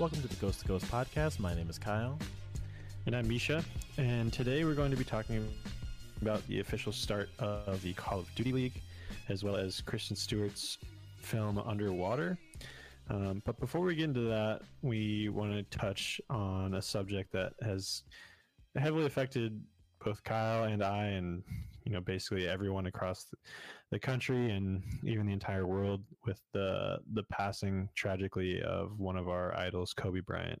Welcome 0.00 0.22
to 0.22 0.28
the 0.28 0.36
Ghost 0.36 0.60
to 0.60 0.66
Ghost 0.66 0.86
podcast. 0.86 1.38
My 1.40 1.54
name 1.54 1.68
is 1.68 1.78
Kyle. 1.78 2.18
And 3.04 3.14
I'm 3.14 3.28
Misha. 3.28 3.62
And 3.98 4.32
today 4.32 4.64
we're 4.64 4.72
going 4.72 4.90
to 4.90 4.96
be 4.96 5.04
talking 5.04 5.46
about 6.22 6.40
the 6.46 6.60
official 6.60 6.90
start 6.90 7.28
of 7.38 7.82
the 7.82 7.92
Call 7.92 8.20
of 8.20 8.34
Duty 8.34 8.50
League, 8.50 8.80
as 9.28 9.44
well 9.44 9.56
as 9.56 9.82
Kristen 9.82 10.16
Stewart's 10.16 10.78
film 11.18 11.58
Underwater. 11.58 12.38
Um, 13.10 13.42
but 13.44 13.60
before 13.60 13.82
we 13.82 13.94
get 13.94 14.04
into 14.04 14.20
that, 14.20 14.62
we 14.80 15.28
want 15.28 15.52
to 15.52 15.78
touch 15.78 16.18
on 16.30 16.72
a 16.72 16.80
subject 16.80 17.30
that 17.32 17.52
has 17.60 18.04
heavily 18.76 19.04
affected 19.04 19.62
both 20.02 20.24
Kyle 20.24 20.64
and 20.64 20.82
I, 20.82 21.08
and 21.08 21.42
you 21.84 21.92
know, 21.92 22.00
basically 22.00 22.48
everyone 22.48 22.86
across 22.86 23.26
the 23.90 23.98
country 23.98 24.50
and 24.50 24.82
even 25.04 25.26
the 25.26 25.32
entire 25.32 25.66
world, 25.66 26.04
with 26.26 26.40
the 26.52 26.98
the 27.12 27.24
passing 27.24 27.88
tragically 27.94 28.62
of 28.62 28.98
one 28.98 29.16
of 29.16 29.28
our 29.28 29.56
idols, 29.56 29.92
Kobe 29.92 30.20
Bryant. 30.20 30.60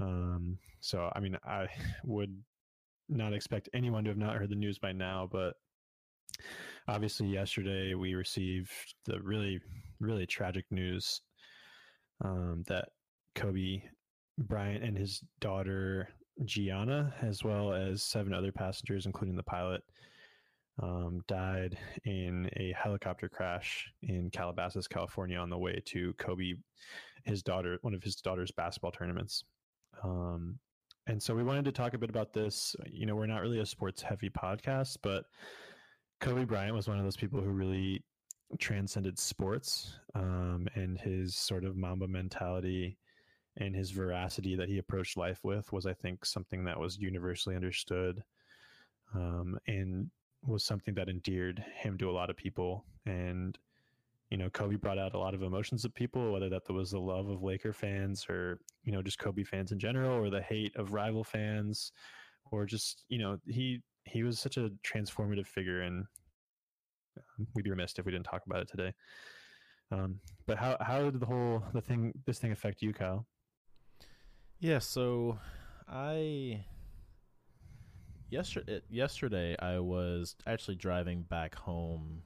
Um, 0.00 0.58
so, 0.80 1.10
I 1.14 1.20
mean, 1.20 1.36
I 1.46 1.66
would 2.04 2.34
not 3.08 3.32
expect 3.32 3.68
anyone 3.74 4.04
to 4.04 4.10
have 4.10 4.18
not 4.18 4.36
heard 4.36 4.50
the 4.50 4.56
news 4.56 4.78
by 4.78 4.92
now, 4.92 5.28
but 5.30 5.54
obviously, 6.88 7.28
yesterday 7.28 7.94
we 7.94 8.14
received 8.14 8.70
the 9.04 9.20
really, 9.20 9.60
really 10.00 10.26
tragic 10.26 10.64
news 10.70 11.20
um, 12.24 12.64
that 12.66 12.88
Kobe 13.34 13.82
Bryant 14.38 14.82
and 14.82 14.96
his 14.96 15.22
daughter 15.40 16.08
Gianna, 16.44 17.14
as 17.22 17.44
well 17.44 17.72
as 17.72 18.02
seven 18.02 18.34
other 18.34 18.52
passengers, 18.52 19.06
including 19.06 19.36
the 19.36 19.42
pilot, 19.42 19.82
um, 20.82 21.20
died 21.28 21.78
in 22.04 22.50
a 22.56 22.72
helicopter 22.72 23.28
crash 23.28 23.92
in 24.02 24.30
Calabasas, 24.30 24.88
California, 24.88 25.38
on 25.38 25.50
the 25.50 25.58
way 25.58 25.80
to 25.86 26.12
Kobe, 26.14 26.54
his 27.24 27.42
daughter, 27.42 27.78
one 27.82 27.94
of 27.94 28.02
his 28.02 28.16
daughter's 28.16 28.50
basketball 28.50 28.90
tournaments. 28.90 29.44
Um, 30.02 30.58
and 31.06 31.22
so 31.22 31.34
we 31.34 31.44
wanted 31.44 31.64
to 31.66 31.72
talk 31.72 31.94
a 31.94 31.98
bit 31.98 32.10
about 32.10 32.32
this. 32.32 32.74
You 32.90 33.06
know, 33.06 33.14
we're 33.14 33.26
not 33.26 33.42
really 33.42 33.60
a 33.60 33.66
sports 33.66 34.02
heavy 34.02 34.30
podcast, 34.30 34.98
but 35.02 35.24
Kobe 36.20 36.44
Bryant 36.44 36.74
was 36.74 36.88
one 36.88 36.98
of 36.98 37.04
those 37.04 37.16
people 37.16 37.40
who 37.40 37.50
really 37.50 38.02
transcended 38.58 39.18
sports 39.18 39.98
um, 40.14 40.66
and 40.74 40.98
his 40.98 41.36
sort 41.36 41.64
of 41.64 41.76
Mamba 41.76 42.08
mentality 42.08 42.98
and 43.58 43.74
his 43.74 43.90
veracity 43.90 44.56
that 44.56 44.68
he 44.68 44.78
approached 44.78 45.16
life 45.16 45.40
with 45.44 45.72
was, 45.72 45.86
I 45.86 45.92
think, 45.92 46.24
something 46.24 46.64
that 46.64 46.78
was 46.78 46.98
universally 46.98 47.54
understood 47.54 48.24
um, 49.14 49.58
and 49.66 50.10
was 50.46 50.64
something 50.64 50.94
that 50.94 51.08
endeared 51.08 51.64
him 51.74 51.98
to 51.98 52.10
a 52.10 52.12
lot 52.12 52.30
of 52.30 52.36
people. 52.36 52.84
And, 53.06 53.58
you 54.30 54.36
know, 54.36 54.50
Kobe 54.50 54.76
brought 54.76 54.98
out 54.98 55.14
a 55.14 55.18
lot 55.18 55.34
of 55.34 55.42
emotions 55.42 55.84
of 55.84 55.94
people, 55.94 56.32
whether 56.32 56.48
that 56.50 56.68
was 56.70 56.90
the 56.90 56.98
love 56.98 57.28
of 57.28 57.42
Laker 57.42 57.72
fans 57.72 58.26
or, 58.28 58.60
you 58.82 58.92
know, 58.92 59.02
just 59.02 59.18
Kobe 59.18 59.44
fans 59.44 59.72
in 59.72 59.78
general 59.78 60.12
or 60.12 60.30
the 60.30 60.42
hate 60.42 60.74
of 60.76 60.92
rival 60.92 61.24
fans 61.24 61.92
or 62.50 62.66
just, 62.66 63.04
you 63.08 63.18
know, 63.18 63.38
he, 63.46 63.80
he 64.04 64.22
was 64.22 64.38
such 64.38 64.56
a 64.56 64.70
transformative 64.86 65.46
figure 65.46 65.82
and 65.82 66.04
um, 67.16 67.46
we'd 67.54 67.64
be 67.64 67.70
remiss 67.70 67.94
if 67.96 68.04
we 68.04 68.12
didn't 68.12 68.26
talk 68.26 68.42
about 68.46 68.60
it 68.60 68.68
today. 68.68 68.92
Um, 69.90 70.20
but 70.46 70.58
how, 70.58 70.76
how 70.80 71.02
did 71.10 71.20
the 71.20 71.26
whole, 71.26 71.62
the 71.72 71.80
thing, 71.80 72.12
this 72.26 72.38
thing 72.38 72.52
affect 72.52 72.82
you, 72.82 72.92
Kyle? 72.92 73.26
Yeah, 74.58 74.78
so 74.78 75.38
I 75.88 76.64
yesterday 78.34 78.80
yesterday 78.90 79.56
I 79.60 79.78
was 79.78 80.34
actually 80.46 80.74
driving 80.74 81.22
back 81.22 81.54
home 81.54 82.22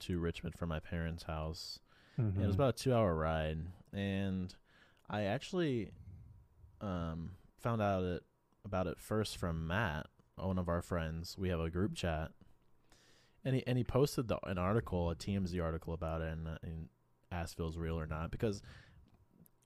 to 0.00 0.18
Richmond 0.18 0.56
from 0.56 0.68
my 0.68 0.80
parents' 0.80 1.22
house. 1.22 1.78
Mm-hmm. 2.20 2.42
it 2.42 2.46
was 2.46 2.56
mm-hmm. 2.56 2.62
about 2.62 2.84
a 2.84 2.90
2-hour 2.90 3.14
ride 3.14 3.58
and 3.94 4.54
I 5.08 5.22
actually 5.22 5.92
um, 6.82 7.30
found 7.58 7.80
out 7.80 8.02
it 8.02 8.22
about 8.64 8.86
it 8.86 8.98
first 8.98 9.38
from 9.38 9.66
Matt, 9.66 10.06
one 10.36 10.58
of 10.58 10.68
our 10.68 10.82
friends. 10.82 11.36
We 11.38 11.48
have 11.48 11.60
a 11.60 11.70
group 11.70 11.94
chat. 11.94 12.32
And 13.44 13.56
he 13.56 13.66
and 13.66 13.76
he 13.76 13.84
posted 13.84 14.28
the, 14.28 14.38
an 14.44 14.58
article, 14.58 15.10
a 15.10 15.16
TMZ 15.16 15.60
article 15.62 15.94
about 15.94 16.22
it 16.22 16.32
and, 16.32 16.46
and 16.62 16.88
asked 17.30 17.54
if 17.54 17.60
it 17.60 17.64
was 17.64 17.78
real 17.78 17.98
or 17.98 18.06
not 18.06 18.30
because 18.30 18.62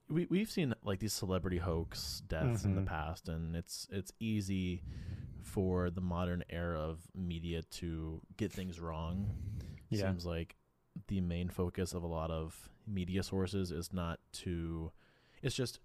we 0.09 0.25
we've 0.29 0.49
seen 0.49 0.73
like 0.83 0.99
these 0.99 1.13
celebrity 1.13 1.57
hoax 1.57 2.23
deaths 2.27 2.61
mm-hmm. 2.61 2.69
in 2.69 2.75
the 2.75 2.81
mm-hmm. 2.81 2.89
past, 2.89 3.29
and 3.29 3.55
it's 3.55 3.87
it's 3.91 4.11
easy 4.19 4.81
for 5.47 5.89
the 5.89 6.01
modern 6.01 6.43
era 6.49 6.79
of 6.79 6.99
media 7.15 7.63
to 7.63 8.21
get 8.35 8.51
things 8.51 8.79
wrong. 8.79 9.29
Yeah. 9.89 10.07
Seems 10.07 10.25
like 10.25 10.55
the 11.07 11.21
main 11.21 11.49
focus 11.49 11.93
of 11.93 12.03
a 12.03 12.07
lot 12.07 12.31
of 12.31 12.69
media 12.85 13.23
sources 13.23 13.71
is 13.71 13.93
not 13.93 14.19
to 14.31 14.91
it's 15.41 15.55
just 15.55 15.79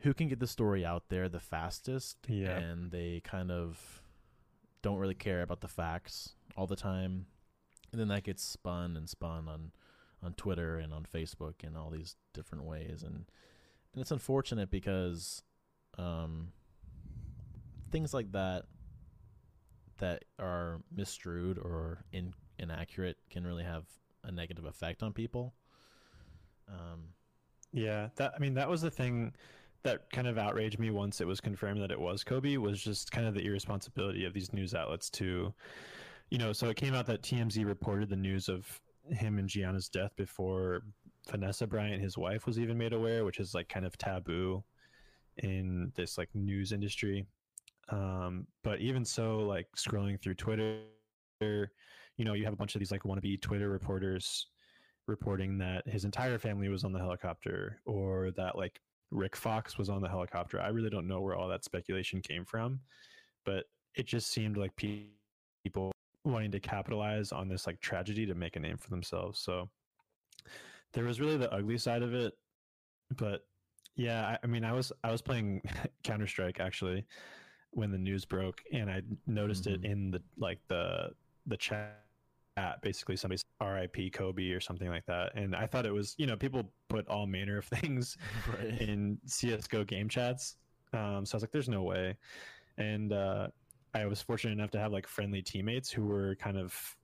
who 0.00 0.14
can 0.14 0.28
get 0.28 0.38
the 0.38 0.46
story 0.46 0.84
out 0.84 1.04
there 1.08 1.28
the 1.28 1.40
fastest 1.40 2.18
yeah. 2.28 2.56
and 2.56 2.90
they 2.90 3.20
kind 3.24 3.50
of 3.50 4.02
don't 4.82 4.98
really 4.98 5.14
care 5.14 5.42
about 5.42 5.60
the 5.60 5.68
facts 5.68 6.34
all 6.56 6.66
the 6.66 6.76
time 6.76 7.26
and 7.90 8.00
then 8.00 8.08
that 8.08 8.22
gets 8.22 8.42
spun 8.42 8.96
and 8.96 9.08
spun 9.08 9.48
on 9.48 9.72
on 10.22 10.34
Twitter 10.34 10.76
and 10.76 10.92
on 10.92 11.04
Facebook 11.04 11.54
and 11.64 11.76
all 11.76 11.90
these 11.90 12.16
different 12.32 12.64
ways 12.64 13.02
and 13.02 13.24
and 13.94 14.00
it's 14.00 14.10
unfortunate 14.10 14.70
because 14.70 15.42
um, 15.98 16.48
things 17.90 18.12
like 18.12 18.32
that 18.32 18.64
that 19.98 20.24
are 20.38 20.80
misstrued 20.96 21.58
or 21.58 22.04
in, 22.12 22.32
inaccurate 22.58 23.16
can 23.30 23.46
really 23.46 23.64
have 23.64 23.84
a 24.24 24.32
negative 24.32 24.64
effect 24.64 25.02
on 25.02 25.12
people. 25.12 25.54
Um, 26.68 27.04
yeah, 27.72 28.08
that 28.16 28.32
I 28.36 28.38
mean 28.38 28.54
that 28.54 28.68
was 28.68 28.82
the 28.82 28.90
thing 28.90 29.34
that 29.82 30.10
kind 30.10 30.26
of 30.26 30.38
outraged 30.38 30.78
me 30.78 30.90
once 30.90 31.20
it 31.20 31.26
was 31.26 31.40
confirmed 31.40 31.82
that 31.82 31.90
it 31.90 32.00
was 32.00 32.24
Kobe 32.24 32.56
was 32.56 32.82
just 32.82 33.12
kind 33.12 33.26
of 33.26 33.34
the 33.34 33.44
irresponsibility 33.44 34.24
of 34.24 34.32
these 34.32 34.52
news 34.52 34.74
outlets 34.74 35.10
to, 35.10 35.52
you 36.30 36.38
know, 36.38 36.52
so 36.52 36.70
it 36.70 36.76
came 36.76 36.94
out 36.94 37.06
that 37.06 37.22
TMZ 37.22 37.66
reported 37.66 38.08
the 38.08 38.16
news 38.16 38.48
of 38.48 38.80
him 39.10 39.38
and 39.38 39.48
Gianna's 39.48 39.90
death 39.90 40.12
before 40.16 40.82
Vanessa 41.30 41.66
Bryant, 41.66 42.02
his 42.02 42.16
wife, 42.16 42.46
was 42.46 42.58
even 42.58 42.78
made 42.78 42.94
aware, 42.94 43.24
which 43.24 43.40
is 43.40 43.54
like 43.54 43.68
kind 43.68 43.84
of 43.84 43.98
taboo 43.98 44.64
in 45.38 45.92
this 45.94 46.16
like 46.16 46.28
news 46.34 46.72
industry. 46.72 47.26
Um, 47.90 48.46
but 48.62 48.80
even 48.80 49.04
so, 49.04 49.38
like 49.38 49.66
scrolling 49.76 50.20
through 50.20 50.34
Twitter, 50.34 50.82
you 51.40 52.24
know, 52.24 52.34
you 52.34 52.44
have 52.44 52.52
a 52.52 52.56
bunch 52.56 52.74
of 52.74 52.78
these 52.78 52.90
like 52.90 53.02
wannabe 53.02 53.40
Twitter 53.40 53.68
reporters 53.68 54.46
reporting 55.06 55.58
that 55.58 55.86
his 55.86 56.04
entire 56.04 56.38
family 56.38 56.68
was 56.68 56.84
on 56.84 56.92
the 56.92 56.98
helicopter 56.98 57.80
or 57.84 58.30
that 58.36 58.56
like 58.56 58.80
Rick 59.10 59.36
Fox 59.36 59.76
was 59.76 59.88
on 59.90 60.00
the 60.00 60.08
helicopter. 60.08 60.60
I 60.60 60.68
really 60.68 60.90
don't 60.90 61.06
know 61.06 61.20
where 61.20 61.36
all 61.36 61.48
that 61.48 61.64
speculation 61.64 62.20
came 62.20 62.44
from, 62.44 62.80
but 63.44 63.64
it 63.94 64.06
just 64.06 64.30
seemed 64.30 64.56
like 64.56 64.74
people 64.76 65.92
wanting 66.24 66.50
to 66.52 66.60
capitalize 66.60 67.32
on 67.32 67.48
this 67.48 67.66
like 67.66 67.80
tragedy 67.80 68.24
to 68.26 68.34
make 68.34 68.56
a 68.56 68.60
name 68.60 68.78
for 68.78 68.90
themselves. 68.90 69.40
So 69.40 69.68
there 70.94 71.04
was 71.04 71.20
really 71.20 71.36
the 71.36 71.52
ugly 71.52 71.78
side 71.78 72.02
of 72.02 72.14
it, 72.14 72.32
but 73.16 73.42
yeah, 73.96 74.26
I, 74.26 74.38
I 74.42 74.46
mean, 74.46 74.64
I 74.64 74.72
was 74.72 74.90
I 75.04 75.12
was 75.12 75.22
playing 75.22 75.62
Counter 76.02 76.26
Strike 76.26 76.60
actually 76.60 77.04
when 77.74 77.90
the 77.90 77.98
news 77.98 78.24
broke, 78.24 78.62
and 78.72 78.90
I 78.90 79.02
noticed 79.26 79.64
mm-hmm. 79.64 79.84
it 79.84 79.90
in 79.90 80.10
the 80.10 80.22
like 80.38 80.58
the 80.68 81.10
the 81.46 81.56
chat. 81.56 82.00
Basically, 82.82 83.16
somebody's 83.16 83.44
R.I.P. 83.60 84.10
Kobe 84.10 84.50
or 84.50 84.60
something 84.60 84.88
like 84.88 85.04
that, 85.06 85.34
and 85.34 85.56
I 85.56 85.66
thought 85.66 85.86
it 85.86 85.92
was 85.92 86.14
you 86.18 86.26
know 86.26 86.36
people 86.36 86.70
put 86.88 87.06
all 87.08 87.26
manner 87.26 87.58
of 87.58 87.64
things 87.80 88.16
right. 88.48 88.80
in 88.80 89.18
CS:GO 89.26 89.84
game 89.84 90.08
chats. 90.08 90.56
Um, 90.92 91.26
so 91.26 91.34
I 91.34 91.36
was 91.36 91.42
like, 91.42 91.52
"There's 91.52 91.68
no 91.68 91.82
way," 91.82 92.16
and 92.78 93.12
uh, 93.12 93.48
I 93.94 94.06
was 94.06 94.22
fortunate 94.22 94.52
enough 94.52 94.70
to 94.72 94.78
have 94.78 94.92
like 94.92 95.06
friendly 95.06 95.42
teammates 95.42 95.90
who 95.90 96.04
were 96.04 96.36
kind 96.36 96.56
of 96.56 96.96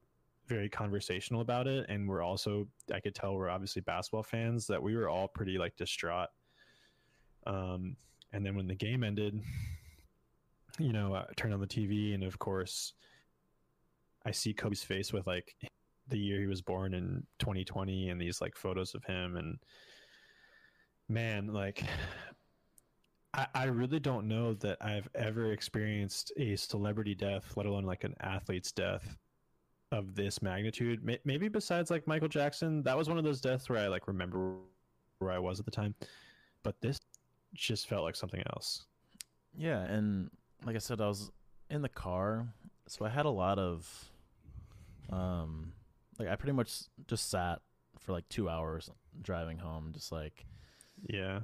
very 0.51 0.69
conversational 0.69 1.43
about 1.43 1.69
it 1.69 1.87
and 1.89 2.09
we're 2.09 2.23
also 2.23 2.67
i 2.93 2.99
could 2.99 3.15
tell 3.15 3.37
we're 3.37 3.49
obviously 3.49 3.81
basketball 3.83 4.25
fans 4.25 4.67
that 4.67 4.83
we 4.83 4.97
were 4.97 5.09
all 5.09 5.29
pretty 5.29 5.57
like 5.57 5.77
distraught 5.77 6.29
um 7.47 7.97
and 8.33 8.45
then 8.45 8.57
when 8.57 8.67
the 8.67 8.75
game 8.75 9.05
ended 9.05 9.41
you 10.79 10.93
know 10.93 11.15
uh, 11.15 11.25
i 11.29 11.33
turned 11.35 11.55
on 11.55 11.61
the 11.61 11.67
tv 11.67 12.15
and 12.15 12.23
of 12.23 12.39
course 12.39 12.95
i 14.25 14.31
see 14.31 14.53
kobe's 14.53 14.83
face 14.83 15.13
with 15.13 15.27
like 15.27 15.55
the 16.09 16.19
year 16.19 16.41
he 16.41 16.47
was 16.47 16.61
born 16.61 16.95
in 16.95 17.25
2020 17.39 18.09
and 18.09 18.21
these 18.21 18.41
like 18.41 18.57
photos 18.57 18.95
of 18.95 19.05
him 19.05 19.37
and 19.37 19.59
man 21.09 21.53
like 21.53 21.85
I, 23.33 23.47
I 23.55 23.65
really 23.65 24.01
don't 24.01 24.27
know 24.27 24.55
that 24.55 24.79
I've 24.81 25.09
ever 25.15 25.53
experienced 25.53 26.33
a 26.37 26.57
celebrity 26.57 27.15
death, 27.15 27.53
let 27.57 27.67
alone 27.67 27.85
like 27.85 28.05
an 28.05 28.15
athlete's 28.21 28.73
death 28.73 29.17
of 29.93 30.15
this 30.15 30.43
magnitude. 30.43 31.01
Maybe 31.25 31.49
besides 31.49 31.91
like 31.91 32.07
Michael 32.07 32.29
Jackson, 32.29 32.83
that 32.83 32.97
was 32.97 33.09
one 33.09 33.19
of 33.19 33.25
those 33.25 33.41
deaths 33.41 33.69
where 33.69 33.79
I 33.79 33.89
like 33.89 34.09
remember 34.09 34.57
where 35.19 35.33
I 35.33 35.39
was 35.39 35.59
at 35.59 35.65
the 35.65 35.71
time. 35.71 35.95
But 36.63 36.81
this 36.81 37.01
just 37.55 37.89
felt 37.89 38.05
like 38.05 38.17
something 38.17 38.43
else. 38.53 38.87
Yeah, 39.57 39.83
and 39.83 40.31
like 40.65 40.77
I 40.77 40.79
said, 40.81 41.01
I 41.01 41.09
was 41.09 41.31
in 41.69 41.83
the 41.83 41.89
car, 41.89 42.49
so 42.87 43.05
I 43.05 43.09
had 43.09 43.27
a 43.27 43.31
lot 43.31 43.59
of, 43.59 44.11
um, 45.11 45.73
like 46.19 46.29
I 46.29 46.37
pretty 46.37 46.53
much 46.53 46.73
just 47.07 47.31
sat 47.31 47.61
for 47.99 48.13
like 48.13 48.29
two 48.29 48.49
hours 48.49 48.91
driving 49.21 49.59
home, 49.59 49.91
just 49.93 50.13
like, 50.13 50.45
yeah, 51.03 51.41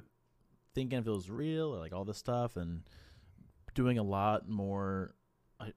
thinking 0.77 0.99
if 0.99 1.07
it 1.07 1.11
was 1.11 1.29
real 1.29 1.73
or 1.73 1.79
like 1.79 1.91
all 1.91 2.05
this 2.05 2.19
stuff 2.19 2.55
and 2.55 2.83
doing 3.73 3.97
a 3.97 4.03
lot 4.03 4.47
more 4.47 5.15
I, 5.59 5.71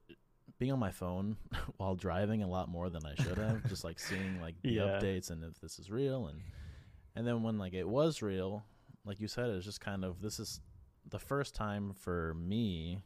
being 0.58 0.72
on 0.72 0.78
my 0.78 0.90
phone 0.90 1.38
while 1.78 1.94
driving 1.94 2.42
a 2.42 2.48
lot 2.48 2.68
more 2.68 2.90
than 2.90 3.02
I 3.06 3.14
should 3.14 3.38
have 3.38 3.66
just 3.66 3.82
like 3.82 3.98
seeing 3.98 4.40
like 4.42 4.56
the 4.62 4.72
yeah. 4.72 4.82
updates 4.82 5.30
and 5.30 5.42
if 5.42 5.58
this 5.60 5.78
is 5.78 5.90
real 5.90 6.26
and 6.26 6.38
and 7.16 7.26
then 7.26 7.42
when 7.42 7.58
like 7.58 7.72
it 7.72 7.88
was 7.88 8.20
real 8.20 8.62
like 9.06 9.20
you 9.20 9.26
said 9.26 9.48
it 9.48 9.54
was 9.54 9.64
just 9.64 9.80
kind 9.80 10.04
of 10.04 10.20
this 10.20 10.38
is 10.38 10.60
the 11.08 11.18
first 11.18 11.54
time 11.54 11.94
for 11.94 12.34
me 12.34 12.98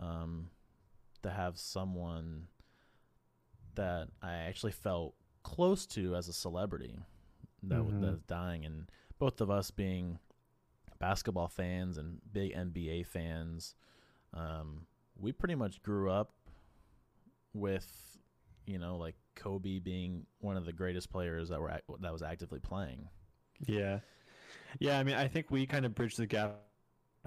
um 0.00 0.50
to 1.22 1.30
have 1.30 1.58
someone 1.58 2.46
that 3.74 4.08
I 4.22 4.32
actually 4.32 4.72
felt 4.72 5.14
close 5.42 5.86
to 5.86 6.14
as 6.14 6.28
a 6.28 6.32
celebrity 6.32 6.98
that 7.64 7.78
mm-hmm. 7.78 8.00
was 8.00 8.20
dying 8.22 8.64
and 8.64 8.90
both 9.18 9.40
of 9.40 9.50
us 9.50 9.70
being 9.70 10.18
basketball 10.98 11.48
fans 11.48 11.98
and 11.98 12.18
big 12.32 12.54
NBA 12.54 13.06
fans, 13.06 13.74
um, 14.34 14.86
we 15.16 15.32
pretty 15.32 15.54
much 15.54 15.82
grew 15.82 16.10
up 16.10 16.32
with, 17.52 18.18
you 18.66 18.78
know, 18.78 18.96
like 18.96 19.16
Kobe 19.34 19.78
being 19.78 20.26
one 20.40 20.56
of 20.56 20.64
the 20.64 20.72
greatest 20.72 21.10
players 21.10 21.48
that 21.48 21.60
were 21.60 21.80
that 22.00 22.12
was 22.12 22.22
actively 22.22 22.60
playing. 22.60 23.08
Yeah, 23.66 24.00
yeah. 24.78 24.98
I 24.98 25.02
mean, 25.02 25.16
I 25.16 25.28
think 25.28 25.50
we 25.50 25.66
kind 25.66 25.84
of 25.84 25.94
bridged 25.94 26.18
the 26.18 26.26
gap 26.26 26.56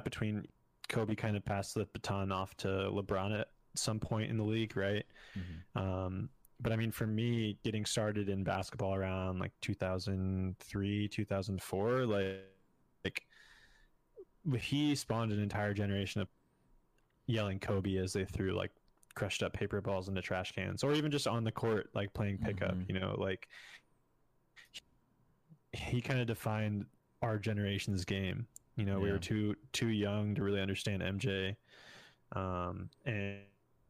between 0.03 0.45
Kobe 0.91 1.15
kind 1.15 1.35
of 1.35 1.43
passed 1.45 1.73
the 1.73 1.87
baton 1.93 2.31
off 2.31 2.55
to 2.57 2.67
LeBron 2.67 3.39
at 3.39 3.47
some 3.75 3.99
point 3.99 4.29
in 4.29 4.37
the 4.37 4.43
league, 4.43 4.75
right? 4.75 5.05
Mm-hmm. 5.37 5.79
Um, 5.79 6.29
but 6.59 6.71
I 6.71 6.75
mean, 6.75 6.91
for 6.91 7.07
me, 7.07 7.57
getting 7.63 7.85
started 7.85 8.29
in 8.29 8.43
basketball 8.43 8.93
around 8.93 9.39
like 9.39 9.51
2003, 9.61 11.07
2004, 11.07 12.05
like, 12.05 12.43
like 13.03 13.23
he 14.59 14.93
spawned 14.93 15.31
an 15.31 15.41
entire 15.41 15.73
generation 15.73 16.21
of 16.21 16.27
yelling 17.25 17.57
Kobe 17.57 17.95
as 17.95 18.13
they 18.13 18.25
threw 18.25 18.51
like 18.51 18.71
crushed 19.15 19.43
up 19.43 19.53
paper 19.53 19.81
balls 19.81 20.09
into 20.09 20.21
trash 20.21 20.51
cans, 20.51 20.83
or 20.83 20.93
even 20.93 21.09
just 21.09 21.25
on 21.25 21.43
the 21.43 21.51
court, 21.51 21.89
like 21.93 22.13
playing 22.13 22.37
pickup. 22.37 22.75
Mm-hmm. 22.75 22.93
You 22.93 22.99
know, 22.99 23.15
like 23.17 23.47
he 25.73 26.01
kind 26.01 26.19
of 26.19 26.27
defined 26.27 26.85
our 27.21 27.37
generation's 27.37 28.03
game. 28.03 28.45
You 28.75 28.85
know, 28.85 28.97
yeah. 28.97 29.03
we 29.03 29.11
were 29.11 29.19
too 29.19 29.55
too 29.73 29.89
young 29.89 30.35
to 30.35 30.43
really 30.43 30.61
understand 30.61 31.01
MJ, 31.01 31.55
um, 32.35 32.89
and 33.05 33.37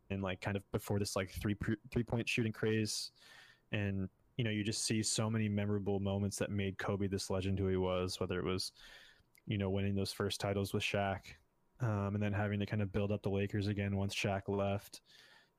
and 0.09 0.21
like 0.21 0.41
kind 0.41 0.57
of 0.57 0.63
before 0.71 0.99
this 0.99 1.15
like 1.15 1.31
three 1.31 1.55
three 1.91 2.03
point 2.03 2.27
shooting 2.27 2.51
craze, 2.51 3.11
and 3.71 4.09
you 4.37 4.43
know 4.43 4.49
you 4.49 4.63
just 4.63 4.85
see 4.85 5.03
so 5.03 5.29
many 5.29 5.47
memorable 5.47 5.99
moments 5.99 6.37
that 6.37 6.51
made 6.51 6.77
Kobe 6.77 7.07
this 7.07 7.29
legend 7.29 7.59
who 7.59 7.67
he 7.67 7.77
was. 7.77 8.19
Whether 8.19 8.39
it 8.39 8.45
was, 8.45 8.71
you 9.45 9.57
know, 9.57 9.69
winning 9.69 9.95
those 9.95 10.11
first 10.11 10.39
titles 10.39 10.73
with 10.73 10.83
Shaq, 10.83 11.19
um, 11.79 12.15
and 12.15 12.21
then 12.21 12.33
having 12.33 12.59
to 12.59 12.65
kind 12.65 12.81
of 12.81 12.91
build 12.91 13.11
up 13.11 13.21
the 13.21 13.29
Lakers 13.29 13.67
again 13.67 13.95
once 13.95 14.15
Shaq 14.15 14.41
left. 14.47 15.01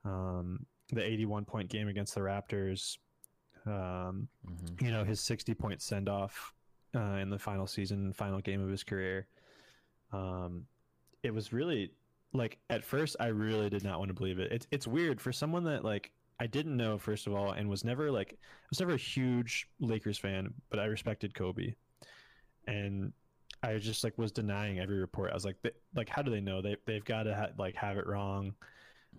Um, 0.05 0.67
the 0.93 1.05
81 1.05 1.45
point 1.45 1.69
game 1.69 1.89
against 1.89 2.15
the 2.15 2.21
Raptors, 2.21 2.99
um, 3.67 4.29
mm-hmm. 4.47 4.85
you 4.85 4.91
know, 4.91 5.05
his 5.05 5.21
60 5.21 5.55
point 5.55 5.81
send 5.81 6.09
off 6.09 6.55
uh, 6.95 7.19
in 7.21 7.31
the 7.31 7.39
final 7.39 7.67
season, 7.67 8.13
final 8.13 8.41
game 8.41 8.63
of 8.63 8.69
his 8.69 8.85
career. 8.85 9.27
Um, 10.13 10.67
it 11.23 11.33
was 11.33 11.53
really 11.53 11.93
like 12.33 12.59
at 12.71 12.85
first 12.85 13.17
I 13.21 13.27
really 13.27 13.69
did 13.71 13.85
not 13.85 13.99
want 13.99 14.09
to 14.09 14.15
believe 14.15 14.39
it. 14.39 14.53
It's 14.53 14.67
it's 14.71 14.87
weird 14.87 15.21
for 15.21 15.33
someone 15.33 15.65
that 15.65 15.85
like 15.85 16.13
I 16.41 16.47
didn't 16.47 16.77
know 16.77 16.99
first 16.99 17.27
of 17.27 17.35
all 17.35 17.53
and 17.53 17.69
was 17.69 17.85
never 17.85 18.11
like 18.11 18.33
I 18.33 18.67
was 18.71 18.81
never 18.81 18.95
a 18.95 18.99
huge 18.99 19.69
Lakers 19.81 20.19
fan, 20.19 20.53
but 20.71 20.79
I 20.79 20.85
respected 20.87 21.35
Kobe. 21.35 21.75
And 22.67 23.13
I 23.63 23.79
just 23.79 24.03
like 24.03 24.19
was 24.19 24.33
denying 24.33 24.81
every 24.81 24.99
report. 24.99 25.31
I 25.31 25.35
was 25.35 25.45
like, 25.45 25.57
they, 25.63 25.71
like, 25.95 26.09
how 26.09 26.23
do 26.23 26.31
they 26.31 26.41
know? 26.41 26.61
They 26.61 26.77
they've 26.87 27.05
got 27.05 27.25
to 27.25 27.35
ha- 27.35 27.55
like 27.59 27.77
have 27.77 27.97
it 27.97 28.07
wrong. 28.07 28.55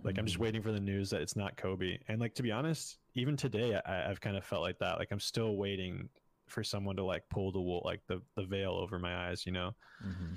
Like, 0.03 0.13
mm-hmm. 0.13 0.19
I'm 0.19 0.25
just 0.25 0.35
mm-hmm. 0.35 0.43
waiting 0.43 0.61
for 0.61 0.71
the 0.71 0.79
news 0.79 1.09
that 1.11 1.21
it's 1.21 1.35
not 1.35 1.55
Kobe. 1.55 1.97
And 2.07 2.19
like 2.19 2.33
to 2.35 2.43
be 2.43 2.51
honest, 2.51 2.97
even 3.13 3.37
today, 3.37 3.79
I, 3.85 4.09
I've 4.09 4.19
kind 4.19 4.35
of 4.35 4.43
felt 4.43 4.61
like 4.61 4.79
that. 4.79 4.97
Like 4.97 5.11
I'm 5.11 5.19
still 5.19 5.55
waiting 5.55 6.09
for 6.53 6.63
someone 6.63 6.95
to 6.95 7.03
like 7.03 7.27
pull 7.29 7.51
the 7.51 7.59
wool, 7.59 7.81
like 7.83 8.01
the 8.07 8.21
the 8.35 8.43
veil 8.43 8.73
over 8.73 8.99
my 8.99 9.27
eyes. 9.27 9.45
You 9.45 9.51
know. 9.51 9.75
Mm-hmm. 10.05 10.35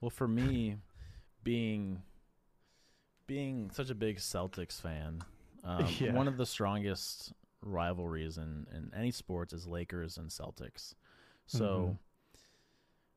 Well, 0.00 0.10
for 0.10 0.28
me, 0.28 0.76
being 1.42 2.02
being 3.26 3.70
such 3.72 3.90
a 3.90 3.94
big 3.94 4.18
Celtics 4.18 4.80
fan, 4.80 5.22
um, 5.64 5.86
yeah. 5.98 6.12
one 6.12 6.28
of 6.28 6.36
the 6.36 6.46
strongest 6.46 7.32
rivalries 7.62 8.38
in, 8.38 8.66
in 8.72 8.92
any 8.96 9.10
sports 9.10 9.52
is 9.52 9.66
Lakers 9.66 10.16
and 10.18 10.30
Celtics. 10.30 10.94
So 11.46 11.64
mm-hmm. 11.64 11.92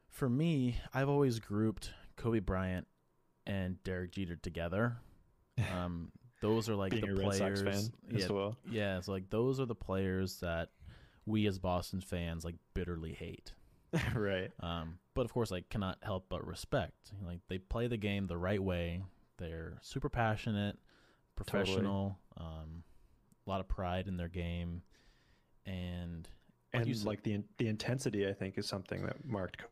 for 0.10 0.30
me, 0.30 0.78
I've 0.94 1.10
always 1.10 1.40
grouped 1.40 1.92
Kobe 2.16 2.40
Bryant 2.40 2.88
and 3.46 3.82
Derek 3.84 4.12
Jeter 4.12 4.36
together. 4.36 4.98
Um, 5.76 6.14
those 6.42 6.70
are 6.70 6.76
like 6.76 6.92
Being 6.92 7.16
the 7.16 7.22
players. 7.22 7.92
yeah, 8.10 8.28
well. 8.30 8.56
yeah. 8.70 9.02
So 9.02 9.12
like 9.12 9.30
those 9.30 9.60
are 9.60 9.66
the 9.66 9.76
players 9.76 10.40
that 10.40 10.70
we 11.30 11.48
as 11.48 11.60
Boston 11.60 12.02
fans 12.02 12.44
like 12.44 12.56
bitterly 12.74 13.14
hate. 13.14 13.54
right. 14.16 14.52
Um, 14.60 15.00
but 15.14 15.26
of 15.26 15.34
course, 15.34 15.52
I 15.52 15.62
cannot 15.62 15.98
help 16.02 16.26
but 16.30 16.46
respect. 16.46 17.12
Like 17.26 17.40
they 17.48 17.58
play 17.58 17.88
the 17.88 17.98
game 17.98 18.28
the 18.28 18.38
right 18.38 18.62
way. 18.62 19.04
They're 19.38 19.78
super 19.82 20.10
passionate, 20.10 20.78
professional, 21.36 22.18
totally. 22.38 22.52
um, 22.52 22.84
a 23.46 23.50
lot 23.50 23.62
of 23.62 23.68
pride 23.68 24.08
in 24.08 24.18
their 24.18 24.28
game, 24.28 24.82
and 25.66 26.28
and 26.74 26.88
like, 26.88 27.06
like 27.06 27.24
the 27.24 27.42
the 27.58 27.68
intensity, 27.68 28.28
I 28.28 28.34
think, 28.34 28.58
is 28.58 28.68
something 28.68 29.06
that 29.06 29.26
marked 29.26 29.64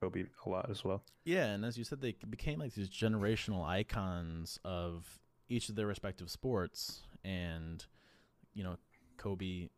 Kobe 0.00 0.24
a 0.46 0.48
lot 0.48 0.70
as 0.70 0.84
well. 0.84 1.02
Yeah, 1.24 1.46
and 1.46 1.64
as 1.64 1.76
you 1.76 1.84
said, 1.84 2.00
they 2.00 2.14
became 2.30 2.60
like 2.60 2.74
these 2.74 2.88
generational 2.88 3.64
icons 3.66 4.58
of 4.64 5.18
each 5.48 5.68
of 5.68 5.74
their 5.74 5.86
respective 5.86 6.30
sports, 6.30 7.02
and 7.24 7.84
you 8.54 8.62
know, 8.62 8.76
Kobe 9.18 9.68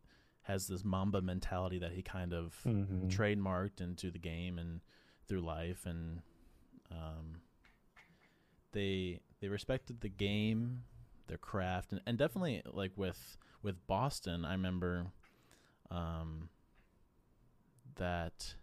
has 0.47 0.67
this 0.67 0.85
Mamba 0.85 1.21
mentality 1.21 1.77
that 1.79 1.91
he 1.91 2.01
kind 2.01 2.33
of 2.33 2.55
mm-hmm. 2.65 3.09
trademarked 3.09 3.81
into 3.81 4.09
the 4.09 4.17
game 4.17 4.57
and 4.57 4.79
through 5.27 5.41
life, 5.41 5.85
and 5.85 6.21
um, 6.89 7.41
they 8.71 9.19
they 9.41 9.49
respected 9.49 9.99
the 9.99 10.09
game, 10.09 10.83
their 11.27 11.37
craft, 11.37 11.91
and, 11.91 12.01
and 12.07 12.17
definitely 12.17 12.61
like 12.71 12.91
with 12.95 13.37
with 13.61 13.85
Boston, 13.87 14.45
I 14.45 14.53
remember 14.53 15.07
um, 15.91 16.47
that 17.95 18.55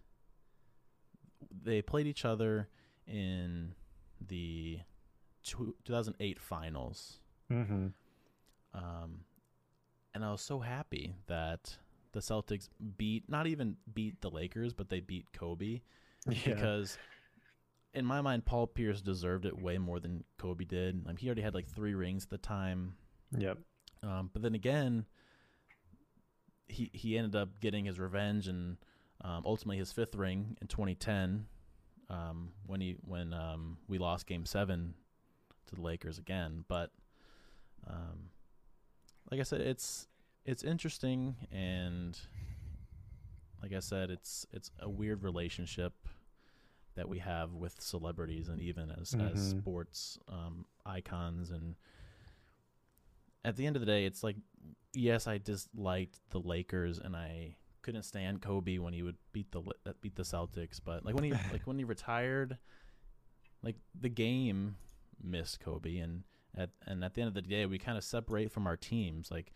they 1.62 1.83
played 1.83 2.07
each 2.07 2.25
other 2.25 2.69
in 3.07 3.75
the 4.26 4.81
2008 5.43 6.41
finals. 6.41 7.19
Mm-hmm. 7.53 7.88
Um, 8.73 9.21
and 10.14 10.25
I 10.25 10.30
was 10.30 10.40
so 10.40 10.61
happy 10.61 11.14
that 11.26 11.76
the 12.12 12.21
Celtics 12.21 12.68
beat 12.97 13.28
not 13.28 13.47
even 13.47 13.76
beat 13.92 14.21
the 14.21 14.30
Lakers, 14.30 14.73
but 14.73 14.88
they 14.88 15.00
beat 15.00 15.26
Kobe 15.33 15.80
yeah. 16.28 16.38
because 16.44 16.97
in 17.92 18.04
my 18.04 18.21
mind, 18.21 18.44
Paul 18.44 18.66
Pierce 18.66 19.00
deserved 19.00 19.47
it 19.47 19.61
way 19.61 19.78
more 19.78 20.00
than 20.00 20.25
Kobe 20.38 20.64
did. 20.64 21.06
Like, 21.06 21.18
he 21.18 21.28
already 21.28 21.42
had 21.42 21.54
like 21.54 21.68
three 21.68 21.94
rings 21.94 22.25
at 22.25 22.30
the 22.30 22.38
time. 22.38 22.94
Yep. 23.37 23.59
Um, 24.02 24.30
but 24.33 24.42
then 24.42 24.54
again, 24.54 25.06
he 26.68 26.90
he 26.92 27.16
ended 27.18 27.37
up 27.37 27.61
getting 27.61 27.85
his 27.85 27.99
revenge 27.99 28.49
and 28.49 28.76
um, 29.23 29.42
ultimately 29.44 29.78
his 29.78 29.92
fifth 29.92 30.14
ring 30.14 30.56
in 30.61 30.66
2010 30.66 31.47
um, 32.11 32.52
when 32.66 32.80
he 32.80 32.97
when 33.02 33.33
um, 33.33 33.78
we 33.88 33.99
lost 33.99 34.26
Game 34.26 34.44
Seven 34.44 34.94
to 35.66 35.75
the 35.75 35.83
Lakers 35.83 36.18
again. 36.18 36.64
But 36.68 36.90
um, 37.87 38.30
like 39.35 39.41
I 39.41 39.43
said, 39.43 39.62
it's 39.62 40.07
it's 40.45 40.62
interesting 40.62 41.35
and 41.50 42.17
like 43.61 43.73
I 43.73 43.81
said, 43.81 44.11
it's 44.11 44.47
it's 44.53 44.71
a 44.79 44.88
weird 44.88 45.25
relationship 45.25 45.93
that 46.95 47.09
we 47.09 47.19
have 47.19 47.53
with 47.53 47.81
celebrities 47.81 48.49
and 48.49 48.61
even 48.61 48.93
as 48.93 49.11
mm-hmm. 49.11 49.35
as 49.35 49.50
sports 49.50 50.21
um, 50.29 50.67
icons 50.87 51.50
and 51.50 51.75
at 53.45 53.57
the 53.57 53.67
end 53.67 53.75
of 53.75 53.81
the 53.81 53.87
day, 53.87 54.05
it's 54.05 54.23
like 54.23 54.37
yes, 54.93 55.26
I 55.26 55.38
disliked 55.38 56.21
the 56.31 56.38
Lakers 56.38 57.00
and 57.00 57.17
I 57.17 57.57
couldn't 57.83 58.05
stand 58.05 58.41
Kobe 58.41 58.79
when 58.79 58.93
he 58.93 59.03
would 59.03 59.17
beat 59.33 59.50
the 59.50 59.62
beat 60.00 60.14
the 60.14 60.23
Celtics, 60.23 60.79
but 60.83 61.05
like 61.05 61.17
when 61.17 61.25
he 61.25 61.33
like 61.53 61.62
when 61.64 61.76
he 61.76 61.85
retired, 61.85 62.57
like 63.64 63.79
the 64.00 64.09
game 64.09 64.76
missed 65.21 65.59
Kobe 65.59 65.97
and 65.97 66.23
at 66.57 66.71
and 66.87 67.05
at 67.05 67.15
the 67.15 67.23
end 67.23 67.29
of 67.29 67.35
the 67.35 67.43
day, 67.43 67.67
we 67.67 67.79
kind 67.79 67.99
of 67.99 68.05
separate 68.05 68.53
from 68.53 68.67
our 68.67 68.77
teams. 68.77 69.31
Like 69.31 69.53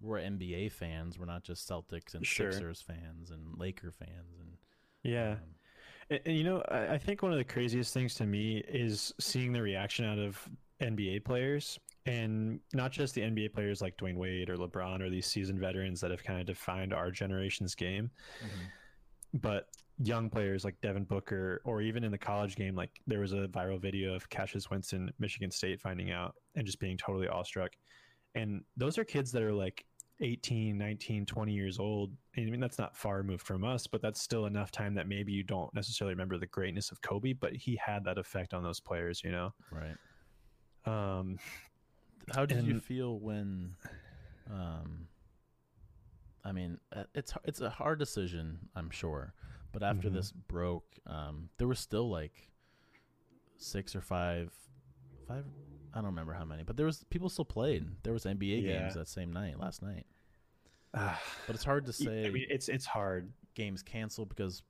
we're 0.00 0.18
NBA 0.18 0.72
fans. 0.72 1.18
We're 1.18 1.26
not 1.26 1.44
just 1.44 1.68
Celtics 1.68 2.14
and 2.14 2.26
sure. 2.26 2.52
Sixers 2.52 2.80
fans 2.80 3.30
and 3.30 3.58
Laker 3.58 3.90
fans. 3.92 4.38
And 4.40 4.56
yeah, 5.02 5.32
um, 5.32 5.38
and, 6.10 6.20
and, 6.26 6.36
you 6.36 6.44
know, 6.44 6.62
I, 6.68 6.94
I 6.94 6.98
think 6.98 7.22
one 7.22 7.32
of 7.32 7.38
the 7.38 7.44
craziest 7.44 7.94
things 7.94 8.14
to 8.16 8.26
me 8.26 8.62
is 8.68 9.14
seeing 9.20 9.52
the 9.52 9.62
reaction 9.62 10.04
out 10.04 10.18
of 10.18 10.38
NBA 10.80 11.24
players, 11.24 11.78
and 12.06 12.60
not 12.72 12.90
just 12.90 13.14
the 13.14 13.22
NBA 13.22 13.52
players 13.52 13.80
like 13.80 13.96
Dwyane 13.96 14.16
Wade 14.16 14.50
or 14.50 14.56
LeBron 14.56 15.00
or 15.00 15.08
these 15.08 15.26
seasoned 15.26 15.60
veterans 15.60 16.00
that 16.00 16.10
have 16.10 16.24
kind 16.24 16.40
of 16.40 16.46
defined 16.46 16.92
our 16.92 17.10
generation's 17.10 17.74
game. 17.74 18.10
Mm-hmm. 18.44 18.64
But 19.34 19.68
young 19.98 20.28
players 20.28 20.64
like 20.64 20.80
Devin 20.80 21.04
Booker, 21.04 21.60
or 21.64 21.80
even 21.82 22.04
in 22.04 22.10
the 22.10 22.18
college 22.18 22.56
game, 22.56 22.74
like 22.74 22.90
there 23.06 23.20
was 23.20 23.32
a 23.32 23.48
viral 23.48 23.80
video 23.80 24.14
of 24.14 24.28
Cassius 24.28 24.70
Winston, 24.70 25.10
Michigan 25.18 25.50
State, 25.50 25.80
finding 25.80 26.10
out 26.10 26.34
and 26.54 26.66
just 26.66 26.80
being 26.80 26.96
totally 26.96 27.28
awestruck. 27.28 27.72
And 28.34 28.62
those 28.76 28.98
are 28.98 29.04
kids 29.04 29.30
that 29.32 29.42
are 29.42 29.52
like 29.52 29.84
18, 30.20 30.78
19, 30.78 31.26
20 31.26 31.52
years 31.52 31.78
old. 31.78 32.12
And 32.36 32.46
I 32.46 32.50
mean, 32.50 32.60
that's 32.60 32.78
not 32.78 32.96
far 32.96 33.18
removed 33.18 33.44
from 33.44 33.64
us, 33.64 33.86
but 33.86 34.00
that's 34.00 34.20
still 34.20 34.46
enough 34.46 34.70
time 34.70 34.94
that 34.94 35.08
maybe 35.08 35.32
you 35.32 35.42
don't 35.42 35.72
necessarily 35.74 36.14
remember 36.14 36.38
the 36.38 36.46
greatness 36.46 36.90
of 36.90 37.00
Kobe, 37.02 37.32
but 37.32 37.52
he 37.54 37.76
had 37.76 38.04
that 38.04 38.18
effect 38.18 38.54
on 38.54 38.62
those 38.62 38.80
players, 38.80 39.22
you 39.22 39.30
know? 39.30 39.52
Right. 39.70 39.96
Um, 40.84 41.38
How 42.34 42.46
did 42.46 42.58
and, 42.58 42.68
you 42.68 42.80
feel 42.80 43.18
when, 43.18 43.74
um, 44.50 45.08
I 46.44 46.52
mean, 46.52 46.78
uh, 46.94 47.04
it's 47.14 47.32
it's 47.44 47.60
a 47.60 47.70
hard 47.70 47.98
decision, 47.98 48.58
I'm 48.74 48.90
sure, 48.90 49.34
but 49.72 49.82
after 49.82 50.08
mm-hmm. 50.08 50.16
this 50.16 50.32
broke, 50.32 50.86
um, 51.06 51.48
there 51.58 51.68
was 51.68 51.78
still 51.78 52.10
like 52.10 52.50
six 53.56 53.94
or 53.94 54.00
five, 54.00 54.52
five. 55.28 55.44
I 55.94 55.98
don't 55.98 56.06
remember 56.06 56.32
how 56.32 56.44
many, 56.44 56.62
but 56.62 56.76
there 56.76 56.86
was 56.86 57.04
people 57.10 57.28
still 57.28 57.44
played. 57.44 57.86
There 58.02 58.12
was 58.12 58.24
NBA 58.24 58.62
yeah. 58.62 58.80
games 58.80 58.94
that 58.94 59.08
same 59.08 59.32
night, 59.32 59.60
last 59.60 59.82
night. 59.82 60.06
but 60.92 61.54
it's 61.54 61.64
hard 61.64 61.86
to 61.86 61.92
say. 61.92 62.26
I 62.26 62.30
mean, 62.30 62.46
it's 62.50 62.68
it's 62.68 62.86
hard. 62.86 63.32
Games 63.54 63.82
canceled 63.82 64.28
because 64.28 64.62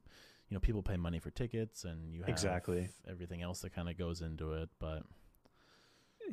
you 0.48 0.54
know 0.54 0.60
people 0.60 0.82
pay 0.82 0.96
money 0.96 1.18
for 1.18 1.30
tickets, 1.30 1.84
and 1.84 2.12
you 2.12 2.20
have 2.20 2.28
exactly 2.28 2.88
everything 3.08 3.42
else 3.42 3.60
that 3.60 3.74
kind 3.74 3.88
of 3.88 3.96
goes 3.96 4.20
into 4.20 4.52
it. 4.54 4.68
But 4.78 5.04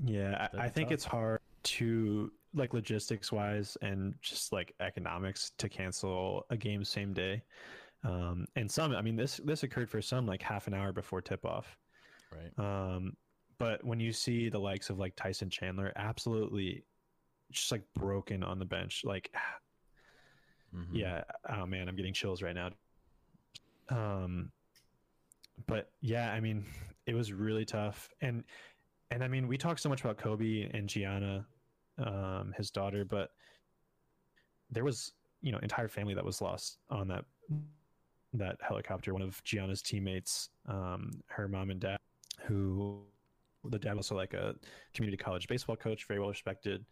yeah, 0.04 0.50
I, 0.54 0.66
I 0.66 0.70
think 0.70 0.92
it's 0.92 1.06
hard 1.06 1.40
to 1.64 2.32
like 2.54 2.74
logistics 2.74 3.32
wise 3.32 3.78
and 3.82 4.16
just 4.22 4.52
like 4.52 4.74
economics 4.80 5.52
to 5.58 5.70
cancel 5.70 6.46
a 6.50 6.58
game 6.58 6.84
same 6.84 7.14
day. 7.14 7.44
Um, 8.04 8.46
and 8.56 8.70
some, 8.70 8.96
I 8.96 9.02
mean, 9.02 9.16
this 9.16 9.42
this 9.44 9.64
occurred 9.64 9.90
for 9.90 10.02
some 10.02 10.26
like 10.26 10.42
half 10.42 10.68
an 10.68 10.74
hour 10.74 10.92
before 10.92 11.22
tip 11.22 11.46
off. 11.46 11.78
Right. 12.32 12.64
Um, 12.64 13.14
but 13.58 13.84
when 13.84 14.00
you 14.00 14.14
see 14.14 14.50
the 14.50 14.60
likes 14.60 14.90
of 14.90 14.98
like 14.98 15.16
Tyson 15.16 15.50
Chandler, 15.50 15.92
absolutely, 15.96 16.86
just 17.52 17.72
like 17.72 17.84
broken 17.94 18.44
on 18.44 18.58
the 18.58 18.66
bench, 18.66 19.02
like, 19.04 19.32
mm-hmm. 20.74 20.96
yeah, 20.96 21.24
oh 21.50 21.66
man, 21.66 21.90
I'm 21.90 21.96
getting 21.96 22.14
chills 22.14 22.42
right 22.42 22.56
now. 22.56 22.70
Um, 23.90 24.52
but 25.68 25.92
yeah, 26.00 26.32
I 26.32 26.40
mean, 26.40 26.66
it 27.06 27.16
was 27.16 27.34
really 27.34 27.66
tough, 27.66 28.10
and 28.22 28.44
and 29.12 29.24
I 29.24 29.28
mean, 29.28 29.48
we 29.48 29.58
talk 29.58 29.78
so 29.78 29.90
much 29.90 30.02
about 30.02 30.18
Kobe 30.18 30.70
and 30.74 30.88
Gianna, 30.88 31.46
um, 32.00 32.54
his 32.58 32.72
daughter, 32.72 33.06
but 33.06 33.30
there 34.72 34.84
was 34.84 35.14
you 35.42 35.52
know 35.52 35.60
entire 35.60 35.88
family 35.88 36.14
that 36.14 36.26
was 36.26 36.42
lost 36.42 36.80
on 36.90 37.08
that 37.08 37.26
that 38.34 38.58
helicopter. 38.62 39.14
One 39.14 39.22
of 39.22 39.44
Gianna's 39.44 39.82
teammates, 39.82 40.50
um, 40.68 41.12
her 41.28 41.48
mom 41.48 41.72
and 41.72 41.80
dad, 41.80 41.98
who 42.46 43.04
the 43.66 43.80
dad 43.80 43.96
was 43.96 44.06
also 44.06 44.16
like 44.16 44.34
a 44.34 44.56
community 44.94 45.22
college 45.22 45.48
baseball 45.48 45.76
coach, 45.76 46.08
very 46.08 46.20
well 46.20 46.30
respected. 46.30 46.86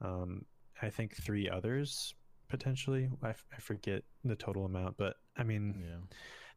Um, 0.00 0.44
I 0.80 0.90
think 0.90 1.16
three 1.16 1.48
others 1.48 2.14
potentially. 2.48 3.08
I, 3.22 3.30
f- 3.30 3.46
I 3.56 3.60
forget 3.60 4.02
the 4.24 4.36
total 4.36 4.66
amount, 4.66 4.96
but 4.98 5.16
I 5.36 5.42
mean, 5.42 5.74
yeah. 5.80 5.96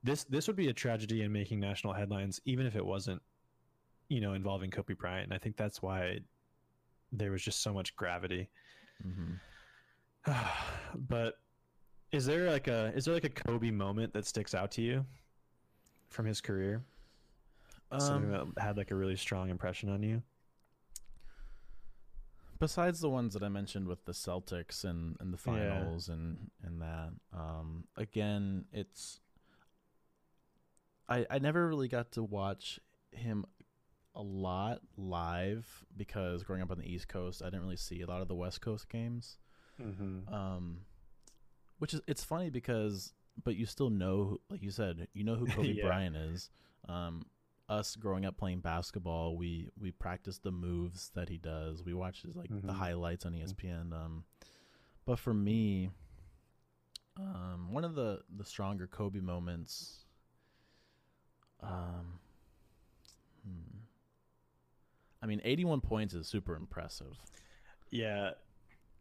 this 0.03 0.25
this 0.25 0.47
would 0.47 0.57
be 0.57 0.67
a 0.67 0.73
tragedy 0.73 1.21
in 1.21 1.31
making 1.31 1.59
national 1.59 1.93
headlines, 1.93 2.41
even 2.45 2.65
if 2.65 2.75
it 2.75 2.85
wasn't, 2.85 3.21
you 4.09 4.19
know, 4.19 4.33
involving 4.33 4.71
Kobe 4.71 4.93
Bryant. 4.93 5.25
And 5.25 5.33
I 5.33 5.37
think 5.37 5.55
that's 5.55 5.81
why 5.81 6.19
there 7.17 7.31
was 7.31 7.41
just 7.41 7.61
so 7.61 7.73
much 7.73 7.95
gravity. 7.95 8.49
Mm-hmm. 9.05 10.31
but 10.95 11.35
is 12.11 12.25
there 12.25 12.49
like 12.49 12.67
a 12.67 12.91
is 12.95 13.05
there 13.05 13.13
like 13.13 13.25
a 13.25 13.29
Kobe 13.29 13.71
moment 13.71 14.13
that 14.13 14.25
sticks 14.25 14.55
out 14.55 14.71
to 14.71 14.81
you 14.81 15.05
from 16.09 16.25
his 16.25 16.41
career? 16.41 16.83
Um, 17.91 17.99
Something 17.99 18.31
that 18.31 18.61
had 18.61 18.77
like 18.77 18.91
a 18.91 18.95
really 18.95 19.15
strong 19.15 19.49
impression 19.49 19.89
on 19.89 20.01
you. 20.01 20.21
Besides 22.57 23.01
the 23.01 23.09
ones 23.09 23.33
that 23.33 23.43
I 23.43 23.49
mentioned 23.49 23.87
with 23.87 24.05
the 24.05 24.13
Celtics 24.13 24.85
and, 24.85 25.17
and 25.19 25.33
the 25.33 25.37
finals 25.37 26.07
yeah. 26.07 26.15
and 26.15 26.37
and 26.63 26.81
that, 26.81 27.09
um, 27.33 27.83
again, 27.97 28.65
it's 28.71 29.19
I 31.09 31.25
I 31.29 31.39
never 31.39 31.67
really 31.67 31.89
got 31.89 32.13
to 32.13 32.23
watch 32.23 32.79
him 33.11 33.45
a 34.15 34.21
lot 34.21 34.79
live 34.97 35.85
because 35.95 36.43
growing 36.43 36.61
up 36.61 36.71
on 36.71 36.77
the 36.77 36.91
East 36.91 37.07
Coast, 37.07 37.41
I 37.41 37.45
didn't 37.45 37.61
really 37.61 37.77
see 37.77 38.01
a 38.01 38.07
lot 38.07 38.21
of 38.21 38.27
the 38.27 38.35
West 38.35 38.61
Coast 38.61 38.89
games. 38.89 39.37
Mm-hmm. 39.81 40.33
Um, 40.33 40.77
which 41.79 41.93
is 41.93 42.01
it's 42.07 42.23
funny 42.23 42.49
because 42.49 43.13
but 43.43 43.57
you 43.57 43.65
still 43.65 43.89
know 43.89 44.39
like 44.49 44.63
you 44.63 44.71
said 44.71 45.07
you 45.13 45.25
know 45.25 45.35
who 45.35 45.45
Kobe 45.47 45.73
yeah. 45.73 45.85
Bryant 45.85 46.15
is. 46.15 46.49
Um, 46.87 47.25
us 47.67 47.95
growing 47.95 48.25
up 48.25 48.37
playing 48.37 48.59
basketball, 48.59 49.35
we 49.35 49.69
we 49.79 49.91
practice 49.91 50.37
the 50.37 50.51
moves 50.51 51.11
that 51.15 51.29
he 51.29 51.37
does. 51.37 51.83
We 51.83 51.93
watch 51.93 52.21
his 52.21 52.35
like 52.35 52.49
mm-hmm. 52.49 52.67
the 52.67 52.73
highlights 52.73 53.25
on 53.25 53.33
ESPN. 53.33 53.91
Um, 53.91 54.23
but 55.05 55.17
for 55.17 55.33
me, 55.33 55.89
um, 57.17 57.69
one 57.71 57.83
of 57.83 57.95
the 57.95 58.21
the 58.35 58.45
stronger 58.45 58.87
Kobe 58.87 59.19
moments. 59.19 60.05
Um, 61.63 62.19
hmm. 63.43 63.74
I 65.25 65.27
mean, 65.27 65.41
81 65.43 65.81
points 65.81 66.13
is 66.13 66.27
super 66.27 66.55
impressive. 66.55 67.17
Yeah, 67.89 68.31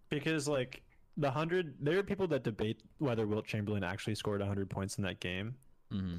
because 0.09 0.49
like 0.49 0.81
the 1.19 1.31
hundred, 1.31 1.75
there 1.79 1.99
are 1.99 2.03
people 2.03 2.27
that 2.29 2.45
debate 2.45 2.81
whether 2.97 3.27
Wilt 3.27 3.45
Chamberlain 3.45 3.85
actually 3.85 4.15
scored 4.15 4.41
hundred 4.41 4.71
points 4.71 4.97
in 4.97 5.05
that 5.05 5.21
game. 5.21 5.55
Mm-hmm. 5.93 6.17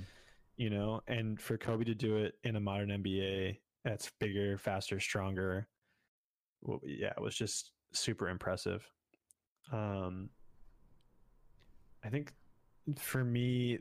You 0.58 0.70
know, 0.70 1.02
and 1.08 1.42
for 1.42 1.58
Kobe 1.58 1.86
to 1.86 1.96
do 1.96 2.18
it 2.18 2.36
in 2.44 2.56
a 2.56 2.60
modern 2.60 2.90
NBA 2.90 3.58
that's 3.84 4.12
bigger, 4.20 4.60
faster, 4.60 5.00
stronger, 5.00 5.68
well, 6.62 6.80
yeah, 6.84 7.14
it 7.18 7.22
was 7.22 7.36
just 7.36 7.72
super 7.92 8.30
impressive. 8.30 8.88
Um, 9.72 10.30
I 12.04 12.10
think 12.10 12.32
for 13.00 13.24
me, 13.24 13.80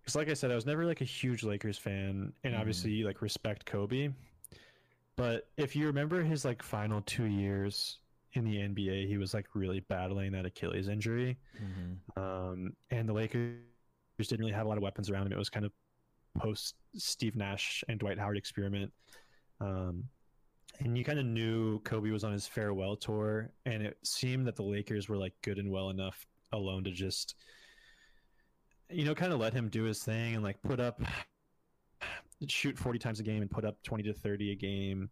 because 0.00 0.16
like 0.16 0.28
I 0.28 0.34
said, 0.34 0.50
I 0.50 0.56
was 0.56 0.66
never 0.66 0.84
like 0.84 1.02
a 1.02 1.04
huge 1.04 1.44
Lakers 1.44 1.78
fan, 1.78 2.32
and 2.42 2.54
mm. 2.54 2.58
obviously 2.58 3.04
like 3.04 3.22
respect 3.22 3.64
Kobe. 3.64 4.08
But 5.18 5.48
if 5.56 5.74
you 5.74 5.86
remember 5.86 6.22
his 6.22 6.44
like 6.44 6.62
final 6.62 7.00
two 7.00 7.24
years 7.24 7.98
in 8.34 8.44
the 8.44 8.58
NBA, 8.58 9.08
he 9.08 9.18
was 9.18 9.34
like 9.34 9.46
really 9.52 9.80
battling 9.80 10.30
that 10.30 10.46
Achilles 10.46 10.86
injury. 10.86 11.36
Mm-hmm. 11.60 12.22
Um, 12.22 12.72
and 12.92 13.08
the 13.08 13.12
Lakers 13.12 13.58
didn't 14.16 14.38
really 14.38 14.52
have 14.52 14.64
a 14.64 14.68
lot 14.68 14.78
of 14.78 14.84
weapons 14.84 15.10
around 15.10 15.26
him. 15.26 15.32
It 15.32 15.38
was 15.38 15.50
kind 15.50 15.66
of 15.66 15.72
post 16.38 16.76
Steve 16.94 17.34
Nash 17.34 17.82
and 17.88 17.98
Dwight 17.98 18.16
Howard 18.16 18.36
experiment. 18.36 18.92
Um, 19.60 20.04
and 20.78 20.96
you 20.96 21.02
kind 21.02 21.18
of 21.18 21.26
knew 21.26 21.80
Kobe 21.80 22.10
was 22.10 22.22
on 22.22 22.30
his 22.32 22.46
farewell 22.46 22.94
tour, 22.94 23.50
and 23.66 23.82
it 23.82 23.98
seemed 24.04 24.46
that 24.46 24.54
the 24.54 24.62
Lakers 24.62 25.08
were 25.08 25.16
like 25.16 25.32
good 25.42 25.58
and 25.58 25.68
well 25.68 25.90
enough 25.90 26.28
alone 26.52 26.84
to 26.84 26.92
just, 26.92 27.34
you 28.88 29.04
know, 29.04 29.16
kind 29.16 29.32
of 29.32 29.40
let 29.40 29.52
him 29.52 29.68
do 29.68 29.82
his 29.82 30.00
thing 30.00 30.36
and 30.36 30.44
like 30.44 30.62
put 30.62 30.78
up, 30.78 31.00
shoot 32.46 32.78
40 32.78 32.98
times 32.98 33.20
a 33.20 33.22
game 33.22 33.42
and 33.42 33.50
put 33.50 33.64
up 33.64 33.82
20 33.82 34.04
to 34.04 34.12
30 34.12 34.52
a 34.52 34.54
game. 34.54 35.10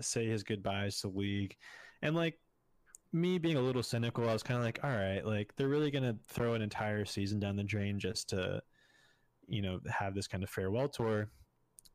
Say 0.00 0.26
his 0.26 0.42
goodbyes 0.42 1.00
to 1.00 1.08
league, 1.08 1.56
and 2.00 2.16
like 2.16 2.38
me 3.12 3.38
being 3.38 3.56
a 3.56 3.60
little 3.60 3.82
cynical, 3.82 4.28
I 4.28 4.32
was 4.32 4.42
kind 4.42 4.58
of 4.58 4.64
like, 4.64 4.80
all 4.82 4.90
right, 4.90 5.24
like 5.24 5.52
they're 5.56 5.68
really 5.68 5.90
gonna 5.90 6.16
throw 6.26 6.54
an 6.54 6.62
entire 6.62 7.04
season 7.04 7.38
down 7.38 7.56
the 7.56 7.64
drain 7.64 7.98
just 7.98 8.30
to, 8.30 8.62
you 9.46 9.60
know, 9.60 9.80
have 9.90 10.14
this 10.14 10.26
kind 10.26 10.42
of 10.42 10.48
farewell 10.48 10.88
tour, 10.88 11.28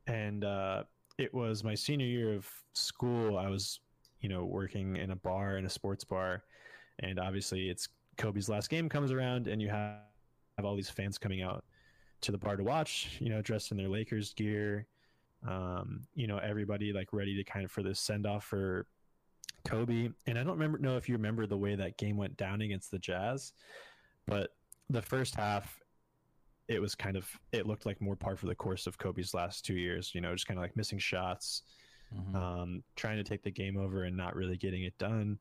and 0.06 0.44
uh, 0.44 0.84
it 1.18 1.34
was 1.34 1.64
my 1.64 1.74
senior 1.74 2.06
year 2.06 2.32
of 2.32 2.48
school. 2.74 3.36
I 3.36 3.48
was, 3.48 3.80
you 4.20 4.28
know, 4.28 4.44
working 4.44 4.96
in 4.96 5.10
a 5.10 5.16
bar 5.16 5.56
in 5.56 5.66
a 5.66 5.70
sports 5.70 6.04
bar, 6.04 6.44
and 7.00 7.18
obviously 7.18 7.68
it's 7.68 7.88
Kobe's 8.18 8.48
last 8.48 8.70
game 8.70 8.88
comes 8.88 9.10
around, 9.10 9.48
and 9.48 9.60
you 9.60 9.68
have 9.68 9.96
have 10.60 10.66
all 10.66 10.76
these 10.76 10.90
fans 10.90 11.18
coming 11.18 11.42
out 11.42 11.64
to 12.22 12.32
the 12.32 12.38
bar 12.38 12.56
to 12.56 12.64
watch, 12.64 13.16
you 13.20 13.28
know, 13.28 13.42
dressed 13.42 13.70
in 13.70 13.76
their 13.76 13.88
Lakers 13.88 14.32
gear 14.34 14.86
um, 15.46 16.06
you 16.14 16.26
know, 16.26 16.38
everybody 16.38 16.92
like 16.92 17.12
ready 17.12 17.36
to 17.36 17.44
kind 17.44 17.64
of 17.64 17.70
for 17.70 17.82
this 17.82 17.98
send 17.98 18.26
off 18.26 18.44
for 18.44 18.86
Kobe. 19.64 20.10
And 20.26 20.38
I 20.38 20.42
don't 20.42 20.52
remember 20.52 20.78
know 20.78 20.96
if 20.96 21.08
you 21.08 21.14
remember 21.14 21.46
the 21.46 21.56
way 21.56 21.74
that 21.74 21.96
game 21.96 22.16
went 22.16 22.36
down 22.36 22.60
against 22.60 22.90
the 22.90 22.98
Jazz, 22.98 23.52
but 24.26 24.50
the 24.88 25.02
first 25.02 25.34
half 25.34 25.78
it 26.68 26.80
was 26.80 26.94
kind 26.94 27.16
of 27.16 27.28
it 27.52 27.66
looked 27.66 27.84
like 27.84 28.00
more 28.00 28.14
par 28.14 28.36
for 28.36 28.46
the 28.46 28.54
course 28.54 28.86
of 28.86 28.96
Kobe's 28.96 29.34
last 29.34 29.64
two 29.64 29.74
years, 29.74 30.14
you 30.14 30.20
know, 30.20 30.32
just 30.32 30.46
kind 30.46 30.58
of 30.58 30.62
like 30.62 30.76
missing 30.76 31.00
shots, 31.00 31.62
mm-hmm. 32.14 32.36
um, 32.36 32.82
trying 32.94 33.16
to 33.16 33.24
take 33.24 33.42
the 33.42 33.50
game 33.50 33.76
over 33.76 34.04
and 34.04 34.16
not 34.16 34.36
really 34.36 34.56
getting 34.56 34.84
it 34.84 34.96
done. 34.98 35.38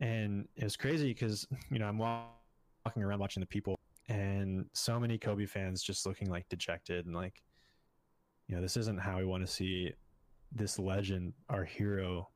And 0.00 0.48
it 0.56 0.64
was 0.64 0.76
crazy 0.76 1.08
because, 1.08 1.46
you 1.70 1.78
know, 1.78 1.86
I'm 1.86 1.98
walking 1.98 3.02
around 3.02 3.20
watching 3.20 3.40
the 3.40 3.46
people 3.46 3.77
and 4.08 4.66
so 4.72 4.98
many 4.98 5.18
Kobe 5.18 5.46
fans 5.46 5.82
just 5.82 6.06
looking 6.06 6.30
like 6.30 6.48
dejected 6.48 7.06
and 7.06 7.14
like 7.14 7.42
you 8.48 8.56
know, 8.56 8.62
this 8.62 8.76
isn't 8.76 8.98
how 8.98 9.18
we 9.18 9.26
want 9.26 9.46
to 9.46 9.52
see 9.52 9.92
this 10.52 10.78
legend, 10.78 11.34
our 11.50 11.64
hero, 11.64 12.28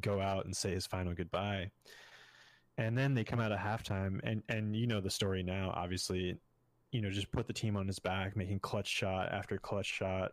go 0.00 0.20
out 0.20 0.44
and 0.44 0.56
say 0.56 0.70
his 0.70 0.86
final 0.86 1.12
goodbye. 1.14 1.70
And 2.78 2.96
then 2.96 3.14
they 3.14 3.24
come 3.24 3.40
out 3.40 3.52
of 3.52 3.58
halftime, 3.58 4.20
and 4.22 4.42
and 4.48 4.74
you 4.74 4.86
know 4.86 5.00
the 5.00 5.10
story 5.10 5.42
now. 5.42 5.72
Obviously, 5.74 6.36
you 6.92 7.02
know 7.02 7.10
just 7.10 7.30
put 7.30 7.46
the 7.46 7.52
team 7.52 7.76
on 7.76 7.86
his 7.86 7.98
back, 7.98 8.36
making 8.36 8.60
clutch 8.60 8.86
shot 8.86 9.30
after 9.32 9.58
clutch 9.58 9.86
shot, 9.86 10.32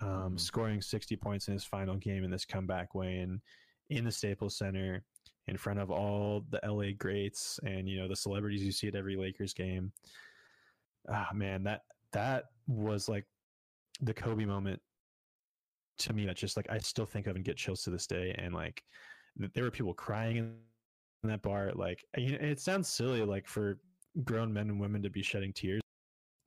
um, 0.00 0.32
mm. 0.32 0.40
scoring 0.40 0.80
sixty 0.80 1.14
points 1.14 1.46
in 1.46 1.54
his 1.54 1.64
final 1.64 1.96
game 1.96 2.24
in 2.24 2.30
this 2.30 2.44
comeback 2.44 2.94
way, 2.94 3.18
win 3.18 3.40
in 3.90 4.04
the 4.04 4.10
Staples 4.10 4.56
Center 4.56 5.04
in 5.48 5.56
front 5.56 5.78
of 5.78 5.90
all 5.90 6.44
the 6.50 6.60
LA 6.66 6.92
greats 6.96 7.60
and 7.64 7.88
you 7.88 7.98
know 7.98 8.08
the 8.08 8.16
celebrities 8.16 8.62
you 8.62 8.72
see 8.72 8.88
at 8.88 8.94
every 8.94 9.16
Lakers 9.16 9.52
game. 9.52 9.92
Ah 11.08 11.28
man, 11.34 11.62
that 11.64 11.82
that 12.12 12.44
was 12.66 13.08
like 13.08 13.26
the 14.00 14.14
Kobe 14.14 14.44
moment 14.44 14.80
to 15.98 16.12
me 16.12 16.26
that 16.26 16.36
just 16.36 16.56
like 16.56 16.66
I 16.70 16.78
still 16.78 17.06
think 17.06 17.26
of 17.26 17.36
and 17.36 17.44
get 17.44 17.56
chills 17.56 17.82
to 17.84 17.90
this 17.90 18.06
day 18.06 18.34
and 18.38 18.54
like 18.54 18.82
there 19.54 19.64
were 19.64 19.70
people 19.70 19.94
crying 19.94 20.36
in 20.36 21.28
that 21.28 21.42
bar 21.42 21.72
like 21.74 22.04
it 22.14 22.60
sounds 22.60 22.88
silly 22.88 23.22
like 23.22 23.46
for 23.46 23.78
grown 24.24 24.52
men 24.52 24.68
and 24.68 24.80
women 24.80 25.02
to 25.02 25.10
be 25.10 25.22
shedding 25.22 25.52
tears 25.52 25.80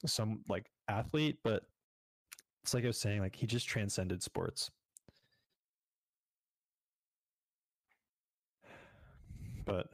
some 0.06 0.42
like 0.48 0.70
athlete 0.89 1.38
but 1.44 1.63
it's 2.63 2.74
like 2.74 2.84
I 2.84 2.88
was 2.88 3.00
saying 3.00 3.22
like 3.22 3.36
he 3.36 3.48
just 3.48 3.68
transcended 3.68 4.22
sports 4.22 4.70
but 9.67 9.88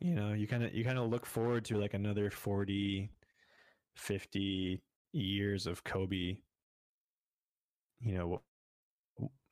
you 0.00 0.14
know 0.14 0.32
you 0.32 0.46
kind 0.46 0.64
of 0.64 0.74
you 0.74 0.84
kind 0.84 0.98
of 0.98 1.08
look 1.08 1.24
forward 1.24 1.64
to 1.64 1.78
like 1.78 1.94
another 1.94 2.30
40 2.30 3.10
50 3.96 4.82
years 5.12 5.66
of 5.66 5.82
kobe 5.84 6.36
you 8.00 8.14
know 8.14 8.40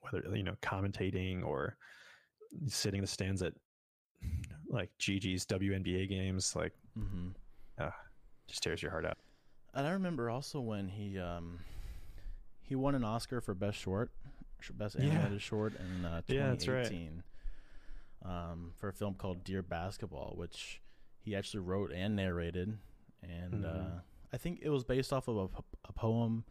whether 0.01 0.37
you 0.37 0.43
know 0.43 0.55
commentating 0.63 1.45
or 1.45 1.77
sitting 2.67 2.99
in 2.99 3.03
the 3.03 3.09
stands 3.09 3.43
at 3.43 3.53
like 4.69 4.91
Gigi's 4.99 5.47
WNBA 5.47 6.09
games, 6.09 6.55
like 6.57 6.73
mm-hmm. 6.99 7.29
uh, 7.79 7.91
just 8.47 8.63
tears 8.63 8.83
your 8.83 8.91
heart 8.91 9.07
out. 9.07 9.19
And 9.75 9.87
I 9.87 9.91
remember 9.91 10.31
also 10.31 10.61
when 10.61 10.89
he 10.89 11.19
um, 11.19 11.61
he 12.63 12.75
won 12.75 12.95
an 12.95 13.05
Oscar 13.05 13.41
for 13.41 13.55
best 13.55 13.79
short, 13.79 14.11
best 14.75 14.97
animated 14.97 15.33
yeah. 15.33 15.39
short 15.39 15.75
in 15.75 16.05
uh, 16.05 16.23
2018. 16.27 16.37
Yeah, 16.37 16.47
that's 16.49 16.69
right 16.69 17.13
um, 18.25 18.73
for 18.77 18.89
a 18.89 18.93
film 18.93 19.15
called 19.15 19.45
Dear 19.45 19.63
Basketball, 19.63 20.35
which 20.37 20.81
he 21.21 21.37
actually 21.37 21.61
wrote 21.61 21.93
and 21.93 22.17
narrated. 22.17 22.77
And 23.23 23.65
mm-hmm. 23.65 23.65
uh, 23.65 24.01
I 24.33 24.37
think 24.37 24.61
it 24.63 24.71
was 24.71 24.85
based 24.85 25.13
off 25.13 25.29
of 25.29 25.37
a, 25.37 25.49
a, 25.89 25.93
poem 25.93 26.45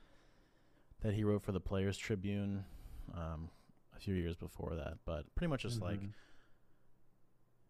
that 1.02 1.14
he 1.14 1.24
wrote 1.24 1.44
for 1.44 1.52
the 1.52 1.60
Players 1.60 1.98
Tribune 1.98 2.66
um, 3.14 3.50
a 3.96 4.00
few 4.00 4.14
years 4.14 4.36
before 4.36 4.76
that. 4.76 4.98
But 5.06 5.34
pretty 5.36 5.50
much 5.50 5.62
just 5.62 5.78
mm-hmm. 5.78 5.86
like 5.86 6.02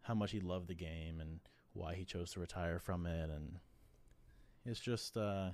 how 0.02 0.14
much 0.14 0.32
he 0.32 0.40
loved 0.40 0.68
the 0.68 0.74
game 0.74 1.20
and 1.20 1.40
why 1.72 1.94
he 1.94 2.04
chose 2.04 2.32
to 2.32 2.40
retire 2.40 2.78
from 2.78 3.06
it. 3.06 3.30
And 3.30 3.58
it's 4.64 4.80
just 4.80 5.16
uh, 5.16 5.50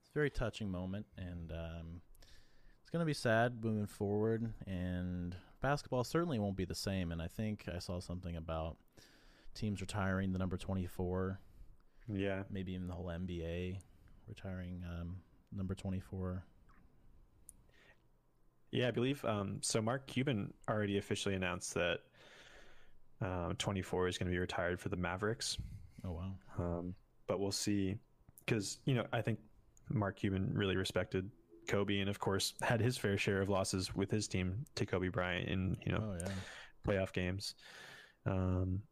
it's 0.00 0.10
a 0.10 0.14
very 0.14 0.30
touching 0.30 0.70
moment. 0.70 1.06
And 1.16 1.52
um, 1.52 2.00
it's 2.80 2.90
going 2.90 3.00
to 3.00 3.06
be 3.06 3.14
sad 3.14 3.64
moving 3.64 3.86
forward. 3.86 4.52
And 4.66 5.34
basketball 5.60 6.04
certainly 6.04 6.38
won't 6.38 6.56
be 6.56 6.64
the 6.64 6.74
same. 6.74 7.12
And 7.12 7.20
I 7.20 7.28
think 7.28 7.64
I 7.74 7.78
saw 7.78 8.00
something 8.00 8.36
about 8.36 8.76
teams 9.54 9.80
retiring 9.80 10.32
the 10.32 10.38
number 10.38 10.56
24. 10.56 11.40
Yeah. 12.12 12.42
Maybe 12.50 12.72
even 12.72 12.86
the 12.86 12.94
whole 12.94 13.06
NBA 13.06 13.78
retiring 14.28 14.82
um, 14.88 15.16
number 15.52 15.74
24. 15.74 16.44
Yeah, 18.70 18.88
I 18.88 18.90
believe 18.90 19.24
um, 19.24 19.58
so. 19.62 19.80
Mark 19.80 20.06
Cuban 20.06 20.52
already 20.68 20.98
officially 20.98 21.34
announced 21.34 21.72
that 21.74 22.00
um, 23.22 23.54
24 23.58 24.08
is 24.08 24.18
going 24.18 24.26
to 24.26 24.30
be 24.30 24.38
retired 24.38 24.78
for 24.78 24.90
the 24.90 24.96
Mavericks. 24.96 25.56
Oh 26.04 26.12
wow! 26.12 26.32
Um, 26.58 26.94
but 27.26 27.40
we'll 27.40 27.50
see, 27.50 27.96
because 28.44 28.78
you 28.84 28.94
know 28.94 29.06
I 29.10 29.22
think 29.22 29.38
Mark 29.90 30.16
Cuban 30.16 30.52
really 30.54 30.76
respected 30.76 31.30
Kobe, 31.68 32.00
and 32.00 32.10
of 32.10 32.18
course 32.18 32.54
had 32.62 32.80
his 32.80 32.96
fair 32.96 33.16
share 33.16 33.40
of 33.40 33.48
losses 33.48 33.94
with 33.94 34.10
his 34.10 34.26
team 34.26 34.64
to 34.74 34.84
Kobe 34.84 35.08
Bryant 35.08 35.48
in 35.48 35.76
you 35.84 35.92
know 35.92 36.02
oh, 36.02 36.16
yeah. 36.20 36.32
playoff 36.86 37.12
games. 37.12 37.54
Um, 38.26 38.82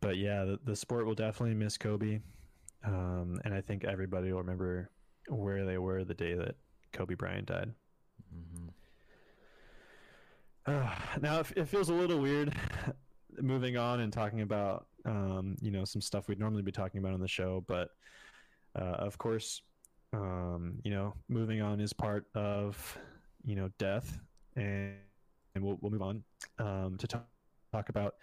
but 0.00 0.18
yeah, 0.18 0.44
the, 0.44 0.60
the 0.64 0.76
sport 0.76 1.06
will 1.06 1.14
definitely 1.14 1.54
miss 1.54 1.78
Kobe, 1.78 2.20
um, 2.84 3.40
and 3.44 3.54
I 3.54 3.60
think 3.60 3.84
everybody 3.84 4.32
will 4.32 4.40
remember 4.40 4.90
where 5.28 5.64
they 5.64 5.78
were 5.78 6.04
the 6.04 6.14
day 6.14 6.34
that 6.34 6.56
Kobe 6.92 7.14
Bryant 7.14 7.46
died. 7.46 7.72
Mm-hmm. 8.34 8.68
Uh, 10.66 10.90
now 11.20 11.40
it, 11.40 11.46
it, 11.56 11.68
feels 11.68 11.88
a 11.88 11.94
little 11.94 12.18
weird 12.18 12.54
moving 13.40 13.76
on 13.76 14.00
and 14.00 14.12
talking 14.12 14.42
about 14.42 14.86
um, 15.06 15.56
you 15.62 15.70
know 15.70 15.84
some 15.84 16.02
stuff 16.02 16.28
we'd 16.28 16.38
normally 16.38 16.62
be 16.62 16.72
talking 16.72 16.98
about 16.98 17.14
on 17.14 17.20
the 17.20 17.28
show, 17.28 17.64
but 17.66 17.90
uh, 18.78 18.96
of 18.98 19.16
course 19.18 19.62
um, 20.12 20.78
you 20.84 20.90
know, 20.90 21.14
moving 21.28 21.60
on 21.62 21.80
is 21.80 21.92
part 21.92 22.26
of, 22.34 22.98
you 23.44 23.56
know, 23.56 23.70
death, 23.78 24.20
and, 24.56 24.94
and 25.54 25.64
we'll 25.64 25.78
we'll 25.80 25.92
move 25.92 26.02
on 26.02 26.22
um, 26.58 26.96
to 26.98 27.06
talk, 27.06 27.26
talk 27.72 27.88
about 27.88 28.14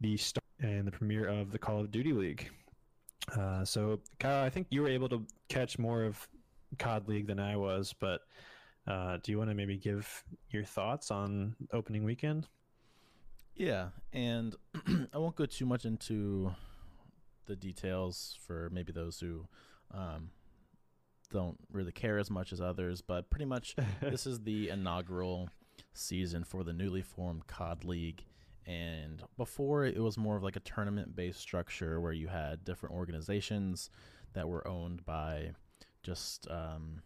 the 0.00 0.16
start 0.16 0.44
and 0.60 0.86
the 0.86 0.92
premiere 0.92 1.26
of 1.26 1.52
the 1.52 1.58
Call 1.58 1.80
of 1.80 1.90
Duty 1.90 2.12
League. 2.12 2.50
Uh, 3.36 3.64
so, 3.64 4.00
Kyle, 4.18 4.44
I 4.44 4.50
think 4.50 4.66
you 4.70 4.82
were 4.82 4.88
able 4.88 5.08
to 5.08 5.24
catch 5.48 5.78
more 5.78 6.04
of 6.04 6.28
COD 6.78 7.08
League 7.08 7.26
than 7.26 7.38
I 7.38 7.56
was, 7.56 7.94
but 7.98 8.22
uh, 8.86 9.18
do 9.22 9.30
you 9.30 9.38
want 9.38 9.50
to 9.50 9.54
maybe 9.54 9.76
give 9.76 10.24
your 10.50 10.64
thoughts 10.64 11.10
on 11.10 11.54
opening 11.72 12.04
weekend? 12.04 12.48
Yeah, 13.54 13.88
and 14.12 14.56
I 15.12 15.18
won't 15.18 15.36
go 15.36 15.46
too 15.46 15.66
much 15.66 15.84
into 15.84 16.52
the 17.46 17.54
details 17.54 18.38
for 18.46 18.70
maybe 18.72 18.92
those 18.92 19.20
who 19.20 19.46
um, 19.92 20.30
don't 21.32 21.58
really 21.72 21.92
care 21.92 22.18
as 22.18 22.30
much 22.30 22.52
as 22.52 22.60
others, 22.60 23.00
but 23.00 23.30
pretty 23.30 23.44
much 23.44 23.74
this 24.00 24.26
is 24.26 24.40
the 24.40 24.68
inaugural 24.68 25.48
season 25.94 26.44
for 26.44 26.64
the 26.64 26.72
newly 26.72 27.02
formed 27.02 27.46
COD 27.46 27.84
League. 27.84 28.24
And 28.66 29.22
before 29.36 29.84
it 29.84 29.98
was 29.98 30.16
more 30.16 30.36
of 30.36 30.44
like 30.44 30.56
a 30.56 30.60
tournament 30.60 31.16
based 31.16 31.40
structure 31.40 32.00
where 32.00 32.12
you 32.12 32.28
had 32.28 32.64
different 32.64 32.94
organizations 32.94 33.90
that 34.34 34.48
were 34.48 34.66
owned 34.66 35.04
by 35.04 35.50
just 36.02 36.48
um, 36.48 37.02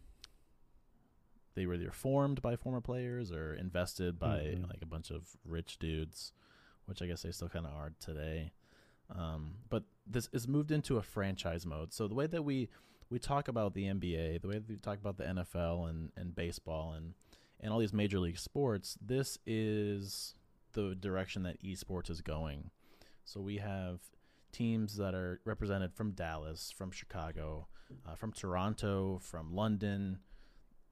they 1.54 1.66
were 1.66 1.74
either 1.74 1.90
formed 1.90 2.42
by 2.42 2.56
former 2.56 2.80
players 2.80 3.32
or 3.32 3.54
invested 3.54 4.18
by 4.18 4.38
mm-hmm. 4.40 4.64
like 4.64 4.82
a 4.82 4.86
bunch 4.86 5.10
of 5.10 5.36
rich 5.44 5.78
dudes, 5.78 6.32
which 6.84 7.00
I 7.00 7.06
guess 7.06 7.22
they 7.22 7.32
still 7.32 7.48
kind 7.48 7.66
of 7.66 7.72
are 7.72 7.92
today. 7.98 8.52
Um, 9.14 9.54
but 9.70 9.84
this 10.06 10.28
is 10.32 10.46
moved 10.46 10.70
into 10.70 10.98
a 10.98 11.02
franchise 11.02 11.64
mode. 11.64 11.92
So 11.92 12.08
the 12.08 12.14
way 12.14 12.26
that 12.26 12.42
we 12.42 12.68
we 13.10 13.18
talk 13.18 13.48
about 13.48 13.74
the 13.74 13.84
NBA, 13.84 14.42
the 14.42 14.48
way 14.48 14.54
that 14.54 14.68
we 14.68 14.76
talk 14.76 14.98
about 14.98 15.16
the 15.16 15.24
NFL 15.24 15.88
and, 15.88 16.10
and 16.16 16.34
baseball 16.34 16.92
and 16.92 17.14
and 17.60 17.72
all 17.72 17.78
these 17.78 17.92
major 17.92 18.18
league 18.18 18.38
sports, 18.38 18.98
this 19.00 19.38
is 19.46 20.34
the 20.72 20.94
direction 20.94 21.42
that 21.44 21.62
esports 21.62 22.10
is 22.10 22.20
going. 22.20 22.70
So 23.24 23.40
we 23.40 23.56
have 23.56 24.00
teams 24.52 24.96
that 24.96 25.14
are 25.14 25.40
represented 25.44 25.94
from 25.94 26.12
Dallas, 26.12 26.70
from 26.70 26.90
Chicago, 26.90 27.66
uh, 28.06 28.14
from 28.14 28.32
Toronto, 28.32 29.18
from 29.22 29.54
London, 29.54 30.18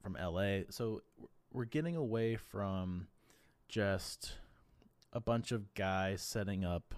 from 0.02 0.16
LA. 0.20 0.60
So 0.70 1.02
we're 1.52 1.64
getting 1.66 1.96
away 1.96 2.36
from 2.36 3.08
just 3.68 4.32
a 5.12 5.20
bunch 5.20 5.52
of 5.52 5.74
guys 5.74 6.22
setting 6.22 6.64
up 6.64 6.94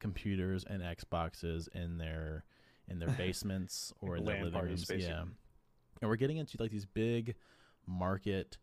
computers 0.00 0.64
and 0.68 0.82
Xboxes 0.82 1.68
in 1.74 1.98
their 1.98 2.44
in 2.90 2.98
their 2.98 3.10
basements 3.10 3.92
or 4.00 4.16
in 4.16 4.24
their 4.24 4.44
living 4.44 4.60
rooms. 4.60 4.90
Yeah, 4.94 5.24
and 6.00 6.10
we're 6.10 6.16
getting 6.16 6.36
into 6.36 6.56
like 6.60 6.70
these 6.70 6.86
big 6.86 7.34
market 7.86 8.58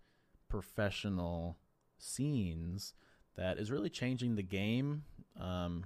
professional 0.49 1.57
scenes 1.97 2.93
that 3.35 3.57
is 3.57 3.71
really 3.71 3.89
changing 3.89 4.35
the 4.35 4.43
game. 4.43 5.03
Um, 5.39 5.85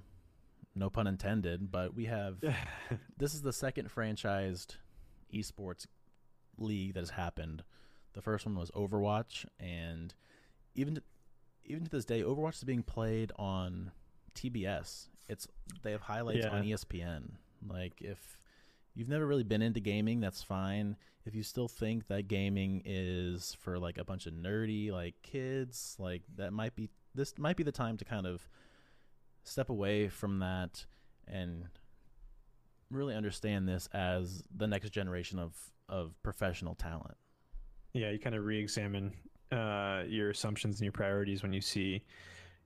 no 0.74 0.90
pun 0.90 1.06
intended, 1.06 1.70
but 1.70 1.94
we 1.94 2.04
have 2.06 2.36
this 3.18 3.34
is 3.34 3.42
the 3.42 3.52
second 3.52 3.92
franchised 3.92 4.76
esports 5.34 5.86
league 6.58 6.94
that 6.94 7.00
has 7.00 7.10
happened. 7.10 7.64
The 8.12 8.22
first 8.22 8.46
one 8.46 8.56
was 8.56 8.70
Overwatch, 8.72 9.46
and 9.58 10.14
even 10.74 10.96
to, 10.96 11.02
even 11.64 11.84
to 11.84 11.90
this 11.90 12.04
day, 12.04 12.22
Overwatch 12.22 12.56
is 12.56 12.64
being 12.64 12.82
played 12.82 13.32
on 13.36 13.92
TBS. 14.34 15.08
It's 15.28 15.46
they 15.82 15.92
have 15.92 16.02
highlights 16.02 16.44
yeah. 16.44 16.50
on 16.50 16.64
ESPN. 16.64 17.30
Like 17.66 18.00
if 18.00 18.38
you've 18.94 19.08
never 19.08 19.26
really 19.26 19.44
been 19.44 19.62
into 19.62 19.80
gaming, 19.80 20.20
that's 20.20 20.42
fine. 20.42 20.96
If 21.26 21.34
you 21.34 21.42
still 21.42 21.68
think 21.68 22.06
that 22.08 22.28
gaming 22.28 22.82
is 22.84 23.56
for 23.60 23.78
like 23.78 23.98
a 23.98 24.04
bunch 24.04 24.26
of 24.26 24.34
nerdy 24.34 24.90
like 24.90 25.14
kids, 25.22 25.96
like 25.98 26.22
that 26.36 26.52
might 26.52 26.74
be 26.74 26.90
this 27.14 27.36
might 27.38 27.56
be 27.56 27.62
the 27.62 27.72
time 27.72 27.96
to 27.98 28.04
kind 28.04 28.26
of 28.26 28.48
step 29.42 29.70
away 29.70 30.08
from 30.08 30.38
that 30.40 30.84
and 31.26 31.64
really 32.90 33.14
understand 33.14 33.68
this 33.68 33.88
as 33.92 34.42
the 34.56 34.66
next 34.66 34.90
generation 34.90 35.38
of 35.38 35.54
of 35.88 36.14
professional 36.22 36.74
talent. 36.74 37.16
Yeah, 37.92 38.10
you 38.10 38.18
kind 38.18 38.36
of 38.36 38.44
re-examine 38.44 39.12
uh, 39.50 40.04
your 40.06 40.30
assumptions 40.30 40.76
and 40.76 40.84
your 40.84 40.92
priorities 40.92 41.42
when 41.42 41.52
you 41.52 41.60
see, 41.60 42.02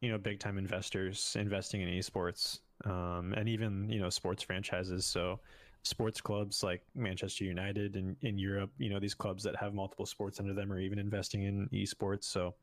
you 0.01 0.11
know, 0.11 0.19
big 0.19 0.39
time 0.39 0.59
investors 0.59 1.35
investing 1.39 1.81
in 1.81 1.89
esports 1.89 2.61
um, 2.85 3.33
and 3.37 3.49
even 3.49 3.89
you 3.89 4.01
know 4.01 4.11
sports 4.11 4.43
franchises. 4.43 5.05
So 5.07 5.41
sports 5.85 6.21
clubs 6.21 6.63
like 6.63 6.83
Manchester 6.95 7.45
United 7.45 7.95
in, 7.97 8.17
in 8.23 8.39
Europe, 8.39 8.71
you 8.79 8.89
know, 8.89 8.99
these 8.99 9.15
clubs 9.15 9.43
that 9.45 9.55
have 9.57 9.75
multiple 9.75 10.07
sports 10.07 10.41
under 10.41 10.55
them 10.55 10.73
are 10.73 10.81
even 10.81 10.99
investing 10.99 11.43
in 11.43 11.69
esports. 11.73 12.25
So 12.25 12.55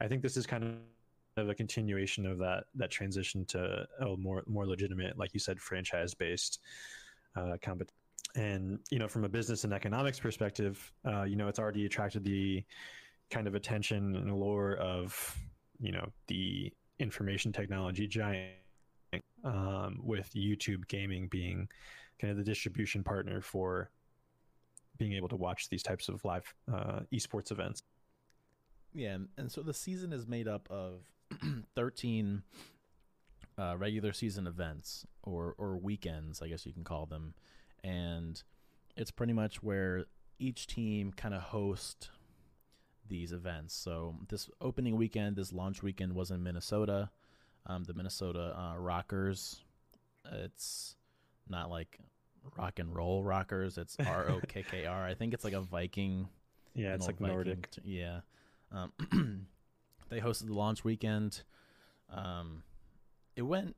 I 0.00 0.08
think 0.08 0.22
this 0.22 0.38
is 0.38 0.46
kind 0.46 0.78
of 1.36 1.50
a 1.50 1.54
continuation 1.54 2.24
of 2.26 2.38
that 2.38 2.64
that 2.74 2.90
transition 2.90 3.44
to 3.44 3.86
a 4.00 4.16
more 4.16 4.42
more 4.46 4.66
legitimate, 4.66 5.18
like 5.18 5.34
you 5.34 5.40
said, 5.40 5.60
franchise 5.60 6.14
based 6.14 6.60
uh, 7.36 7.56
competition. 7.62 7.94
And 8.34 8.78
you 8.90 8.98
know, 8.98 9.08
from 9.08 9.24
a 9.24 9.28
business 9.28 9.64
and 9.64 9.72
economics 9.72 10.18
perspective, 10.18 10.92
uh, 11.06 11.22
you 11.24 11.36
know, 11.36 11.48
it's 11.48 11.58
already 11.58 11.86
attracted 11.86 12.24
the 12.24 12.64
kind 13.30 13.46
of 13.46 13.54
attention 13.54 14.16
and 14.16 14.30
allure 14.30 14.76
of 14.76 15.36
you 15.78 15.92
know 15.92 16.08
the 16.26 16.72
information 16.98 17.52
technology 17.52 18.06
giant 18.06 18.54
um, 19.44 20.00
with 20.02 20.30
YouTube 20.34 20.88
gaming 20.88 21.28
being 21.28 21.68
kind 22.20 22.30
of 22.30 22.36
the 22.36 22.44
distribution 22.44 23.04
partner 23.04 23.40
for 23.40 23.90
being 24.98 25.12
able 25.12 25.28
to 25.28 25.36
watch 25.36 25.68
these 25.68 25.82
types 25.82 26.08
of 26.08 26.24
live 26.24 26.54
uh, 26.72 27.00
esports 27.12 27.50
events. 27.50 27.82
Yeah, 28.94 29.18
and 29.36 29.50
so 29.52 29.62
the 29.62 29.74
season 29.74 30.12
is 30.12 30.26
made 30.26 30.48
up 30.48 30.68
of 30.70 31.02
13 31.74 32.42
uh, 33.58 33.74
regular 33.76 34.12
season 34.12 34.46
events 34.46 35.06
or 35.22 35.54
or 35.58 35.76
weekends, 35.76 36.40
I 36.42 36.48
guess 36.48 36.64
you 36.66 36.72
can 36.72 36.84
call 36.84 37.06
them, 37.06 37.34
and 37.84 38.42
it's 38.96 39.10
pretty 39.10 39.32
much 39.32 39.62
where 39.62 40.04
each 40.38 40.66
team 40.66 41.12
kind 41.12 41.34
of 41.34 41.42
hosts 41.42 42.08
these 43.08 43.32
events. 43.32 43.74
So 43.74 44.16
this 44.28 44.50
opening 44.60 44.96
weekend, 44.96 45.36
this 45.36 45.52
launch 45.52 45.82
weekend 45.82 46.14
was 46.14 46.30
in 46.30 46.42
Minnesota, 46.42 47.10
um, 47.66 47.84
the 47.84 47.94
Minnesota 47.94 48.54
uh, 48.58 48.78
Rockers. 48.78 49.62
It's 50.32 50.96
not 51.48 51.70
like 51.70 51.98
rock 52.56 52.78
and 52.78 52.94
roll 52.94 53.22
rockers. 53.22 53.78
It's 53.78 53.96
R 54.06 54.30
O 54.30 54.40
K 54.46 54.64
K 54.68 54.86
R. 54.86 55.04
I 55.04 55.14
think 55.14 55.34
it's 55.34 55.44
like 55.44 55.52
a 55.52 55.60
Viking. 55.60 56.28
Yeah, 56.74 56.94
it's 56.94 57.06
like 57.06 57.18
Viking 57.18 57.34
Nordic. 57.34 57.70
T- 57.70 57.82
yeah. 57.84 58.20
Um, 58.72 58.92
they 60.08 60.20
hosted 60.20 60.46
the 60.46 60.54
launch 60.54 60.84
weekend. 60.84 61.42
Um, 62.12 62.62
it 63.34 63.42
went 63.42 63.76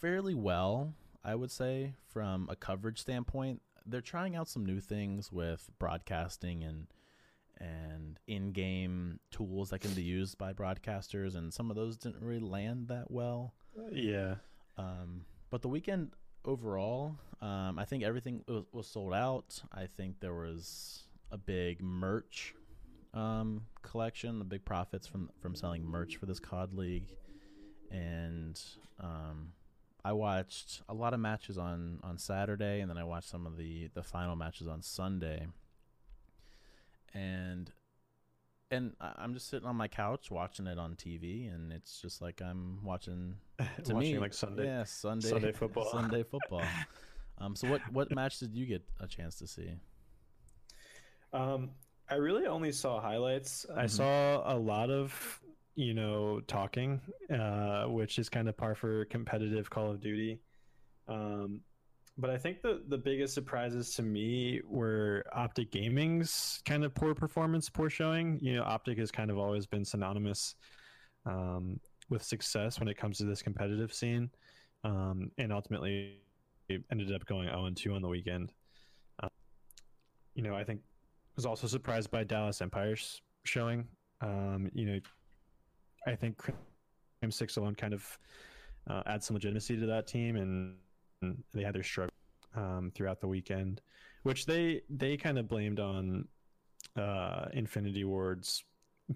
fairly 0.00 0.34
well, 0.34 0.94
I 1.24 1.34
would 1.34 1.50
say, 1.50 1.94
from 2.08 2.48
a 2.50 2.56
coverage 2.56 3.00
standpoint. 3.00 3.62
They're 3.84 4.00
trying 4.00 4.34
out 4.34 4.48
some 4.48 4.66
new 4.66 4.80
things 4.80 5.30
with 5.30 5.70
broadcasting 5.78 6.64
and 6.64 6.88
and 7.60 8.18
in-game 8.26 9.20
tools 9.30 9.70
that 9.70 9.80
can 9.80 9.92
be 9.92 10.02
used 10.02 10.38
by 10.38 10.52
broadcasters, 10.52 11.36
and 11.36 11.52
some 11.52 11.70
of 11.70 11.76
those 11.76 11.96
didn't 11.96 12.22
really 12.22 12.40
land 12.40 12.88
that 12.88 13.10
well. 13.10 13.54
Yeah. 13.92 14.36
Um, 14.78 15.24
but 15.50 15.62
the 15.62 15.68
weekend 15.68 16.10
overall, 16.44 17.16
um, 17.40 17.78
I 17.78 17.84
think 17.84 18.02
everything 18.02 18.42
was, 18.46 18.64
was, 18.72 18.86
sold 18.86 19.14
out. 19.14 19.62
I 19.72 19.86
think 19.86 20.20
there 20.20 20.34
was 20.34 21.04
a 21.30 21.38
big 21.38 21.82
merch 21.82 22.54
um, 23.14 23.62
collection, 23.82 24.38
the 24.38 24.44
big 24.44 24.64
profits 24.64 25.06
from 25.06 25.30
from 25.40 25.54
selling 25.54 25.84
merch 25.84 26.16
for 26.16 26.26
this 26.26 26.38
COD 26.38 26.74
League, 26.74 27.16
and 27.90 28.60
um, 29.00 29.52
I 30.04 30.12
watched 30.12 30.82
a 30.88 30.94
lot 30.94 31.14
of 31.14 31.20
matches 31.20 31.58
on 31.58 32.00
on 32.02 32.18
Saturday, 32.18 32.80
and 32.80 32.90
then 32.90 32.98
I 32.98 33.04
watched 33.04 33.28
some 33.28 33.46
of 33.46 33.56
the 33.56 33.88
the 33.94 34.02
final 34.02 34.36
matches 34.36 34.68
on 34.68 34.82
Sunday. 34.82 35.46
And 37.16 37.70
and 38.70 38.92
I'm 39.00 39.32
just 39.34 39.48
sitting 39.48 39.66
on 39.66 39.76
my 39.76 39.88
couch 39.88 40.30
watching 40.30 40.66
it 40.66 40.78
on 40.78 40.94
TV, 40.94 41.52
and 41.54 41.72
it's 41.72 42.00
just 42.00 42.20
like 42.20 42.42
I'm 42.42 42.84
watching. 42.84 43.36
To 43.84 43.94
watching 43.94 44.12
me, 44.14 44.18
like 44.18 44.34
Sunday, 44.34 44.66
yeah, 44.66 44.84
Sunday, 44.84 45.28
Sunday 45.28 45.52
football, 45.60 45.88
Sunday 45.90 46.22
football. 46.30 46.62
um, 47.38 47.56
so 47.56 47.68
what 47.68 47.80
what 47.92 48.10
match 48.10 48.38
did 48.38 48.54
you 48.54 48.66
get 48.66 48.82
a 49.00 49.06
chance 49.06 49.36
to 49.36 49.46
see? 49.46 49.70
Um, 51.32 51.70
I 52.10 52.16
really 52.16 52.46
only 52.46 52.72
saw 52.72 53.00
highlights. 53.00 53.64
Mm-hmm. 53.68 53.80
I 53.80 53.86
saw 53.86 54.52
a 54.52 54.56
lot 54.58 54.90
of 54.90 55.40
you 55.74 55.94
know 55.94 56.40
talking, 56.46 57.00
uh, 57.32 57.84
which 57.84 58.18
is 58.18 58.28
kind 58.28 58.48
of 58.48 58.56
par 58.56 58.74
for 58.74 59.04
competitive 59.06 59.70
Call 59.70 59.90
of 59.90 60.00
Duty. 60.00 60.40
Um, 61.08 61.60
but 62.18 62.30
I 62.30 62.38
think 62.38 62.62
the 62.62 62.82
the 62.88 62.96
biggest 62.98 63.34
surprises 63.34 63.94
to 63.94 64.02
me 64.02 64.60
were 64.66 65.24
Optic 65.32 65.70
Gaming's 65.70 66.62
kind 66.64 66.84
of 66.84 66.94
poor 66.94 67.14
performance, 67.14 67.68
poor 67.68 67.90
showing. 67.90 68.38
You 68.40 68.54
know, 68.54 68.62
Optic 68.64 68.98
has 68.98 69.10
kind 69.10 69.30
of 69.30 69.38
always 69.38 69.66
been 69.66 69.84
synonymous 69.84 70.54
um, 71.26 71.78
with 72.08 72.22
success 72.22 72.80
when 72.80 72.88
it 72.88 72.96
comes 72.96 73.18
to 73.18 73.24
this 73.24 73.42
competitive 73.42 73.92
scene, 73.92 74.30
um, 74.84 75.30
and 75.36 75.52
ultimately 75.52 76.20
ended 76.90 77.12
up 77.12 77.24
going 77.26 77.48
0 77.48 77.70
2 77.74 77.94
on 77.94 78.02
the 78.02 78.08
weekend. 78.08 78.52
Uh, 79.22 79.28
you 80.34 80.42
know, 80.42 80.54
I 80.54 80.64
think 80.64 80.80
was 81.36 81.44
also 81.44 81.66
surprised 81.66 82.10
by 82.10 82.24
Dallas 82.24 82.62
Empire's 82.62 83.20
showing. 83.44 83.86
Um, 84.22 84.70
you 84.72 84.86
know, 84.86 85.00
I 86.06 86.14
think 86.14 86.40
Crimsix 87.22 87.58
alone 87.58 87.74
kind 87.74 87.92
of 87.92 88.18
uh, 88.88 89.02
adds 89.04 89.26
some 89.26 89.34
legitimacy 89.34 89.78
to 89.78 89.86
that 89.86 90.06
team 90.06 90.36
and 90.36 90.76
they 91.22 91.62
had 91.62 91.74
their 91.74 91.82
struggle 91.82 92.14
um, 92.54 92.92
throughout 92.94 93.20
the 93.20 93.28
weekend, 93.28 93.80
which 94.22 94.46
they 94.46 94.82
they 94.88 95.16
kind 95.16 95.38
of 95.38 95.48
blamed 95.48 95.80
on 95.80 96.26
uh, 96.96 97.46
Infinity 97.52 98.04
Ward's 98.04 98.64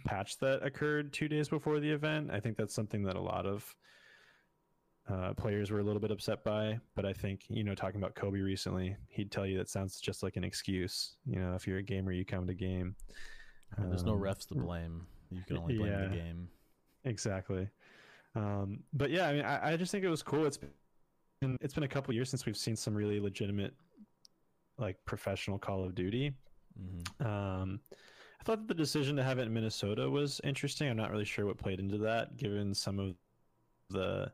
patch 0.05 0.39
that 0.39 0.63
occurred 0.63 1.13
two 1.13 1.29
days 1.29 1.49
before 1.49 1.81
the 1.81 1.91
event. 1.91 2.31
I 2.31 2.41
think 2.41 2.57
that's 2.57 2.75
something 2.75 3.03
that 3.05 3.17
a 3.17 3.21
lot 3.21 3.47
of 3.47 3.75
uh, 5.09 5.35
players 5.35 5.71
were 5.71 5.81
a 5.81 5.83
little 5.83 6.01
bit 6.01 6.11
upset 6.11 6.45
by. 6.45 6.79
But 6.95 7.05
I 7.05 7.13
think 7.13 7.43
you 7.49 7.65
know, 7.65 7.75
talking 7.75 8.01
about 8.01 8.15
Kobe 8.15 8.41
recently, 8.41 8.97
he'd 9.09 9.31
tell 9.31 9.47
you 9.47 9.59
that 9.59 9.69
sounds 9.69 10.01
just 10.01 10.23
like 10.23 10.37
an 10.37 10.45
excuse. 10.45 11.17
You 11.27 11.41
know, 11.41 11.55
if 11.55 11.67
you're 11.67 11.79
a 11.79 11.83
gamer, 11.83 12.13
you 12.13 12.25
come 12.25 12.47
to 12.47 12.55
game. 12.55 12.95
There's 13.79 14.03
um, 14.03 14.09
no 14.09 14.15
refs 14.15 14.47
to 14.49 14.55
blame. 14.55 15.07
You 15.31 15.43
can 15.47 15.59
only 15.59 15.79
blame 15.79 15.93
yeah, 15.93 16.09
the 16.09 16.17
game. 16.17 16.49
Exactly. 17.05 17.69
Um, 18.35 18.81
but 18.93 19.11
yeah, 19.11 19.29
I 19.29 19.33
mean, 19.33 19.45
I, 19.45 19.73
I, 19.73 19.77
just 19.77 19.91
think 19.91 20.05
it 20.05 20.09
was 20.09 20.23
cool. 20.23 20.47
It's 20.47 20.57
been 20.57 20.71
it's 21.43 21.75
been 21.75 21.85
a 21.85 21.89
couple 21.89 22.15
years 22.15 22.29
since 22.29 22.45
we've 22.45 22.57
seen 22.57 22.77
some 22.77 22.95
really 22.95 23.21
legitimate 23.21 23.75
like 24.79 24.97
professional 25.05 25.59
Call 25.59 25.85
of 25.85 25.95
Duty. 25.95 26.33
Mm-hmm. 26.79 27.27
Um, 27.27 27.81
I 28.41 28.45
thought 28.45 28.67
the 28.69 28.75
decision 28.75 29.17
to 29.17 29.23
have 29.23 29.39
it 29.39 29.43
in 29.43 29.53
Minnesota 29.53 30.09
was 30.09 30.41
interesting. 30.45 30.89
I'm 30.89 30.97
not 30.97 31.11
really 31.11 31.25
sure 31.25 31.47
what 31.47 31.59
played 31.59 31.79
into 31.79 31.99
that, 31.99 32.37
given 32.37 32.75
some 32.75 32.99
of 32.99 33.15
the 33.91 34.31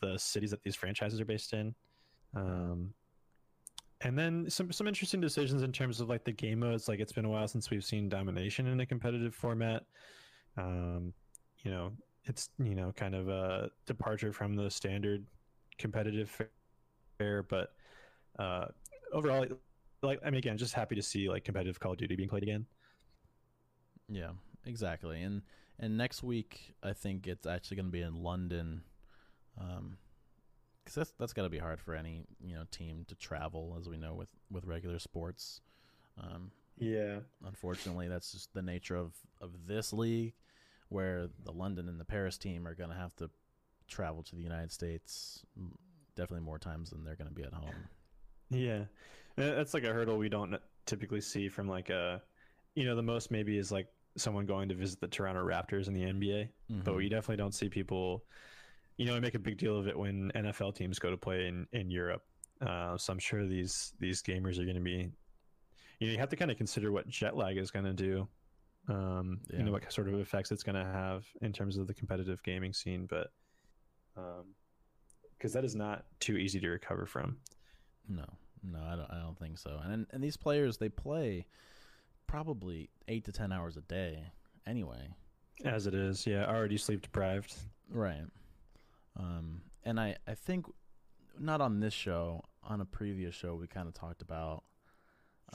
the 0.00 0.16
cities 0.16 0.50
that 0.50 0.62
these 0.62 0.76
franchises 0.76 1.20
are 1.20 1.24
based 1.24 1.52
in. 1.52 1.74
Um, 2.34 2.94
and 4.00 4.18
then 4.18 4.48
some 4.48 4.72
some 4.72 4.88
interesting 4.88 5.20
decisions 5.20 5.62
in 5.62 5.72
terms 5.72 6.00
of 6.00 6.08
like 6.08 6.24
the 6.24 6.32
game 6.32 6.60
modes. 6.60 6.88
Like 6.88 7.00
it's 7.00 7.12
been 7.12 7.24
a 7.24 7.30
while 7.30 7.48
since 7.48 7.70
we've 7.70 7.84
seen 7.84 8.08
domination 8.08 8.66
in 8.66 8.80
a 8.80 8.86
competitive 8.86 9.34
format. 9.34 9.84
Um, 10.56 11.12
you 11.58 11.70
know, 11.70 11.92
it's 12.24 12.48
you 12.58 12.74
know 12.74 12.92
kind 12.96 13.14
of 13.14 13.28
a 13.28 13.70
departure 13.86 14.32
from 14.32 14.54
the 14.54 14.70
standard 14.70 15.24
competitive 15.78 16.30
fair, 17.18 17.42
but 17.42 17.72
uh, 18.38 18.66
overall, 19.12 19.46
like 20.02 20.20
I 20.24 20.30
mean, 20.30 20.38
again, 20.38 20.58
just 20.58 20.74
happy 20.74 20.94
to 20.94 21.02
see 21.02 21.28
like 21.28 21.44
competitive 21.44 21.78
Call 21.80 21.92
of 21.92 21.98
Duty 21.98 22.16
being 22.16 22.28
played 22.28 22.42
again. 22.42 22.66
Yeah, 24.08 24.30
exactly. 24.66 25.22
And 25.22 25.42
and 25.78 25.96
next 25.96 26.22
week, 26.22 26.74
I 26.82 26.92
think 26.92 27.26
it's 27.26 27.46
actually 27.46 27.76
going 27.76 27.86
to 27.86 27.92
be 27.92 28.02
in 28.02 28.22
London, 28.22 28.82
because 29.56 29.76
um, 29.78 29.96
that's 30.94 31.12
that's 31.18 31.32
got 31.32 31.42
to 31.42 31.50
be 31.50 31.58
hard 31.58 31.80
for 31.80 31.94
any 31.94 32.24
you 32.40 32.54
know 32.54 32.64
team 32.70 33.04
to 33.08 33.14
travel, 33.14 33.76
as 33.78 33.88
we 33.88 33.96
know 33.96 34.14
with 34.14 34.30
with 34.50 34.64
regular 34.64 34.98
sports. 34.98 35.60
Um, 36.20 36.50
yeah, 36.78 37.20
unfortunately, 37.46 38.08
that's 38.08 38.32
just 38.32 38.52
the 38.54 38.62
nature 38.62 38.96
of 38.96 39.14
of 39.40 39.66
this 39.66 39.92
league, 39.92 40.34
where 40.88 41.28
the 41.44 41.52
London 41.52 41.88
and 41.88 42.00
the 42.00 42.04
Paris 42.04 42.38
team 42.38 42.66
are 42.66 42.74
going 42.74 42.90
to 42.90 42.96
have 42.96 43.14
to 43.16 43.30
travel 43.88 44.22
to 44.22 44.36
the 44.36 44.42
United 44.42 44.72
States 44.72 45.44
definitely 46.14 46.44
more 46.44 46.58
times 46.58 46.90
than 46.90 47.04
they're 47.04 47.16
going 47.16 47.28
to 47.28 47.34
be 47.34 47.42
at 47.42 47.52
home. 47.52 47.74
Yeah, 48.50 48.84
that's 49.34 49.72
like 49.72 49.84
a 49.84 49.92
hurdle 49.94 50.18
we 50.18 50.28
don't 50.28 50.54
typically 50.84 51.22
see 51.22 51.48
from 51.48 51.68
like 51.68 51.88
a, 51.88 52.20
you 52.74 52.84
know, 52.84 52.94
the 52.94 53.02
most 53.02 53.30
maybe 53.30 53.56
is 53.56 53.72
like 53.72 53.86
someone 54.16 54.44
going 54.44 54.68
to 54.68 54.74
visit 54.74 55.00
the 55.00 55.08
Toronto 55.08 55.42
Raptors 55.42 55.88
in 55.88 55.94
the 55.94 56.02
NBA, 56.02 56.48
mm-hmm. 56.70 56.80
but 56.82 56.94
we 56.94 57.08
definitely 57.08 57.38
don't 57.38 57.54
see 57.54 57.70
people, 57.70 58.24
you 58.98 59.06
know, 59.06 59.18
make 59.20 59.34
a 59.34 59.38
big 59.38 59.56
deal 59.56 59.78
of 59.78 59.88
it 59.88 59.98
when 59.98 60.30
NFL 60.34 60.74
teams 60.74 60.98
go 60.98 61.10
to 61.10 61.16
play 61.16 61.46
in 61.46 61.66
in 61.72 61.90
Europe. 61.90 62.24
Uh, 62.60 62.96
so 62.96 63.12
I'm 63.12 63.18
sure 63.18 63.46
these 63.46 63.94
these 63.98 64.22
gamers 64.22 64.58
are 64.58 64.64
going 64.64 64.76
to 64.76 64.82
be, 64.82 65.10
you 65.98 66.06
know, 66.06 66.12
you 66.12 66.18
have 66.18 66.28
to 66.28 66.36
kind 66.36 66.50
of 66.50 66.56
consider 66.56 66.92
what 66.92 67.08
jet 67.08 67.36
lag 67.36 67.56
is 67.56 67.70
going 67.70 67.86
to 67.86 67.94
do. 67.94 68.28
Um, 68.88 69.40
yeah. 69.50 69.58
You 69.58 69.64
know 69.64 69.72
what 69.72 69.90
sort 69.92 70.08
of 70.08 70.20
effects 70.20 70.52
it's 70.52 70.62
going 70.62 70.76
to 70.76 70.84
have 70.84 71.24
in 71.40 71.52
terms 71.52 71.76
of 71.76 71.86
the 71.86 71.94
competitive 71.94 72.42
gaming 72.42 72.72
scene, 72.72 73.06
but 73.08 73.28
because 74.14 75.54
um, 75.54 75.60
that 75.60 75.64
is 75.64 75.74
not 75.74 76.04
too 76.20 76.36
easy 76.36 76.60
to 76.60 76.68
recover 76.68 77.06
from. 77.06 77.36
No, 78.08 78.26
no, 78.62 78.80
I 78.80 78.96
don't. 78.96 79.10
I 79.10 79.20
don't 79.20 79.38
think 79.38 79.58
so. 79.58 79.80
And 79.82 80.06
and 80.10 80.22
these 80.22 80.36
players 80.36 80.78
they 80.78 80.88
play 80.88 81.46
probably 82.26 82.90
eight 83.08 83.24
to 83.24 83.32
ten 83.32 83.52
hours 83.52 83.76
a 83.76 83.82
day 83.82 84.32
anyway. 84.66 85.08
As 85.64 85.86
it 85.86 85.94
is, 85.94 86.26
yeah, 86.26 86.46
already 86.46 86.76
sleep 86.76 87.02
deprived. 87.02 87.54
Right. 87.90 88.24
Um, 89.16 89.62
and 89.84 90.00
I 90.00 90.16
I 90.26 90.34
think 90.34 90.66
not 91.38 91.60
on 91.60 91.80
this 91.80 91.94
show, 91.94 92.44
on 92.62 92.80
a 92.80 92.84
previous 92.84 93.34
show, 93.34 93.54
we 93.54 93.66
kind 93.66 93.88
of 93.88 93.94
talked 93.94 94.22
about 94.22 94.64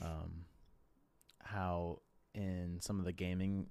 um, 0.02 0.46
how 1.40 2.00
in 2.34 2.78
some 2.82 3.00
of 3.00 3.06
the 3.06 3.12
gaming 3.12 3.68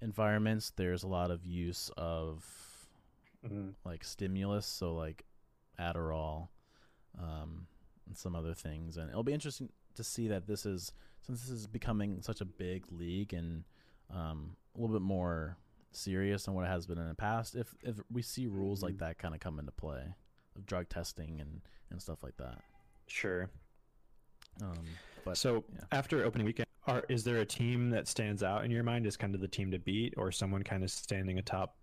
environments 0.00 0.72
there's 0.76 1.04
a 1.04 1.08
lot 1.08 1.30
of 1.30 1.46
use 1.46 1.90
of 1.96 2.44
mm-hmm. 3.44 3.70
like 3.84 4.04
stimulus, 4.04 4.66
so 4.66 4.94
like 4.94 5.24
Adderall, 5.78 6.48
um, 7.20 7.66
and 8.06 8.16
some 8.16 8.34
other 8.34 8.54
things, 8.54 8.96
and 8.96 9.10
it'll 9.10 9.22
be 9.22 9.32
interesting 9.32 9.68
to 9.94 10.04
see 10.04 10.28
that 10.28 10.46
this 10.46 10.64
is 10.66 10.92
since 11.22 11.40
this 11.40 11.50
is 11.50 11.66
becoming 11.66 12.20
such 12.22 12.40
a 12.40 12.44
big 12.44 12.84
league 12.90 13.32
and 13.32 13.64
um, 14.10 14.56
a 14.76 14.80
little 14.80 14.94
bit 14.94 15.02
more 15.02 15.56
serious 15.92 16.44
than 16.44 16.54
what 16.54 16.64
it 16.64 16.68
has 16.68 16.86
been 16.86 16.98
in 16.98 17.08
the 17.08 17.14
past. 17.14 17.54
If 17.54 17.74
if 17.82 17.96
we 18.10 18.22
see 18.22 18.46
rules 18.46 18.80
mm-hmm. 18.80 18.86
like 18.86 18.98
that 18.98 19.18
kind 19.18 19.34
of 19.34 19.40
come 19.40 19.58
into 19.58 19.72
play 19.72 20.02
of 20.56 20.66
drug 20.66 20.88
testing 20.88 21.40
and 21.40 21.60
and 21.90 22.00
stuff 22.00 22.22
like 22.22 22.36
that. 22.38 22.58
Sure. 23.06 23.50
Um, 24.60 24.84
but 25.24 25.36
so 25.36 25.64
yeah. 25.72 25.84
after 25.92 26.24
opening 26.24 26.46
weekend, 26.46 26.66
are 26.86 27.04
is 27.08 27.24
there 27.24 27.38
a 27.38 27.46
team 27.46 27.90
that 27.90 28.08
stands 28.08 28.42
out 28.42 28.64
in 28.64 28.70
your 28.70 28.82
mind 28.82 29.06
as 29.06 29.16
kind 29.16 29.34
of 29.34 29.40
the 29.40 29.48
team 29.48 29.70
to 29.70 29.78
beat, 29.78 30.14
or 30.16 30.32
someone 30.32 30.62
kind 30.62 30.82
of 30.82 30.90
standing 30.90 31.38
atop 31.38 31.76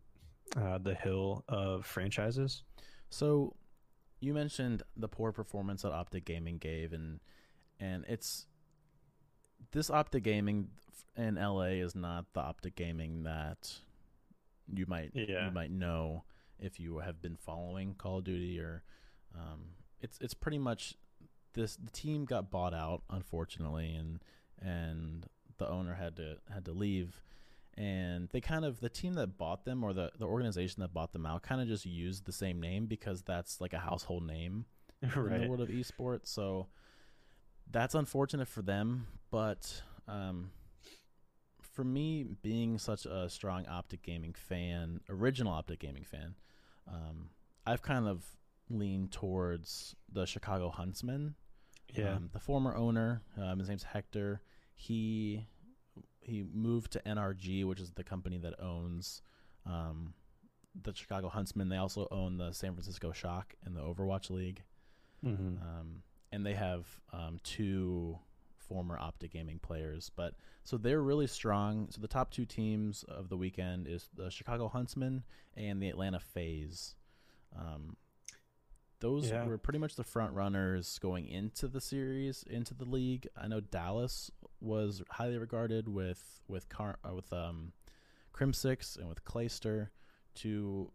uh, 0.57 0.77
the 0.77 0.95
hill 0.95 1.43
of 1.47 1.85
franchises? 1.85 2.63
So 3.09 3.55
you 4.19 4.33
mentioned 4.33 4.83
the 4.97 5.07
poor 5.07 5.31
performance 5.31 5.83
that 5.83 5.91
Optic 5.91 6.25
Gaming 6.25 6.57
gave, 6.57 6.93
and 6.93 7.19
and 7.79 8.05
it's 8.07 8.45
this 9.71 9.89
Optic 9.89 10.23
Gaming 10.23 10.69
in 11.15 11.35
LA 11.35 11.81
is 11.81 11.95
not 11.95 12.25
the 12.33 12.41
Optic 12.41 12.75
Gaming 12.75 13.23
that 13.23 13.73
you 14.73 14.85
might 14.87 15.11
yeah. 15.13 15.45
you 15.45 15.51
might 15.51 15.71
know 15.71 16.23
if 16.59 16.79
you 16.79 16.99
have 16.99 17.21
been 17.21 17.35
following 17.35 17.95
Call 17.95 18.19
of 18.19 18.23
Duty 18.23 18.59
or 18.59 18.83
um, 19.35 19.61
it's 20.01 20.17
it's 20.21 20.33
pretty 20.33 20.57
much 20.57 20.95
this 21.53 21.75
the 21.75 21.91
team 21.91 22.25
got 22.25 22.51
bought 22.51 22.73
out 22.73 23.01
unfortunately 23.09 23.95
and 23.95 24.19
and 24.61 25.25
the 25.57 25.67
owner 25.67 25.95
had 25.95 26.15
to 26.17 26.37
had 26.53 26.65
to 26.65 26.71
leave 26.71 27.21
and 27.79 28.29
they 28.29 28.41
kind 28.41 28.65
of 28.65 28.79
the 28.79 28.89
team 28.89 29.13
that 29.13 29.37
bought 29.37 29.65
them 29.65 29.83
or 29.83 29.93
the 29.93 30.11
the 30.19 30.25
organization 30.25 30.81
that 30.81 30.93
bought 30.93 31.13
them 31.13 31.25
out 31.25 31.41
kind 31.41 31.61
of 31.61 31.67
just 31.67 31.85
used 31.85 32.25
the 32.25 32.31
same 32.31 32.59
name 32.59 32.85
because 32.85 33.23
that's 33.23 33.59
like 33.59 33.73
a 33.73 33.79
household 33.79 34.27
name 34.27 34.65
right. 35.15 35.35
in 35.35 35.41
the 35.41 35.47
world 35.47 35.61
of 35.61 35.69
esports 35.69 36.27
so 36.27 36.67
that's 37.71 37.95
unfortunate 37.95 38.47
for 38.47 38.61
them 38.61 39.07
but 39.31 39.81
um, 40.07 40.51
for 41.79 41.83
me, 41.85 42.25
being 42.41 42.77
such 42.77 43.05
a 43.05 43.29
strong 43.29 43.65
Optic 43.67 44.01
Gaming 44.01 44.33
fan, 44.33 44.99
original 45.09 45.53
Optic 45.53 45.79
Gaming 45.79 46.03
fan, 46.03 46.35
um, 46.87 47.29
I've 47.65 47.81
kind 47.81 48.07
of 48.07 48.25
leaned 48.69 49.11
towards 49.11 49.95
the 50.11 50.25
Chicago 50.25 50.69
Huntsmen 50.69 51.35
Yeah. 51.93 52.15
Um, 52.15 52.29
the 52.33 52.39
former 52.39 52.75
owner, 52.75 53.21
um, 53.37 53.59
his 53.59 53.69
name's 53.69 53.83
Hector. 53.83 54.41
He 54.75 55.47
he 56.21 56.43
moved 56.53 56.91
to 56.91 57.01
NRG, 57.05 57.65
which 57.65 57.79
is 57.79 57.91
the 57.91 58.03
company 58.03 58.37
that 58.37 58.61
owns 58.61 59.21
um, 59.65 60.13
the 60.79 60.93
Chicago 60.93 61.29
Huntsmen. 61.29 61.69
They 61.69 61.77
also 61.77 62.07
own 62.11 62.37
the 62.37 62.51
San 62.51 62.73
Francisco 62.73 63.11
Shock 63.11 63.55
in 63.65 63.73
the 63.73 63.81
Overwatch 63.81 64.29
League, 64.29 64.63
mm-hmm. 65.25 65.57
um, 65.57 66.03
and 66.31 66.45
they 66.45 66.53
have 66.53 66.85
um, 67.13 67.39
two 67.43 68.19
former 68.57 68.97
Optic 68.99 69.31
Gaming 69.31 69.59
players. 69.59 70.11
But 70.15 70.35
so 70.63 70.77
they're 70.77 71.01
really 71.01 71.27
strong. 71.27 71.87
So 71.89 72.01
the 72.01 72.07
top 72.07 72.31
two 72.31 72.45
teams 72.45 73.03
of 73.03 73.29
the 73.29 73.37
weekend 73.37 73.87
is 73.87 74.09
the 74.15 74.29
Chicago 74.29 74.67
Huntsmen 74.67 75.23
and 75.55 75.81
the 75.81 75.89
Atlanta 75.89 76.19
FaZe. 76.19 76.95
Um, 77.57 77.97
those 78.99 79.29
yeah. 79.29 79.45
were 79.45 79.57
pretty 79.57 79.79
much 79.79 79.95
the 79.95 80.03
front 80.03 80.33
runners 80.33 80.99
going 80.99 81.27
into 81.27 81.67
the 81.67 81.81
series, 81.81 82.43
into 82.43 82.73
the 82.73 82.85
league. 82.85 83.27
I 83.35 83.47
know 83.47 83.61
Dallas 83.61 84.29
was 84.61 85.01
highly 85.09 85.37
regarded 85.37 85.87
with 85.87 86.41
with 86.47 86.69
Car- 86.69 86.99
uh, 87.07 87.13
with 87.13 87.31
um, 87.31 87.73
Crimsix 88.33 88.97
and 88.97 89.07
with 89.07 89.23
Clayster, 89.25 89.89
two 90.35 90.91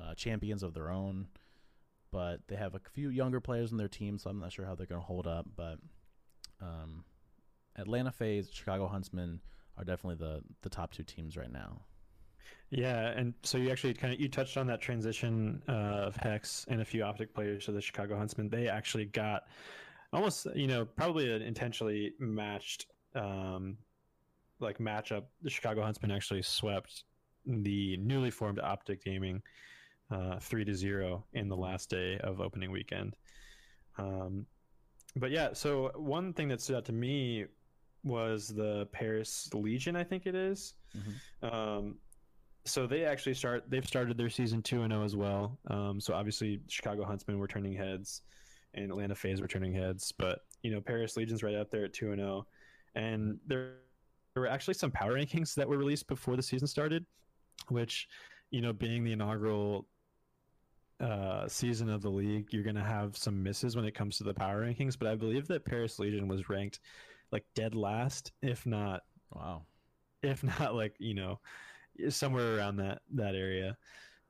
uh, 0.00 0.14
champions 0.14 0.62
of 0.62 0.74
their 0.74 0.90
own. 0.90 1.28
But 2.12 2.40
they 2.48 2.56
have 2.56 2.74
a 2.74 2.80
few 2.92 3.10
younger 3.10 3.40
players 3.40 3.72
in 3.72 3.78
their 3.78 3.88
team, 3.88 4.18
so 4.18 4.30
I'm 4.30 4.38
not 4.38 4.52
sure 4.52 4.64
how 4.64 4.74
they're 4.74 4.86
going 4.86 5.00
to 5.00 5.06
hold 5.06 5.26
up. 5.26 5.46
But 5.56 5.78
um, 6.62 7.04
Atlanta 7.76 8.12
FaZe, 8.12 8.50
Chicago 8.52 8.86
Huntsmen 8.86 9.40
are 9.76 9.84
definitely 9.84 10.16
the 10.16 10.42
the 10.62 10.70
top 10.70 10.92
two 10.92 11.02
teams 11.02 11.36
right 11.36 11.52
now. 11.52 11.80
Yeah, 12.70 13.08
and 13.08 13.34
so 13.42 13.58
you 13.58 13.70
actually 13.70 13.94
kind 13.94 14.12
of 14.12 14.20
you 14.20 14.28
touched 14.28 14.56
on 14.56 14.66
that 14.68 14.80
transition 14.80 15.62
uh, 15.68 16.06
of 16.06 16.16
Hex 16.16 16.64
and 16.68 16.80
a 16.80 16.84
few 16.84 17.04
optic 17.04 17.32
players 17.32 17.64
to 17.66 17.72
the 17.72 17.80
Chicago 17.80 18.16
Huntsmen. 18.16 18.48
They 18.48 18.68
actually 18.68 19.04
got 19.04 19.44
almost 20.12 20.46
you 20.54 20.66
know 20.66 20.84
probably 20.84 21.32
an 21.32 21.42
intentionally 21.42 22.12
matched 22.18 22.86
um, 23.14 23.76
like 24.60 24.78
matchup. 24.78 25.24
The 25.42 25.50
Chicago 25.50 25.82
Huntsmen 25.82 26.10
actually 26.10 26.42
swept 26.42 27.04
the 27.46 27.96
newly 27.98 28.30
formed 28.30 28.58
Optic 28.58 29.04
Gaming 29.04 29.42
uh, 30.10 30.38
three 30.40 30.64
to 30.64 30.74
zero 30.74 31.24
in 31.32 31.48
the 31.48 31.56
last 31.56 31.90
day 31.90 32.18
of 32.18 32.40
opening 32.40 32.70
weekend. 32.70 33.16
Um, 33.98 34.46
but 35.16 35.30
yeah, 35.30 35.52
so 35.52 35.90
one 35.94 36.32
thing 36.32 36.48
that 36.48 36.60
stood 36.60 36.76
out 36.76 36.84
to 36.86 36.92
me 36.92 37.46
was 38.04 38.48
the 38.48 38.86
Paris 38.92 39.48
Legion, 39.52 39.96
I 39.96 40.04
think 40.04 40.26
it 40.26 40.34
is. 40.34 40.74
Mm-hmm. 40.96 41.54
Um, 41.54 41.96
so 42.64 42.86
they 42.86 43.04
actually 43.04 43.34
start. 43.34 43.64
They've 43.68 43.86
started 43.86 44.16
their 44.18 44.30
season 44.30 44.62
two 44.62 44.82
and 44.82 44.92
zero 44.92 45.02
oh 45.02 45.04
as 45.04 45.16
well. 45.16 45.58
Um, 45.68 46.00
so 46.00 46.14
obviously, 46.14 46.60
Chicago 46.68 47.04
Huntsmen 47.04 47.38
were 47.38 47.46
turning 47.46 47.72
heads, 47.72 48.22
and 48.76 48.90
Atlanta 48.90 49.14
FaZe 49.14 49.40
were 49.40 49.48
turning 49.48 49.72
heads. 49.72 50.12
But 50.16 50.40
you 50.62 50.70
know, 50.70 50.80
Paris 50.80 51.16
Legion's 51.16 51.42
right 51.42 51.54
up 51.54 51.70
there 51.70 51.84
at 51.84 51.92
two 51.92 52.12
and 52.12 52.20
zero, 52.20 52.46
oh. 52.46 53.00
and 53.00 53.38
there, 53.46 53.74
there 54.34 54.42
were 54.42 54.48
actually 54.48 54.74
some 54.74 54.90
power 54.90 55.14
rankings 55.14 55.54
that 55.54 55.68
were 55.68 55.78
released 55.78 56.08
before 56.08 56.36
the 56.36 56.42
season 56.42 56.66
started, 56.66 57.04
which, 57.68 58.08
you 58.50 58.60
know, 58.60 58.72
being 58.72 59.04
the 59.04 59.12
inaugural 59.12 59.86
uh, 61.00 61.46
season 61.48 61.90
of 61.90 62.02
the 62.02 62.10
league, 62.10 62.48
you're 62.52 62.62
going 62.62 62.76
to 62.76 62.82
have 62.82 63.16
some 63.16 63.42
misses 63.42 63.76
when 63.76 63.84
it 63.84 63.94
comes 63.94 64.18
to 64.18 64.24
the 64.24 64.34
power 64.34 64.64
rankings. 64.64 64.98
But 64.98 65.08
I 65.08 65.14
believe 65.14 65.46
that 65.48 65.64
Paris 65.64 65.98
Legion 65.98 66.28
was 66.28 66.48
ranked 66.48 66.80
like 67.32 67.44
dead 67.54 67.74
last, 67.74 68.32
if 68.42 68.66
not 68.66 69.02
wow, 69.32 69.62
if 70.22 70.42
not 70.42 70.74
like 70.74 70.94
you 70.98 71.14
know 71.14 71.40
somewhere 72.08 72.56
around 72.56 72.76
that 72.76 73.02
that 73.14 73.34
area. 73.34 73.76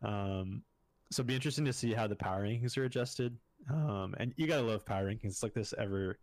Um, 0.03 0.63
so 1.11 1.21
it'd 1.21 1.29
be 1.29 1.35
interesting 1.35 1.65
to 1.67 1.73
see 1.73 1.93
how 1.93 2.07
the 2.07 2.17
power 2.17 2.43
rankings 2.43 2.77
are 2.77 2.85
adjusted. 2.85 3.37
Um, 3.71 4.15
and 4.19 4.33
you 4.37 4.47
gotta 4.47 4.63
love 4.63 4.85
power 4.85 5.07
rankings. 5.11 5.25
It's 5.25 5.43
like 5.43 5.55
this 5.55 5.75
ever 5.77 6.19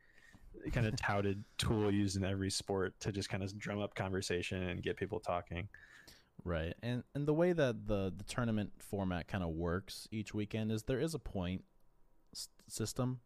kind 0.71 0.88
of 0.88 0.95
touted 0.95 1.43
tool 1.58 1.91
used 1.91 2.15
in 2.15 2.23
every 2.23 2.49
sport 2.49 2.99
to 3.01 3.12
just 3.12 3.29
kind 3.29 3.43
of 3.43 3.58
drum 3.58 3.82
up 3.82 3.95
conversation 3.95 4.63
and 4.63 4.82
get 4.82 4.97
people 4.97 5.19
talking. 5.19 5.67
Right. 6.45 6.73
And 6.82 7.03
and 7.15 7.27
the 7.27 7.34
way 7.34 7.53
that 7.53 7.88
the 7.88 8.13
the 8.15 8.23
tournament 8.23 8.71
format 8.79 9.27
kind 9.27 9.43
of 9.43 9.49
works 9.51 10.08
each 10.12 10.34
weekend 10.34 10.71
is 10.71 10.84
there 10.84 10.99
is 10.99 11.13
a 11.13 11.19
point 11.19 11.63
s- 12.34 12.49
system. 12.67 13.19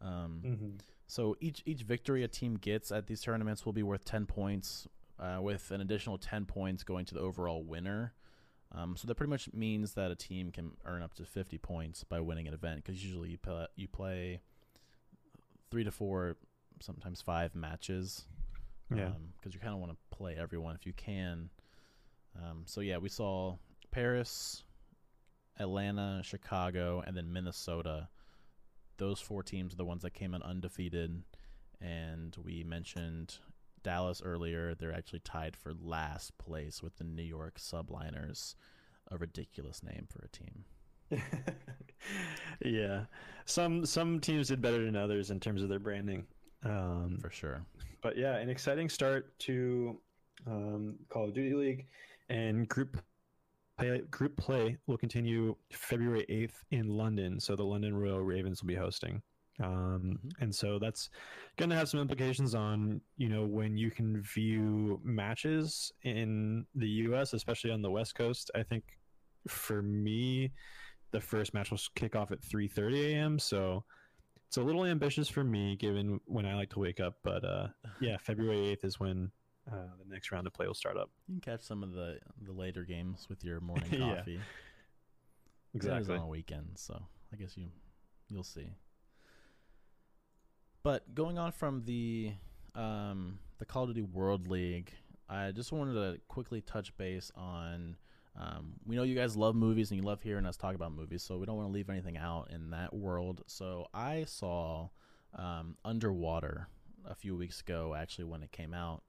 Um, 0.00 0.42
mm-hmm. 0.44 0.70
So 1.06 1.36
each 1.40 1.62
each 1.66 1.82
victory 1.82 2.24
a 2.24 2.28
team 2.28 2.56
gets 2.56 2.90
at 2.90 3.06
these 3.06 3.20
tournaments 3.20 3.64
will 3.64 3.72
be 3.72 3.82
worth 3.82 4.04
ten 4.04 4.26
points, 4.26 4.88
uh, 5.18 5.38
with 5.40 5.70
an 5.70 5.80
additional 5.80 6.18
ten 6.18 6.44
points 6.46 6.82
going 6.82 7.04
to 7.06 7.14
the 7.14 7.20
overall 7.20 7.62
winner. 7.62 8.14
Um, 8.76 8.96
so 8.96 9.06
that 9.06 9.14
pretty 9.14 9.30
much 9.30 9.48
means 9.52 9.94
that 9.94 10.10
a 10.10 10.16
team 10.16 10.50
can 10.50 10.72
earn 10.84 11.02
up 11.02 11.14
to 11.14 11.24
fifty 11.24 11.58
points 11.58 12.02
by 12.02 12.20
winning 12.20 12.48
an 12.48 12.54
event 12.54 12.82
because 12.84 13.04
usually 13.04 13.30
you 13.30 13.38
play, 13.38 13.66
you 13.76 13.88
play 13.88 14.40
three 15.70 15.84
to 15.84 15.90
four, 15.90 16.36
sometimes 16.80 17.22
five 17.22 17.54
matches. 17.54 18.24
Yeah. 18.90 19.10
Because 19.36 19.52
um, 19.52 19.52
you 19.52 19.60
kind 19.60 19.74
of 19.74 19.80
want 19.80 19.92
to 19.92 20.16
play 20.16 20.36
everyone 20.38 20.74
if 20.74 20.86
you 20.86 20.92
can. 20.92 21.50
Um, 22.36 22.62
so 22.66 22.80
yeah, 22.80 22.98
we 22.98 23.08
saw 23.08 23.56
Paris, 23.90 24.64
Atlanta, 25.58 26.20
Chicago, 26.24 27.02
and 27.06 27.16
then 27.16 27.32
Minnesota. 27.32 28.08
Those 28.96 29.20
four 29.20 29.42
teams 29.42 29.72
are 29.72 29.76
the 29.76 29.84
ones 29.84 30.02
that 30.02 30.14
came 30.14 30.34
in 30.34 30.42
undefeated, 30.42 31.22
and 31.80 32.36
we 32.44 32.64
mentioned 32.64 33.38
Dallas 33.84 34.20
earlier. 34.24 34.74
They're 34.74 34.92
actually 34.92 35.20
tied 35.20 35.54
for 35.54 35.72
last 35.80 36.36
place 36.38 36.82
with 36.82 36.96
the 36.96 37.04
New 37.04 37.22
York 37.22 37.58
Subliners, 37.58 38.56
a 39.12 39.16
ridiculous 39.16 39.82
name 39.84 40.08
for 40.10 40.24
a 40.24 40.28
team. 40.28 40.64
yeah, 42.64 43.04
some 43.44 43.86
some 43.86 44.18
teams 44.18 44.48
did 44.48 44.60
better 44.60 44.84
than 44.84 44.96
others 44.96 45.30
in 45.30 45.38
terms 45.38 45.62
of 45.62 45.68
their 45.68 45.78
branding. 45.78 46.26
Um, 46.64 47.18
for 47.20 47.30
sure. 47.30 47.64
But 48.02 48.16
yeah, 48.16 48.36
an 48.36 48.48
exciting 48.48 48.88
start 48.88 49.38
to 49.40 50.00
um, 50.46 50.96
Call 51.08 51.24
of 51.24 51.34
Duty 51.34 51.54
League 51.54 51.86
and 52.28 52.68
group 52.68 53.00
play, 53.78 54.00
group 54.10 54.36
play 54.36 54.76
will 54.86 54.96
continue 54.96 55.56
February 55.70 56.24
8th 56.28 56.62
in 56.70 56.88
London. 56.88 57.40
So 57.40 57.56
the 57.56 57.64
London 57.64 57.96
Royal 57.96 58.20
Ravens 58.20 58.62
will 58.62 58.68
be 58.68 58.74
hosting. 58.74 59.22
Um, 59.62 60.18
mm-hmm. 60.18 60.42
and 60.42 60.54
so 60.54 60.78
that's 60.80 61.10
going 61.56 61.70
to 61.70 61.76
have 61.76 61.88
some 61.88 62.00
implications 62.00 62.54
on, 62.54 63.00
you 63.16 63.28
know, 63.28 63.44
when 63.44 63.76
you 63.76 63.90
can 63.90 64.20
view 64.20 65.00
matches 65.04 65.92
in 66.02 66.66
the 66.74 66.88
US, 66.88 67.32
especially 67.34 67.70
on 67.70 67.80
the 67.82 67.90
West 67.90 68.14
Coast. 68.16 68.50
I 68.54 68.62
think 68.64 68.84
for 69.46 69.80
me, 69.82 70.50
the 71.12 71.20
first 71.20 71.54
match 71.54 71.70
will 71.70 71.78
kick 71.94 72.16
off 72.16 72.32
at 72.32 72.40
3:30 72.40 73.12
a.m. 73.12 73.38
So 73.38 73.84
it's 74.48 74.56
a 74.56 74.62
little 74.62 74.84
ambitious 74.84 75.28
for 75.28 75.44
me, 75.44 75.76
given 75.76 76.18
when 76.26 76.46
I 76.46 76.54
like 76.56 76.70
to 76.70 76.80
wake 76.80 76.98
up. 76.98 77.14
But 77.22 77.44
uh, 77.44 77.68
yeah, 78.00 78.16
February 78.18 78.76
8th 78.76 78.84
is 78.84 78.98
when 78.98 79.30
uh, 79.70 79.90
the 79.98 80.12
next 80.12 80.32
round 80.32 80.46
of 80.48 80.52
play 80.52 80.66
will 80.66 80.74
start 80.74 80.96
up. 80.96 81.10
You 81.28 81.34
can 81.34 81.52
catch 81.52 81.62
some 81.62 81.82
of 81.84 81.92
the 81.92 82.18
the 82.42 82.52
later 82.52 82.84
games 82.84 83.26
with 83.28 83.44
your 83.44 83.60
morning 83.70 83.92
Yeah. 83.92 84.16
coffee. 84.16 84.40
Exactly. 85.74 86.16
On 86.16 86.22
a 86.22 86.26
weekend, 86.28 86.70
so 86.76 87.00
I 87.32 87.36
guess 87.36 87.56
you 87.56 87.68
you'll 88.28 88.44
see. 88.44 88.68
But 90.84 91.14
going 91.14 91.38
on 91.38 91.50
from 91.50 91.82
the 91.86 92.32
um, 92.74 93.38
the 93.58 93.64
Call 93.64 93.84
of 93.84 93.88
Duty 93.88 94.02
World 94.02 94.48
League, 94.48 94.92
I 95.30 95.50
just 95.50 95.72
wanted 95.72 95.94
to 95.94 96.20
quickly 96.28 96.60
touch 96.60 96.94
base 96.98 97.32
on. 97.34 97.96
Um, 98.38 98.74
we 98.84 98.94
know 98.94 99.02
you 99.02 99.14
guys 99.14 99.34
love 99.36 99.54
movies 99.54 99.90
and 99.90 99.98
you 99.98 100.06
love 100.06 100.20
hearing 100.20 100.44
us 100.44 100.56
talk 100.56 100.74
about 100.74 100.92
movies, 100.92 101.22
so 101.22 101.38
we 101.38 101.46
don't 101.46 101.56
want 101.56 101.68
to 101.68 101.72
leave 101.72 101.88
anything 101.88 102.18
out 102.18 102.50
in 102.50 102.70
that 102.70 102.92
world. 102.92 103.42
So 103.46 103.86
I 103.94 104.24
saw 104.24 104.90
um, 105.38 105.76
Underwater 105.84 106.68
a 107.08 107.14
few 107.14 107.34
weeks 107.34 107.60
ago, 107.60 107.94
actually 107.96 108.24
when 108.24 108.42
it 108.42 108.52
came 108.52 108.74
out, 108.74 109.04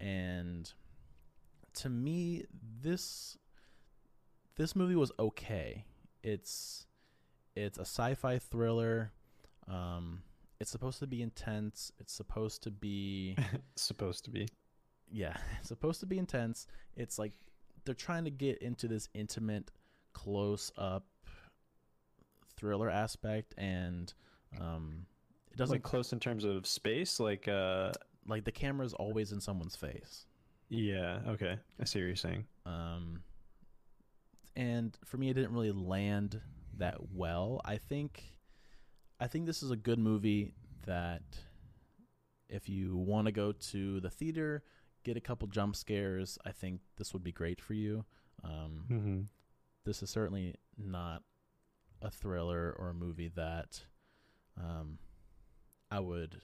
and 0.00 0.72
to 1.74 1.90
me, 1.90 2.44
this 2.80 3.36
this 4.56 4.74
movie 4.74 4.96
was 4.96 5.12
okay. 5.18 5.84
It's 6.22 6.86
it's 7.54 7.76
a 7.76 7.82
sci-fi 7.82 8.38
thriller. 8.38 9.12
Um, 9.68 10.22
it's 10.60 10.70
supposed 10.70 10.98
to 11.00 11.06
be 11.06 11.22
intense. 11.22 11.92
It's 11.98 12.12
supposed 12.12 12.62
to 12.64 12.70
be 12.70 13.36
supposed 13.76 14.24
to 14.24 14.30
be. 14.30 14.48
yeah, 15.10 15.36
it's 15.60 15.68
supposed 15.68 16.00
to 16.00 16.06
be 16.06 16.18
intense. 16.18 16.66
It's 16.96 17.18
like 17.18 17.32
they're 17.84 17.94
trying 17.94 18.24
to 18.24 18.30
get 18.30 18.58
into 18.58 18.88
this 18.88 19.08
intimate, 19.14 19.70
close-up 20.12 21.04
thriller 22.56 22.90
aspect, 22.90 23.54
and 23.56 24.12
um, 24.60 25.06
it 25.50 25.56
doesn't 25.56 25.74
like 25.74 25.82
close 25.82 26.12
in 26.12 26.20
terms 26.20 26.44
of 26.44 26.66
space, 26.66 27.20
like 27.20 27.46
uh, 27.48 27.92
like 28.26 28.44
the 28.44 28.52
camera's 28.52 28.94
always 28.94 29.32
in 29.32 29.40
someone's 29.40 29.76
face. 29.76 30.26
yeah. 30.68 31.20
Okay, 31.28 31.56
I 31.80 31.84
see 31.84 32.00
what 32.00 32.06
you're 32.06 32.16
saying. 32.16 32.44
Um, 32.66 33.22
and 34.56 34.98
for 35.04 35.16
me, 35.18 35.30
it 35.30 35.34
didn't 35.34 35.52
really 35.52 35.70
land 35.72 36.40
that 36.78 36.96
well. 37.14 37.60
I 37.64 37.76
think, 37.76 38.24
I 39.20 39.26
think 39.26 39.46
this 39.46 39.62
is 39.62 39.70
a 39.70 39.76
good 39.76 39.98
movie 39.98 40.52
that 40.86 41.22
if 42.48 42.68
you 42.68 42.96
want 42.96 43.26
to 43.26 43.32
go 43.32 43.52
to 43.52 44.00
the 44.00 44.10
theater, 44.10 44.62
get 45.04 45.16
a 45.16 45.20
couple 45.20 45.48
jump 45.48 45.76
scares, 45.76 46.38
I 46.46 46.50
think 46.52 46.80
this 46.96 47.12
would 47.12 47.24
be 47.24 47.32
great 47.32 47.60
for 47.60 47.74
you. 47.74 48.04
Um, 48.44 48.84
Mm-hmm. 48.90 49.20
this 49.84 50.02
is 50.02 50.10
certainly 50.10 50.54
not 50.76 51.22
a 52.00 52.10
thriller 52.10 52.74
or 52.78 52.90
a 52.90 52.94
movie 52.94 53.28
that 53.34 53.80
um, 54.56 54.98
I 55.90 55.98
would 56.00 56.40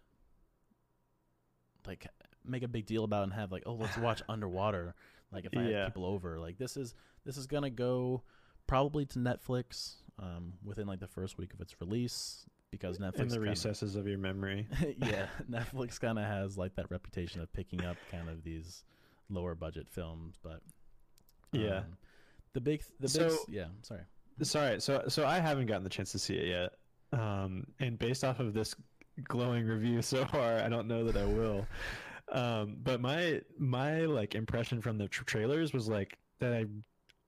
like 1.86 2.06
make 2.44 2.62
a 2.62 2.68
big 2.68 2.86
deal 2.86 3.04
about 3.04 3.24
and 3.24 3.32
have 3.32 3.52
like, 3.52 3.62
oh, 3.66 3.74
let's 3.74 3.96
watch 3.98 4.22
Underwater. 4.28 4.94
Like 5.32 5.44
if 5.44 5.56
I 5.56 5.62
Yeah. 5.62 5.76
have 5.84 5.86
people 5.88 6.04
over, 6.06 6.38
like 6.40 6.58
this 6.58 6.76
is 6.76 6.94
this 7.24 7.36
is 7.36 7.46
gonna 7.46 7.70
go 7.70 8.22
probably 8.66 9.04
to 9.06 9.18
Netflix 9.18 9.94
um, 10.18 10.54
within 10.64 10.86
like 10.86 11.00
the 11.00 11.06
first 11.08 11.38
week 11.38 11.52
of 11.54 11.60
its 11.60 11.80
release 11.80 12.46
because 12.78 12.98
Netflix 12.98 13.18
In 13.20 13.28
the 13.28 13.34
kinda- 13.36 13.50
recesses 13.50 13.96
of 13.96 14.06
your 14.06 14.18
memory. 14.18 14.66
yeah, 14.98 15.26
Netflix 15.50 16.00
kind 16.00 16.18
of 16.18 16.24
has 16.24 16.56
like 16.58 16.74
that 16.76 16.90
reputation 16.90 17.40
of 17.40 17.52
picking 17.52 17.84
up 17.84 17.96
kind 18.10 18.28
of 18.28 18.42
these 18.44 18.84
lower 19.30 19.54
budget 19.54 19.86
films, 19.90 20.38
but 20.42 20.60
Yeah. 21.52 21.78
um, 21.78 21.96
the 22.52 22.60
big 22.60 22.82
the 23.00 23.02
big 23.02 23.10
So- 23.10 23.26
s- 23.26 23.44
yeah, 23.48 23.66
sorry. 23.82 24.02
Sorry, 24.42 24.80
so 24.80 25.04
so 25.08 25.24
I 25.26 25.38
haven't 25.38 25.66
gotten 25.66 25.84
the 25.84 25.90
chance 25.90 26.10
to 26.12 26.18
see 26.18 26.34
it 26.36 26.48
yet. 26.48 27.18
Um, 27.18 27.66
and 27.78 27.96
based 27.98 28.24
off 28.24 28.40
of 28.40 28.52
this 28.52 28.74
glowing 29.22 29.64
review 29.66 30.02
so 30.12 30.24
far, 30.26 30.58
I 30.58 30.68
don't 30.68 30.88
know 30.88 31.04
that 31.04 31.16
I 31.16 31.24
will. 31.24 31.66
Um, 32.32 32.78
but 32.82 33.00
my 33.00 33.40
my 33.58 34.00
like 34.06 34.34
impression 34.34 34.80
from 34.80 34.98
the 34.98 35.06
tra- 35.08 35.24
trailers 35.26 35.72
was 35.72 35.88
like 35.88 36.18
that 36.40 36.52
I 36.52 36.64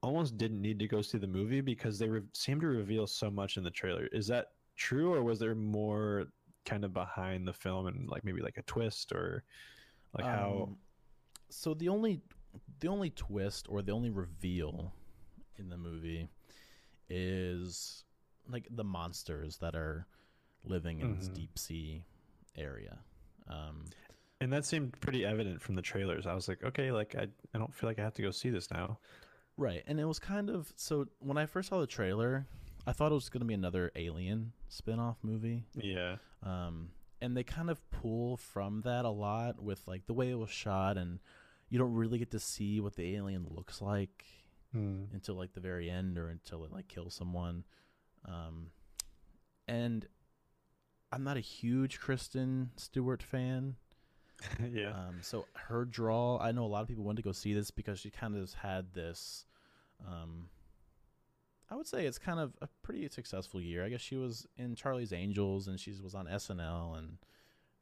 almost 0.02 0.36
didn't 0.36 0.60
need 0.60 0.78
to 0.80 0.88
go 0.88 1.00
see 1.02 1.18
the 1.18 1.26
movie 1.26 1.60
because 1.60 1.98
they 1.98 2.08
re- 2.08 2.22
seem 2.34 2.60
to 2.60 2.66
reveal 2.66 3.06
so 3.06 3.30
much 3.30 3.56
in 3.56 3.62
the 3.64 3.70
trailer. 3.70 4.06
Is 4.12 4.26
that 4.28 4.48
true, 4.76 5.12
or 5.14 5.22
was 5.22 5.38
there 5.38 5.54
more 5.54 6.26
kind 6.64 6.84
of 6.84 6.92
behind 6.92 7.46
the 7.46 7.52
film 7.52 7.86
and 7.86 8.08
like 8.08 8.24
maybe 8.24 8.40
like 8.42 8.58
a 8.58 8.62
twist 8.62 9.12
or 9.12 9.44
like 10.16 10.26
how? 10.26 10.68
Um, 10.68 10.76
so 11.50 11.74
the 11.74 11.88
only 11.88 12.20
the 12.80 12.88
only 12.88 13.10
twist 13.10 13.66
or 13.68 13.82
the 13.82 13.92
only 13.92 14.10
reveal 14.10 14.92
in 15.58 15.68
the 15.68 15.76
movie 15.76 16.28
is 17.08 18.04
like 18.48 18.66
the 18.70 18.84
monsters 18.84 19.58
that 19.58 19.74
are 19.74 20.06
living 20.64 21.00
in 21.00 21.16
this 21.16 21.28
Mhm. 21.28 21.34
deep 21.34 21.58
sea 21.58 22.04
area. 22.56 22.98
Um, 23.48 23.84
And 24.40 24.52
that 24.52 24.64
seemed 24.64 25.00
pretty 25.00 25.24
evident 25.24 25.62
from 25.62 25.76
the 25.76 25.82
trailers. 25.82 26.26
I 26.26 26.34
was 26.34 26.48
like, 26.48 26.62
okay, 26.62 26.92
like 26.92 27.14
I 27.14 27.28
I 27.54 27.58
don't 27.58 27.74
feel 27.74 27.88
like 27.88 27.98
I 27.98 28.02
have 28.02 28.14
to 28.14 28.22
go 28.22 28.30
see 28.30 28.50
this 28.50 28.70
now. 28.70 28.98
right, 29.56 29.82
and 29.86 29.98
it 30.00 30.04
was 30.04 30.18
kind 30.18 30.50
of 30.50 30.72
so 30.76 31.06
when 31.20 31.38
I 31.38 31.46
first 31.46 31.68
saw 31.68 31.80
the 31.80 31.86
trailer, 31.86 32.46
I 32.86 32.92
thought 32.92 33.10
it 33.10 33.14
was 33.16 33.28
going 33.28 33.40
to 33.40 33.46
be 33.46 33.54
another 33.54 33.90
Alien 33.96 34.52
spin-off 34.68 35.16
movie. 35.22 35.64
Yeah. 35.74 36.16
um, 36.42 36.90
and 37.20 37.36
they 37.36 37.42
kind 37.44 37.70
of 37.70 37.80
pull 37.90 38.36
from 38.36 38.82
that 38.82 39.04
a 39.04 39.10
lot 39.10 39.60
with 39.62 39.80
like 39.88 40.06
the 40.06 40.12
way 40.14 40.30
it 40.30 40.38
was 40.38 40.50
shot 40.50 40.96
and 40.98 41.18
you 41.70 41.78
don't 41.78 41.94
really 41.94 42.18
get 42.18 42.30
to 42.32 42.38
see 42.38 42.78
what 42.80 42.94
the 42.94 43.14
alien 43.16 43.46
looks 43.50 43.80
like 43.82 44.24
Hmm. 44.72 45.04
until 45.14 45.34
like 45.36 45.54
the 45.54 45.60
very 45.60 45.88
end 45.88 46.18
or 46.18 46.28
until 46.28 46.64
it 46.64 46.72
like 46.72 46.88
kills 46.88 47.14
someone 47.14 47.64
um, 48.26 48.66
and 49.66 50.06
i'm 51.12 51.24
not 51.24 51.36
a 51.38 51.40
huge 51.40 51.98
kristen 52.00 52.70
stewart 52.76 53.22
fan 53.22 53.76
yeah. 54.72 54.90
um, 54.90 55.16
so 55.22 55.46
her 55.54 55.84
draw 55.86 56.38
i 56.40 56.52
know 56.52 56.64
a 56.64 56.68
lot 56.68 56.82
of 56.82 56.88
people 56.88 57.04
went 57.04 57.16
to 57.16 57.22
go 57.22 57.32
see 57.32 57.54
this 57.54 57.70
because 57.70 57.98
she 57.98 58.10
kind 58.10 58.36
of 58.36 58.52
had 58.54 58.92
this 58.92 59.46
um, 60.06 60.48
i 61.70 61.74
would 61.74 61.86
say 61.86 62.06
it's 62.06 62.18
kind 62.18 62.38
of 62.40 62.52
a 62.62 62.68
pretty 62.82 63.08
successful 63.08 63.60
year 63.60 63.84
i 63.84 63.88
guess 63.88 64.00
she 64.00 64.16
was 64.16 64.46
in 64.56 64.74
charlie's 64.74 65.12
angels 65.12 65.68
and 65.68 65.78
she 65.80 65.92
was 66.02 66.14
on 66.14 66.26
snl 66.26 66.96
and 66.98 67.18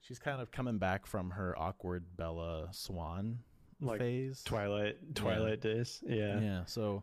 she's 0.01 0.19
kind 0.19 0.41
of 0.41 0.51
coming 0.51 0.79
back 0.79 1.07
from 1.07 1.31
her 1.31 1.59
awkward 1.59 2.05
bella 2.17 2.69
swan 2.73 3.39
Like 3.81 3.99
phase 4.01 4.43
Twilight 4.45 4.97
Twilight 5.15 5.61
days. 5.61 6.03
Yeah. 6.07 6.41
yeah 6.41 6.65
so 6.67 7.03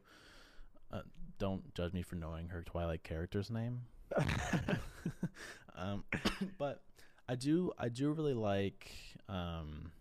uh, 0.91 1.01
don't 1.39 1.73
judge 1.73 1.93
me 1.93 2.01
for 2.01 2.15
knowing 2.15 2.49
her 2.49 2.61
twilight 2.63 3.03
character's 3.03 3.49
name 3.49 3.81
um, 5.75 6.03
but 6.57 6.81
I 7.27 7.35
do 7.35 7.71
I 7.77 7.87
do 7.89 8.11
really 8.11 8.33
like 8.33 8.91
um, 9.29 9.91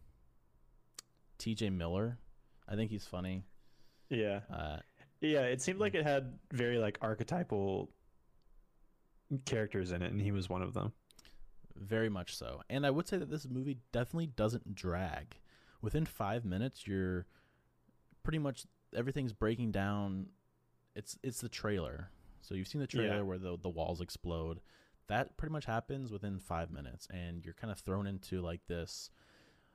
T.J. 1.38 1.70
Miller. 1.70 2.18
I 2.68 2.74
think 2.74 2.90
he's 2.90 3.06
funny. 3.06 3.44
yeah. 4.08 4.40
Uh, 4.52 4.78
Yeah, 5.20 5.42
it 5.42 5.60
seemed 5.60 5.78
like 5.80 5.94
it 5.94 6.04
had 6.06 6.38
very 6.52 6.78
like 6.78 6.98
archetypal 7.02 7.90
characters 9.44 9.92
in 9.92 10.02
it 10.02 10.10
and 10.12 10.20
he 10.20 10.32
was 10.32 10.48
one 10.48 10.62
of 10.62 10.74
them. 10.74 10.92
very 11.76 12.08
much 12.08 12.36
so. 12.36 12.62
And 12.68 12.84
I 12.84 12.90
would 12.90 13.06
say 13.08 13.16
that 13.16 13.30
this 13.30 13.48
movie 13.48 13.78
definitely 13.92 14.26
doesn't 14.26 14.74
drag. 14.74 15.36
Within 15.82 16.04
five 16.04 16.44
minutes, 16.44 16.86
you're 16.86 17.26
pretty 18.22 18.38
much 18.38 18.64
everything's 18.94 19.32
breaking 19.32 19.70
down. 19.72 20.26
It's 20.94 21.16
it's 21.22 21.40
the 21.40 21.48
trailer. 21.48 22.10
So 22.42 22.54
you've 22.54 22.68
seen 22.68 22.80
the 22.80 22.86
trailer 22.86 23.16
Yeah. 23.16 23.22
where 23.22 23.38
the 23.38 23.56
the 23.56 23.68
walls 23.70 24.00
explode. 24.00 24.60
That 25.06 25.36
pretty 25.36 25.52
much 25.52 25.64
happens 25.64 26.12
within 26.12 26.38
five 26.38 26.70
minutes, 26.70 27.08
and 27.12 27.44
you're 27.44 27.54
kind 27.54 27.70
of 27.72 27.78
thrown 27.78 28.06
into 28.06 28.40
like 28.42 28.60
this 28.66 29.10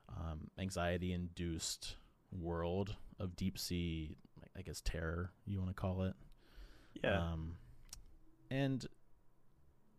um, 0.09 0.49
anxiety-induced 0.59 1.95
world 2.31 2.95
of 3.19 3.35
deep 3.35 3.57
sea, 3.57 4.17
I 4.57 4.61
guess 4.61 4.81
terror 4.81 5.31
you 5.45 5.59
want 5.59 5.69
to 5.69 5.75
call 5.75 6.03
it. 6.03 6.13
Yeah. 7.03 7.19
Um, 7.19 7.57
and 8.49 8.85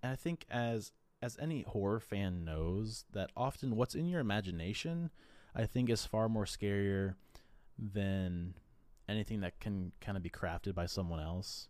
I 0.02 0.16
think 0.16 0.46
as 0.50 0.92
as 1.22 1.36
any 1.40 1.62
horror 1.62 2.00
fan 2.00 2.44
knows 2.44 3.04
that 3.12 3.30
often 3.36 3.76
what's 3.76 3.94
in 3.94 4.06
your 4.06 4.20
imagination, 4.20 5.10
I 5.54 5.64
think 5.66 5.88
is 5.90 6.04
far 6.04 6.28
more 6.28 6.44
scarier 6.44 7.14
than 7.78 8.54
anything 9.08 9.40
that 9.40 9.60
can 9.60 9.92
kind 10.00 10.16
of 10.16 10.22
be 10.22 10.30
crafted 10.30 10.74
by 10.74 10.86
someone 10.86 11.20
else. 11.20 11.68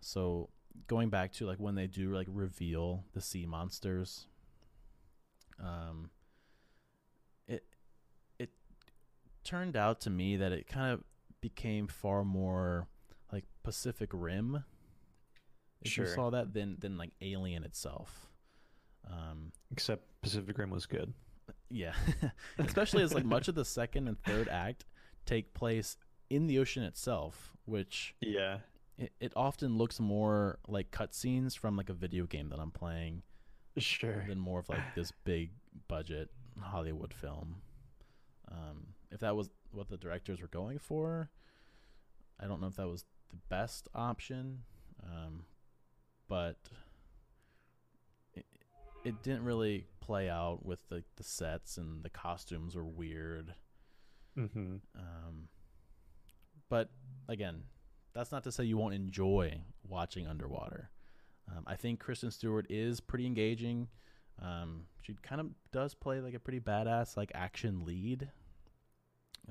So 0.00 0.50
going 0.86 1.08
back 1.08 1.32
to 1.34 1.46
like 1.46 1.58
when 1.58 1.74
they 1.74 1.86
do 1.86 2.14
like 2.14 2.26
reveal 2.30 3.04
the 3.12 3.20
sea 3.20 3.46
monsters, 3.46 4.26
um, 5.60 6.10
it 7.46 7.64
it 8.38 8.50
turned 9.44 9.76
out 9.76 10.00
to 10.02 10.10
me 10.10 10.36
that 10.36 10.52
it 10.52 10.66
kind 10.66 10.92
of 10.92 11.04
became 11.44 11.86
far 11.86 12.24
more 12.24 12.88
like 13.30 13.44
Pacific 13.62 14.08
Rim. 14.14 14.64
If 15.82 15.98
you 15.98 16.06
saw 16.06 16.30
that, 16.30 16.54
than 16.54 16.78
than 16.80 16.96
like 16.96 17.10
Alien 17.20 17.64
itself. 17.64 18.30
Um, 19.06 19.52
Except 19.70 20.02
Pacific 20.22 20.56
Rim 20.56 20.70
was 20.70 20.86
good. 20.86 21.12
yeah, 21.68 21.92
especially 22.58 23.02
as 23.02 23.12
like 23.12 23.26
much 23.26 23.48
of 23.48 23.54
the 23.54 23.64
second 23.66 24.08
and 24.08 24.16
third 24.22 24.48
act 24.48 24.86
take 25.26 25.52
place 25.52 25.98
in 26.30 26.46
the 26.46 26.58
ocean 26.58 26.82
itself, 26.82 27.52
which 27.66 28.14
Yeah. 28.22 28.60
it, 28.96 29.12
it 29.20 29.32
often 29.36 29.76
looks 29.76 30.00
more 30.00 30.58
like 30.66 30.90
cutscenes 30.90 31.58
from 31.58 31.76
like 31.76 31.90
a 31.90 31.94
video 31.94 32.24
game 32.24 32.48
that 32.48 32.58
I'm 32.58 32.70
playing. 32.70 33.22
Sure. 33.76 34.24
Than 34.26 34.38
more 34.38 34.60
of 34.60 34.68
like 34.70 34.94
this 34.94 35.12
big 35.24 35.50
budget 35.88 36.30
Hollywood 36.58 37.12
film. 37.12 37.56
Um, 38.50 38.94
if 39.10 39.20
that 39.20 39.36
was 39.36 39.50
what 39.74 39.88
the 39.88 39.96
directors 39.96 40.40
were 40.40 40.48
going 40.48 40.78
for, 40.78 41.30
I 42.40 42.46
don't 42.46 42.60
know 42.60 42.66
if 42.66 42.76
that 42.76 42.88
was 42.88 43.04
the 43.30 43.38
best 43.48 43.88
option. 43.94 44.60
Um, 45.02 45.44
but 46.28 46.56
it, 48.34 48.46
it 49.04 49.22
didn't 49.22 49.44
really 49.44 49.86
play 50.00 50.28
out 50.28 50.64
with 50.64 50.80
the, 50.88 51.02
the 51.16 51.24
sets 51.24 51.76
and 51.76 52.02
the 52.02 52.10
costumes 52.10 52.74
were 52.76 52.84
weird. 52.84 53.54
Mm-hmm. 54.38 54.76
Um, 54.96 55.48
but 56.68 56.90
again, 57.28 57.62
that's 58.14 58.32
not 58.32 58.44
to 58.44 58.52
say 58.52 58.64
you 58.64 58.76
won't 58.76 58.94
enjoy 58.94 59.60
watching 59.88 60.26
underwater. 60.26 60.90
Um, 61.50 61.64
I 61.66 61.76
think 61.76 62.00
Kristen 62.00 62.30
Stewart 62.30 62.66
is 62.70 63.00
pretty 63.00 63.26
engaging. 63.26 63.88
Um, 64.40 64.86
she 65.02 65.14
kind 65.22 65.40
of 65.40 65.48
does 65.72 65.94
play 65.94 66.20
like 66.20 66.34
a 66.34 66.40
pretty 66.40 66.60
badass 66.60 67.16
like 67.16 67.30
action 67.34 67.84
lead. 67.84 68.30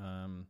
Um, 0.01 0.47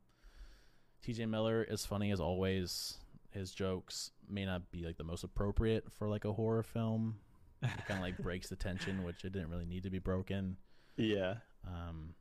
T.J. 1.03 1.25
Miller 1.25 1.63
is 1.63 1.85
funny 1.85 2.11
as 2.11 2.19
always. 2.19 2.97
His 3.31 3.51
jokes 3.51 4.11
may 4.29 4.45
not 4.45 4.71
be 4.71 4.85
like 4.85 4.97
the 4.97 5.03
most 5.03 5.23
appropriate 5.23 5.91
for 5.91 6.07
like 6.07 6.25
a 6.25 6.33
horror 6.33 6.63
film. 6.63 7.15
It 7.61 7.69
kind 7.87 7.99
of 7.99 8.03
like 8.03 8.17
breaks 8.21 8.49
the 8.49 8.55
tension, 8.55 9.03
which 9.03 9.25
it 9.25 9.33
didn't 9.33 9.49
really 9.49 9.65
need 9.65 9.83
to 9.83 9.89
be 9.89 9.99
broken. 9.99 10.57
Yeah. 10.97 11.35
Um, 11.65 12.13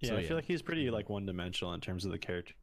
yeah, 0.00 0.10
so, 0.10 0.16
I 0.16 0.20
yeah. 0.20 0.28
feel 0.28 0.36
like 0.36 0.46
he's 0.46 0.62
pretty 0.62 0.90
like 0.90 1.08
one 1.08 1.26
dimensional 1.26 1.74
in 1.74 1.80
terms 1.80 2.04
of 2.04 2.12
the 2.12 2.18
characters 2.18 2.54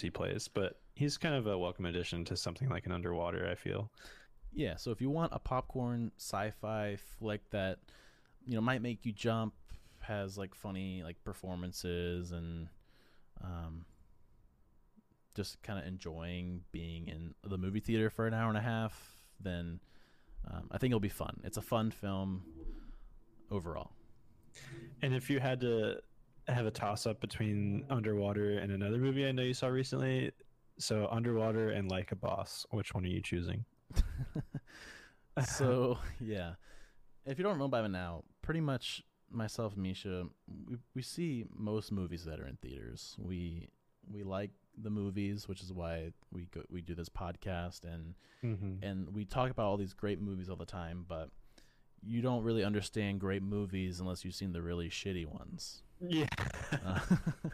he 0.00 0.10
plays, 0.10 0.48
but 0.48 0.80
he's 0.94 1.16
kind 1.16 1.34
of 1.34 1.46
a 1.46 1.58
welcome 1.58 1.86
addition 1.86 2.24
to 2.26 2.36
something 2.36 2.68
like 2.68 2.86
an 2.86 2.92
underwater. 2.92 3.48
I 3.48 3.54
feel. 3.54 3.90
Yeah, 4.52 4.76
so 4.76 4.90
if 4.90 5.00
you 5.00 5.10
want 5.10 5.32
a 5.34 5.38
popcorn 5.38 6.12
sci-fi 6.16 6.96
flick 7.18 7.48
that 7.50 7.78
you 8.46 8.54
know 8.54 8.60
might 8.60 8.82
make 8.82 9.04
you 9.04 9.12
jump, 9.12 9.54
has 10.04 10.38
like 10.38 10.54
funny 10.54 11.02
like 11.02 11.22
performances 11.24 12.32
and 12.32 12.68
um, 13.42 13.84
just 15.34 15.62
kind 15.62 15.78
of 15.78 15.86
enjoying 15.86 16.62
being 16.72 17.08
in 17.08 17.34
the 17.48 17.58
movie 17.58 17.80
theater 17.80 18.10
for 18.10 18.26
an 18.26 18.34
hour 18.34 18.48
and 18.48 18.58
a 18.58 18.62
half, 18.62 19.18
then 19.40 19.80
um, 20.50 20.68
I 20.70 20.78
think 20.78 20.92
it'll 20.92 21.00
be 21.00 21.08
fun. 21.08 21.40
It's 21.44 21.56
a 21.56 21.62
fun 21.62 21.90
film 21.90 22.42
overall. 23.50 23.90
And 25.02 25.14
if 25.14 25.28
you 25.28 25.40
had 25.40 25.60
to 25.60 25.96
have 26.48 26.66
a 26.66 26.70
toss 26.70 27.06
up 27.06 27.20
between 27.20 27.84
Underwater 27.90 28.58
and 28.58 28.70
another 28.70 28.98
movie 28.98 29.26
I 29.26 29.32
know 29.32 29.42
you 29.42 29.54
saw 29.54 29.68
recently, 29.68 30.30
so 30.78 31.08
Underwater 31.10 31.70
and 31.70 31.90
Like 31.90 32.12
a 32.12 32.16
Boss, 32.16 32.66
which 32.70 32.94
one 32.94 33.04
are 33.04 33.08
you 33.08 33.20
choosing? 33.20 33.64
so 35.44 35.98
yeah, 36.20 36.54
if 37.26 37.38
you 37.38 37.44
don't 37.44 37.58
know 37.58 37.68
by 37.68 37.86
now, 37.86 38.22
pretty 38.42 38.60
much 38.60 39.02
myself 39.34 39.76
Misha, 39.76 40.26
we 40.68 40.76
we 40.94 41.02
see 41.02 41.44
most 41.54 41.92
movies 41.92 42.24
that 42.24 42.40
are 42.40 42.46
in 42.46 42.56
theaters. 42.56 43.16
We 43.18 43.68
we 44.10 44.22
like 44.22 44.50
the 44.76 44.90
movies, 44.90 45.48
which 45.48 45.62
is 45.62 45.72
why 45.72 46.12
we 46.32 46.46
go, 46.52 46.62
we 46.70 46.80
do 46.80 46.94
this 46.94 47.08
podcast 47.08 47.84
and 47.84 48.14
mm-hmm. 48.42 48.84
and 48.84 49.14
we 49.14 49.24
talk 49.24 49.50
about 49.50 49.66
all 49.66 49.76
these 49.76 49.94
great 49.94 50.20
movies 50.20 50.48
all 50.48 50.56
the 50.56 50.66
time, 50.66 51.04
but 51.08 51.30
you 52.06 52.20
don't 52.20 52.42
really 52.42 52.64
understand 52.64 53.20
great 53.20 53.42
movies 53.42 54.00
unless 54.00 54.24
you've 54.24 54.34
seen 54.34 54.52
the 54.52 54.62
really 54.62 54.90
shitty 54.90 55.26
ones. 55.26 55.82
Yeah, 56.00 56.26
uh, 56.84 57.00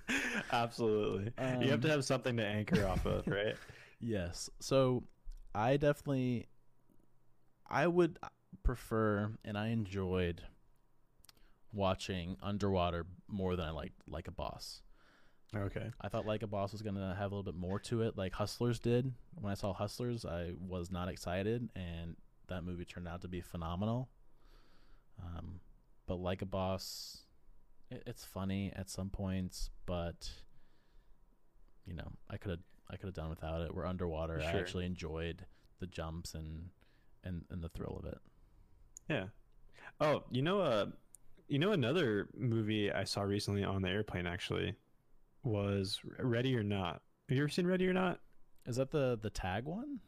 absolutely. 0.52 1.32
Um, 1.38 1.62
you 1.62 1.70
have 1.70 1.80
to 1.82 1.88
um, 1.88 1.92
have 1.92 2.04
something 2.04 2.36
to 2.36 2.44
anchor 2.44 2.86
off 2.86 3.06
of, 3.06 3.26
right? 3.26 3.54
Yes. 4.00 4.50
So 4.60 5.04
I 5.54 5.76
definitely, 5.76 6.48
I 7.68 7.86
would 7.86 8.18
prefer, 8.62 9.30
and 9.44 9.56
I 9.56 9.68
enjoyed 9.68 10.42
watching 11.72 12.36
Underwater 12.42 13.06
more 13.28 13.56
than 13.56 13.66
I 13.66 13.70
liked 13.70 14.00
Like 14.08 14.28
a 14.28 14.32
Boss. 14.32 14.82
Okay. 15.54 15.90
I 16.00 16.08
thought 16.08 16.26
Like 16.26 16.42
a 16.42 16.46
Boss 16.46 16.72
was 16.72 16.82
gonna 16.82 17.14
have 17.18 17.32
a 17.32 17.34
little 17.34 17.52
bit 17.52 17.58
more 17.58 17.78
to 17.80 18.02
it, 18.02 18.16
like 18.16 18.32
Hustlers 18.32 18.78
did. 18.78 19.12
When 19.40 19.50
I 19.50 19.54
saw 19.54 19.72
Hustlers, 19.72 20.24
I 20.24 20.52
was 20.60 20.90
not 20.90 21.08
excited, 21.08 21.68
and 21.74 22.16
that 22.48 22.64
movie 22.64 22.84
turned 22.84 23.08
out 23.08 23.22
to 23.22 23.28
be 23.28 23.40
phenomenal. 23.40 24.08
Um, 25.20 25.60
but 26.06 26.16
Like 26.16 26.42
a 26.42 26.46
Boss, 26.46 27.24
it, 27.90 28.02
it's 28.06 28.24
funny 28.24 28.72
at 28.74 28.88
some 28.88 29.10
points, 29.10 29.70
but 29.86 30.30
you 31.86 31.94
know, 31.94 32.12
I 32.28 32.36
could 32.36 32.50
have 32.50 32.60
I 32.90 32.96
could 32.96 33.06
have 33.06 33.14
done 33.14 33.30
without 33.30 33.60
it. 33.60 33.74
We're 33.74 33.86
underwater. 33.86 34.40
Sure. 34.40 34.48
I 34.48 34.58
actually 34.58 34.86
enjoyed 34.86 35.46
the 35.78 35.86
jumps 35.86 36.34
and 36.34 36.70
and 37.24 37.44
and 37.50 37.62
the 37.62 37.68
thrill 37.68 38.00
of 38.02 38.10
it. 38.10 38.18
Yeah. 39.08 39.26
Oh, 40.00 40.24
you 40.30 40.42
know, 40.42 40.60
uh, 40.60 40.86
you 41.50 41.58
know, 41.58 41.72
another 41.72 42.28
movie 42.36 42.92
I 42.92 43.02
saw 43.02 43.22
recently 43.22 43.64
on 43.64 43.82
the 43.82 43.88
airplane 43.88 44.26
actually 44.26 44.74
was 45.42 46.00
Ready 46.18 46.56
or 46.56 46.62
Not. 46.62 47.02
Have 47.28 47.36
you 47.36 47.42
ever 47.42 47.48
seen 47.48 47.66
Ready 47.66 47.88
or 47.88 47.92
Not? 47.92 48.20
Is 48.66 48.76
that 48.76 48.92
the 48.92 49.18
the 49.20 49.30
tag 49.30 49.64
one? 49.64 49.98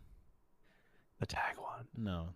The 1.18 1.26
tag 1.26 1.57
one? 1.57 1.86
No. 1.97 2.28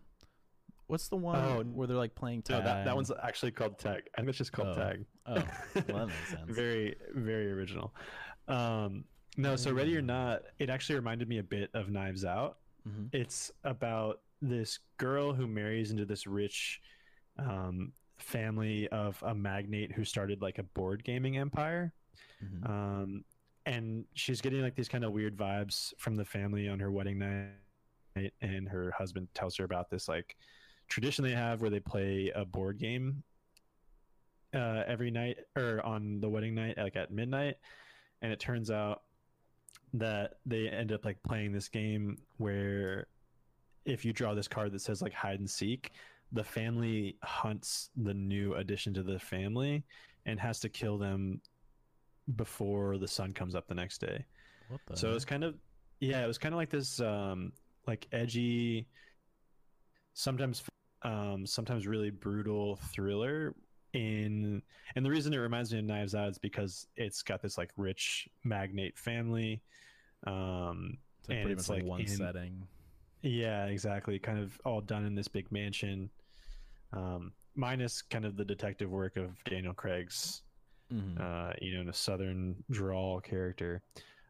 What's 0.89 1.09
the 1.09 1.17
one 1.17 1.37
oh, 1.37 1.63
where 1.63 1.87
they're 1.87 1.97
like 1.97 2.17
playing 2.17 2.43
tag? 2.43 2.59
No, 2.59 2.65
that, 2.65 2.85
that 2.85 2.97
one's 2.97 3.13
actually 3.23 3.53
called 3.53 3.79
Tag. 3.79 4.03
I 4.15 4.19
think 4.19 4.29
it's 4.29 4.39
just 4.39 4.53
called 4.53 4.69
oh. 4.69 4.75
Tag. 4.75 5.05
Oh, 5.27 5.35
well, 5.35 5.43
that 5.75 6.07
makes 6.07 6.29
sense. 6.31 6.43
very, 6.49 6.95
very 7.13 7.51
original. 7.51 7.93
Um, 8.47 9.05
no, 9.37 9.57
so 9.57 9.73
Ready 9.73 9.97
or 9.97 10.03
mm. 10.03 10.07
Not, 10.07 10.43
it 10.61 10.71
actually 10.71 10.95
reminded 10.95 11.29
me 11.29 11.39
a 11.39 11.43
bit 11.43 11.71
of 11.75 11.91
Knives 11.91 12.25
Out. 12.25 12.59
Mm-hmm. 12.89 13.07
It's 13.13 13.51
about 13.65 14.21
this 14.41 14.79
girl 14.97 15.33
who 15.33 15.49
marries 15.49 15.91
into 15.91 16.05
this 16.05 16.25
rich 16.25 16.81
um, 17.37 17.93
family 18.19 18.89
of 18.89 19.23
a 19.25 19.35
magnate 19.35 19.93
who 19.93 20.05
started 20.05 20.43
like 20.43 20.59
a 20.59 20.63
board 20.63 21.05
gaming 21.05 21.37
empire. 21.37 21.93
Mm-hmm. 22.43 22.71
Um, 22.71 23.25
and 23.67 24.05
she's 24.15 24.41
getting 24.41 24.63
like 24.63 24.75
these 24.75 24.89
kind 24.89 25.05
of 25.05 25.13
weird 25.13 25.37
vibes 25.37 25.93
from 25.99 26.17
the 26.17 26.25
family 26.25 26.69
on 26.69 26.79
her 26.79 26.91
wedding 26.91 27.19
night. 27.19 28.33
And 28.41 28.69
her 28.69 28.93
husband 28.97 29.29
tells 29.35 29.57
her 29.57 29.65
about 29.65 29.91
this 29.91 30.09
like 30.09 30.37
tradition 30.89 31.25
they 31.25 31.33
have 31.33 31.61
where 31.61 31.71
they 31.71 31.81
play 31.81 32.33
a 32.35 32.45
board 32.45 32.79
game 32.79 33.23
uh, 34.55 34.85
every 34.87 35.11
night 35.11 35.39
or 35.57 35.85
on 35.85 36.21
the 36.21 36.29
wedding 36.29 36.55
night, 36.55 36.79
like 36.79 36.97
at 36.97 37.11
midnight. 37.11 37.57
And 38.23 38.33
it 38.33 38.41
turns 38.41 38.71
out 38.71 39.03
that 39.93 40.35
they 40.47 40.69
end 40.69 40.93
up 40.93 41.05
like 41.05 41.23
playing 41.23 41.53
this 41.53 41.69
game 41.69 42.17
where 42.39 43.07
if 43.85 44.05
you 44.05 44.13
draw 44.13 44.35
this 44.35 44.49
card 44.49 44.73
that 44.73 44.81
says 44.81 45.03
like 45.03 45.13
hide 45.13 45.39
and 45.39 45.51
seek, 45.51 45.93
the 46.37 46.45
family 46.45 47.17
hunts 47.23 47.91
the 47.97 48.15
new 48.15 48.55
addition 48.55 48.95
to 48.95 49.03
the 49.03 49.19
family 49.19 49.85
and 50.27 50.39
has 50.39 50.61
to 50.61 50.69
kill 50.69 50.99
them 50.99 51.41
before 52.37 52.99
the 52.99 53.09
sun 53.09 53.33
comes 53.33 53.55
up 53.55 53.67
the 53.69 53.75
next 53.75 53.99
day. 53.99 54.25
The 54.89 54.97
so 54.97 55.09
heck? 55.09 55.17
it's 55.17 55.25
kind 55.25 55.45
of 55.45 55.55
yeah, 56.01 56.23
it 56.23 56.27
was 56.27 56.39
kind 56.39 56.55
of 56.55 56.57
like 56.57 56.71
this 56.71 57.01
um 57.01 57.53
like 57.87 58.07
edgy 58.13 58.89
sometimes 60.15 60.63
um 61.03 61.47
sometimes 61.47 61.87
really 61.87 62.11
brutal 62.11 62.77
thriller 62.77 63.55
in 63.93 64.63
and 64.95 65.07
the 65.07 65.11
reason 65.11 65.33
it 65.33 65.39
reminds 65.39 65.73
me 65.73 65.79
of 65.79 65.85
Knives 65.85 66.15
Out 66.15 66.31
is 66.31 66.39
because 66.39 66.87
it's 66.97 67.23
got 67.23 67.41
this 67.43 67.57
like 67.57 67.71
rich 67.77 68.29
magnate 68.45 68.99
family 68.99 69.63
um 70.27 70.99
so 71.27 71.33
and 71.33 71.51
it's 71.51 71.69
like 71.69 71.85
one 71.85 72.01
in, 72.01 72.09
setting 72.09 72.67
yeah, 73.27 73.67
exactly. 73.67 74.19
Kind 74.19 74.39
of 74.39 74.59
all 74.65 74.81
done 74.81 75.05
in 75.05 75.15
this 75.15 75.29
big 75.29 75.51
mansion, 75.51 76.11
um, 76.93 77.33
minus 77.55 78.03
kind 78.03 78.25
of 78.25 78.37
the 78.37 78.45
detective 78.45 78.91
work 78.91 79.17
of 79.17 79.43
Daniel 79.45 79.75
Craig's, 79.75 80.43
mm-hmm. 80.93 81.21
uh, 81.21 81.53
you 81.61 81.75
know, 81.75 81.81
in 81.81 81.89
a 81.89 81.93
southern 81.93 82.57
drawl 82.71 83.21
character. 83.21 83.83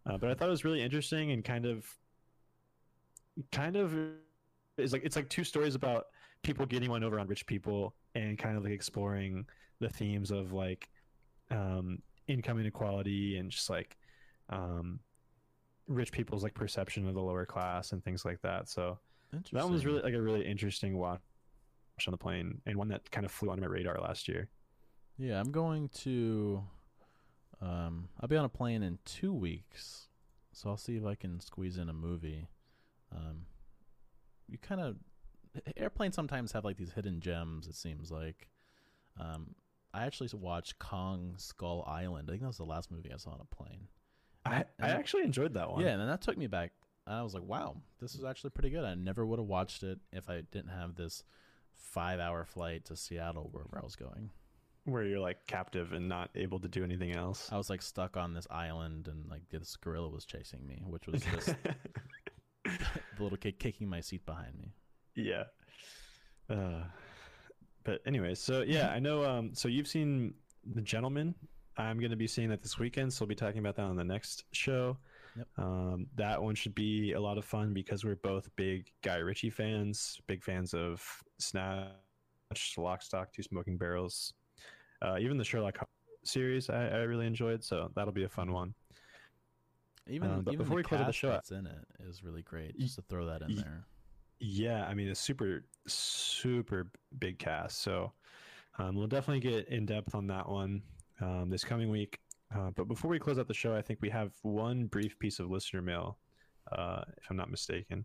Uh, 0.07 0.17
but 0.17 0.31
I 0.31 0.35
thought 0.35 0.49
it 0.49 0.53
was 0.53 0.65
really 0.65 0.83
interesting 0.83 1.33
and 1.33 1.45
kind 1.45 1.67
of, 1.67 1.85
kind 3.51 3.77
of, 3.77 3.93
it's 4.79 4.93
like 4.93 5.05
it's 5.05 5.17
like 5.17 5.29
two 5.29 5.45
stories 5.45 5.75
about 5.75 6.07
people 6.43 6.67
getting 6.67 6.91
one 6.91 7.03
over 7.03 7.19
on 7.19 7.27
rich 7.27 7.47
people 7.47 7.95
and 8.15 8.39
kind 8.39 8.57
of 8.57 8.63
like 8.63 8.73
exploring 8.73 9.47
the 9.81 9.89
themes 9.89 10.31
of 10.31 10.53
like 10.53 10.89
um, 11.51 12.01
income 12.29 12.59
inequality 12.61 13.39
and 13.39 13.51
just 13.51 13.69
like 13.69 13.97
um, 14.51 15.01
rich 15.89 16.13
people's 16.13 16.43
like 16.43 16.55
perception 16.55 17.07
of 17.09 17.15
the 17.15 17.21
lower 17.21 17.47
class 17.47 17.93
and 17.93 18.05
things 18.05 18.25
like 18.25 18.41
that. 18.43 18.69
So 18.69 18.99
that 19.33 19.65
one 19.65 19.73
was 19.73 19.85
really 19.85 20.03
like 20.03 20.15
a 20.15 20.23
really 20.23 20.47
interesting 20.47 20.97
watch 20.97 21.21
on 22.07 22.13
the 22.13 22.19
plane 22.19 22.61
and 22.67 22.77
one 22.77 22.89
that 22.89 23.11
kind 23.11 23.25
of 23.25 23.33
flew 23.33 23.51
under 23.51 23.63
my 23.63 23.75
radar 23.75 23.99
last 24.01 24.29
year. 24.29 24.49
Yeah, 25.19 25.41
I'm 25.41 25.51
going 25.51 25.89
to. 26.01 26.63
Um, 27.61 28.09
I'll 28.21 28.29
be 28.29 28.37
on 28.37 28.45
a 28.45 28.51
plane 28.51 28.83
in 28.83 28.99
two 29.07 29.33
weeks, 29.33 30.09
so 30.53 30.69
I'll 30.69 30.77
see 30.77 30.97
if 30.97 31.07
I 31.07 31.15
can 31.15 31.41
squeeze 31.41 31.79
in 31.79 31.89
a 31.89 31.95
movie. 31.95 32.49
Um, 33.15 33.47
you 34.47 34.59
kind 34.59 34.81
of 34.81 34.97
airplanes 35.77 36.15
sometimes 36.15 36.53
have 36.53 36.65
like 36.65 36.77
these 36.77 36.93
hidden 36.93 37.21
gems. 37.21 37.67
It 37.67 37.75
seems 37.75 38.11
like. 38.11 38.49
Um, 39.19 39.55
I 39.95 40.05
actually 40.05 40.29
watched 40.35 40.79
Kong 40.79 41.35
Skull 41.39 41.83
Island. 41.89 42.29
I 42.29 42.33
think 42.33 42.43
that 42.43 42.49
was 42.49 42.59
the 42.59 42.65
last 42.65 42.91
movie 42.91 43.11
I 43.11 43.17
saw 43.17 43.31
on 43.31 43.41
a 43.41 43.55
plane. 43.55 43.89
I, 44.45 44.65
I 44.79 44.91
actually 44.91 45.23
enjoyed 45.23 45.55
that 45.55 45.71
one. 45.71 45.83
Yeah, 45.83 45.95
and 45.95 46.09
that 46.09 46.21
took 46.21 46.37
me 46.37 46.47
back 46.47 46.73
I 47.07 47.23
was 47.23 47.35
like, 47.35 47.45
wow, 47.45 47.77
this 48.01 48.15
is 48.15 48.25
actually 48.25 48.51
pretty 48.51 48.71
good. 48.71 48.85
I 48.85 48.95
never 48.95 49.25
would 49.25 49.39
have 49.39 49.47
watched 49.47 49.83
it 49.83 50.01
if 50.13 50.29
I 50.29 50.43
didn't 50.51 50.71
have 50.71 50.97
this 50.97 51.23
five 51.77 52.21
hour 52.21 52.45
flight 52.45 52.85
to 52.87 52.97
Seattle, 52.97 53.49
wherever 53.53 53.79
I 53.81 53.85
was 53.85 53.97
going. 53.97 54.31
Where 54.85 55.05
you're 55.05 55.21
like 55.21 55.47
captive 55.47 55.93
and 55.93 56.09
not 56.09 56.31
able 56.35 56.61
to 56.61 56.69
do 56.69 56.85
anything 56.85 57.15
else. 57.15 57.49
I 57.51 57.57
was 57.57 57.69
like 57.69 57.83
stuck 57.83 58.17
on 58.17 58.35
this 58.35 58.47
island, 58.51 59.09
and 59.09 59.29
like 59.29 59.43
this 59.51 59.77
gorilla 59.77 60.09
was 60.09 60.25
chasing 60.25 60.67
me, 60.67 60.83
which 60.87 61.07
was 61.07 61.23
just 61.23 61.47
the 62.65 63.23
little 63.23 63.39
kid 63.39 63.59
kicking 63.59 63.89
my 63.89 64.01
seat 64.01 64.25
behind 64.27 64.57
me. 64.59 64.73
Yeah. 65.17 65.45
Uh, 66.49 66.85
but 67.83 68.01
anyways, 68.07 68.39
so 68.39 68.63
yeah, 68.63 68.91
I 68.91 68.99
know. 68.99 69.25
Um, 69.25 69.55
so 69.55 69.69
you've 69.69 69.89
seen 69.89 70.35
The 70.65 70.83
Gentlemen. 70.83 71.35
I'm 71.79 71.99
going 71.99 72.11
to 72.11 72.17
be 72.17 72.27
seeing 72.27 72.49
that 72.51 72.63
this 72.63 72.79
weekend, 72.79 73.13
so 73.13 73.25
we'll 73.25 73.29
be 73.29 73.35
talking 73.35 73.59
about 73.59 73.77
that 73.77 73.85
on 73.85 73.97
the 73.97 74.05
next 74.05 74.45
show. 74.53 74.97
Yep. 75.37 75.49
Um, 75.59 76.07
that 76.17 76.43
one 76.43 76.55
should 76.55 76.75
be 76.75 77.13
a 77.13 77.21
lot 77.21 77.39
of 77.39 77.45
fun 77.45 77.75
because 77.75 78.05
we're 78.05 78.17
both 78.17 78.49
big 78.57 78.91
Guy 79.03 79.17
Ritchie 79.17 79.51
fans, 79.51 80.19
big 80.27 80.43
fans 80.43 80.73
of 80.73 81.03
Snatch, 81.39 81.89
Lock, 82.79 83.03
Stock, 83.03 83.33
Two 83.33 83.43
Smoking 83.43 83.77
Barrels, 83.77 84.33
uh, 85.03 85.17
even 85.21 85.37
the 85.37 85.45
Sherlock 85.45 85.79
series. 86.25 86.71
I, 86.71 86.89
I, 86.89 86.97
really 87.03 87.27
enjoyed, 87.27 87.63
so 87.63 87.91
that'll 87.95 88.13
be 88.13 88.25
a 88.25 88.29
fun 88.29 88.53
one. 88.53 88.75
Even, 90.09 90.31
um, 90.31 90.43
but 90.43 90.55
even 90.55 90.65
before 90.65 90.77
we 90.77 90.83
close 90.83 91.05
the 91.07 91.13
show, 91.13 91.31
that's 91.31 91.51
in 91.51 91.67
it 91.67 91.85
is 92.09 92.23
really 92.23 92.43
great. 92.43 92.79
Just 92.79 92.97
to 92.97 93.03
throw 93.03 93.27
that 93.27 93.43
in 93.43 93.57
there. 93.57 93.85
Yeah, 94.39 94.87
I 94.87 94.95
mean, 94.95 95.09
a 95.09 95.15
super, 95.15 95.65
super 95.87 96.91
big 97.19 97.39
cast. 97.39 97.83
So 97.83 98.13
um, 98.79 98.95
we'll 98.95 99.07
definitely 99.07 99.41
get 99.41 99.69
in 99.69 99.87
depth 99.87 100.15
on 100.15 100.27
that 100.29 100.49
one 100.49 100.83
um, 101.21 101.51
this 101.51 101.65
coming 101.65 101.91
week. 101.91 102.21
Uh, 102.55 102.71
but 102.75 102.89
before 102.89 103.11
we 103.11 103.19
close 103.19 103.39
out 103.39 103.49
the 103.49 103.55
show, 103.55 103.75
I 103.75 103.83
think 103.83 104.01
we 104.01 104.11
have 104.11 104.33
one 104.43 104.87
brief 104.87 105.19
piece 105.19 105.41
of 105.41 105.51
listener 105.51 105.83
mail, 105.83 106.19
uh, 106.73 107.03
if 107.17 107.31
I'm 107.31 107.37
not 107.37 107.51
mistaken. 107.51 108.05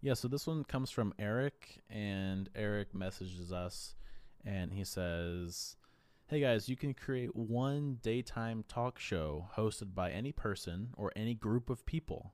Yeah, 0.00 0.14
so 0.14 0.28
this 0.28 0.46
one 0.46 0.64
comes 0.64 0.90
from 0.90 1.12
Eric, 1.18 1.82
and 1.90 2.48
Eric 2.54 2.94
messages 2.94 3.52
us, 3.52 3.94
and 4.44 4.72
he 4.72 4.84
says, 4.84 5.76
Hey 6.26 6.40
guys, 6.40 6.68
you 6.68 6.76
can 6.76 6.94
create 6.94 7.34
one 7.34 7.98
daytime 8.02 8.64
talk 8.68 8.98
show 8.98 9.48
hosted 9.56 9.94
by 9.94 10.12
any 10.12 10.30
person 10.30 10.90
or 10.96 11.12
any 11.16 11.34
group 11.34 11.68
of 11.68 11.84
people. 11.84 12.32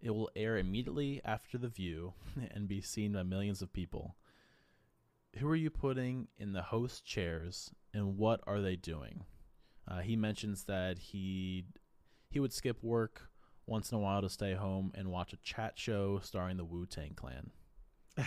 It 0.00 0.10
will 0.10 0.30
air 0.36 0.56
immediately 0.56 1.20
after 1.24 1.58
The 1.58 1.68
View 1.68 2.14
and 2.52 2.68
be 2.68 2.80
seen 2.80 3.12
by 3.12 3.24
millions 3.24 3.60
of 3.60 3.72
people. 3.72 4.14
Who 5.38 5.48
are 5.48 5.56
you 5.56 5.70
putting 5.70 6.28
in 6.38 6.52
the 6.52 6.62
host 6.62 7.04
chairs, 7.04 7.72
and 7.92 8.16
what 8.16 8.40
are 8.46 8.60
they 8.60 8.76
doing? 8.76 9.24
Uh, 9.88 10.00
he 10.00 10.16
mentions 10.16 10.64
that 10.64 10.98
he 10.98 11.64
he 12.30 12.40
would 12.40 12.52
skip 12.52 12.82
work 12.82 13.28
once 13.66 13.92
in 13.92 13.98
a 13.98 14.00
while 14.00 14.20
to 14.20 14.28
stay 14.28 14.54
home 14.54 14.92
and 14.94 15.10
watch 15.10 15.32
a 15.32 15.36
chat 15.38 15.72
show 15.76 16.20
starring 16.22 16.56
the 16.56 16.64
Wu 16.64 16.86
Tang 16.86 17.12
Clan. 17.14 17.50
yeah. 18.18 18.26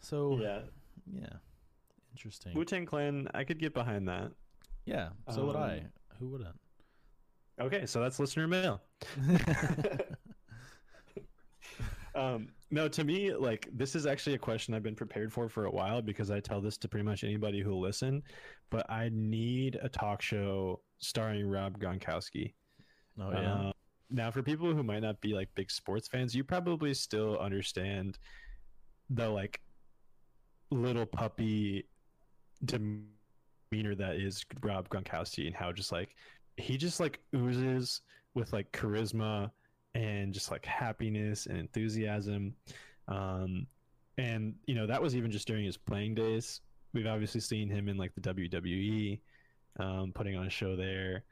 So 0.00 0.38
yeah, 0.40 0.60
yeah, 1.12 1.36
interesting. 2.12 2.54
Wu 2.54 2.64
Tang 2.64 2.86
Clan, 2.86 3.28
I 3.34 3.44
could 3.44 3.58
get 3.58 3.74
behind 3.74 4.08
that. 4.08 4.32
Yeah, 4.86 5.10
so 5.30 5.42
um, 5.42 5.46
would 5.48 5.56
I. 5.56 5.78
Um, 5.78 5.82
Who 6.18 6.28
wouldn't? 6.28 6.56
Okay, 7.60 7.84
so 7.86 8.00
that's 8.00 8.18
listener 8.18 8.48
mail. 8.48 8.80
um, 12.14 12.48
no, 12.70 12.88
to 12.88 13.04
me, 13.04 13.34
like 13.34 13.68
this 13.72 13.94
is 13.94 14.06
actually 14.06 14.34
a 14.34 14.38
question 14.38 14.72
I've 14.72 14.82
been 14.82 14.94
prepared 14.94 15.32
for 15.32 15.48
for 15.48 15.66
a 15.66 15.70
while 15.70 16.00
because 16.00 16.30
I 16.30 16.40
tell 16.40 16.60
this 16.62 16.78
to 16.78 16.88
pretty 16.88 17.04
much 17.04 17.22
anybody 17.22 17.60
who'll 17.60 17.80
listen. 17.80 18.22
But 18.70 18.90
I 18.90 19.10
need 19.12 19.78
a 19.82 19.88
talk 19.88 20.22
show 20.22 20.80
starring 20.98 21.48
Rob 21.48 21.78
Gronkowski. 21.78 22.54
Oh 23.20 23.30
yeah. 23.32 23.54
Uh, 23.54 23.72
now, 24.10 24.30
for 24.30 24.42
people 24.42 24.74
who 24.74 24.82
might 24.82 25.00
not 25.00 25.20
be 25.20 25.34
like 25.34 25.48
big 25.54 25.70
sports 25.70 26.08
fans, 26.08 26.34
you 26.34 26.42
probably 26.42 26.94
still 26.94 27.38
understand 27.38 28.18
the 29.08 29.28
like 29.28 29.60
little 30.70 31.06
puppy 31.06 31.86
demeanor 32.64 33.94
that 33.96 34.16
is 34.16 34.44
Rob 34.62 34.88
Gronkowski 34.88 35.46
and 35.46 35.54
how 35.54 35.72
just 35.72 35.92
like 35.92 36.14
he 36.56 36.76
just 36.76 37.00
like 37.00 37.20
oozes 37.34 38.00
with 38.34 38.52
like 38.52 38.70
charisma 38.72 39.50
and 39.94 40.32
just 40.32 40.50
like 40.50 40.64
happiness 40.64 41.46
and 41.46 41.58
enthusiasm. 41.58 42.54
Um, 43.08 43.66
and 44.18 44.54
you 44.66 44.74
know 44.74 44.86
that 44.86 45.00
was 45.00 45.16
even 45.16 45.30
just 45.30 45.46
during 45.46 45.64
his 45.64 45.76
playing 45.76 46.14
days. 46.14 46.60
We've 46.92 47.06
obviously 47.06 47.40
seen 47.40 47.68
him 47.68 47.88
in 47.88 47.96
like 47.96 48.14
the 48.14 48.20
WWE, 48.20 49.20
um, 49.78 50.12
putting 50.14 50.36
on 50.36 50.46
a 50.46 50.50
show 50.50 50.76
there. 50.76 51.24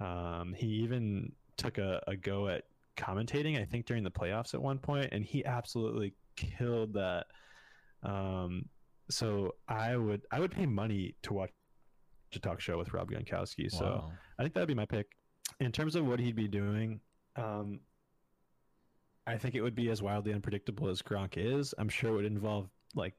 Um, 0.00 0.54
he 0.56 0.66
even 0.66 1.32
took 1.56 1.78
a, 1.78 2.02
a 2.06 2.16
go 2.16 2.48
at 2.48 2.64
commentating, 2.96 3.60
I 3.60 3.64
think, 3.64 3.86
during 3.86 4.04
the 4.04 4.10
playoffs 4.10 4.54
at 4.54 4.62
one 4.62 4.78
point, 4.78 5.10
and 5.12 5.24
he 5.24 5.44
absolutely 5.44 6.14
killed 6.36 6.94
that. 6.94 7.26
Um, 8.02 8.66
so 9.10 9.54
I 9.68 9.96
would 9.96 10.22
I 10.30 10.40
would 10.40 10.50
pay 10.50 10.66
money 10.66 11.14
to 11.22 11.32
watch 11.32 11.50
a 12.34 12.38
talk 12.38 12.60
show 12.60 12.78
with 12.78 12.92
Rob 12.92 13.10
Gronkowski. 13.10 13.70
So 13.70 13.84
wow. 13.84 14.12
I 14.38 14.42
think 14.42 14.54
that'd 14.54 14.68
be 14.68 14.74
my 14.74 14.86
pick. 14.86 15.06
In 15.60 15.72
terms 15.72 15.94
of 15.96 16.06
what 16.06 16.18
he'd 16.18 16.36
be 16.36 16.48
doing, 16.48 17.00
um, 17.36 17.80
I 19.26 19.36
think 19.38 19.54
it 19.54 19.62
would 19.62 19.74
be 19.74 19.90
as 19.90 20.02
wildly 20.02 20.32
unpredictable 20.32 20.88
as 20.88 21.02
Gronk 21.02 21.36
is. 21.36 21.74
I'm 21.78 21.88
sure 21.88 22.10
it 22.10 22.14
would 22.14 22.24
involve 22.24 22.68
like 22.94 23.14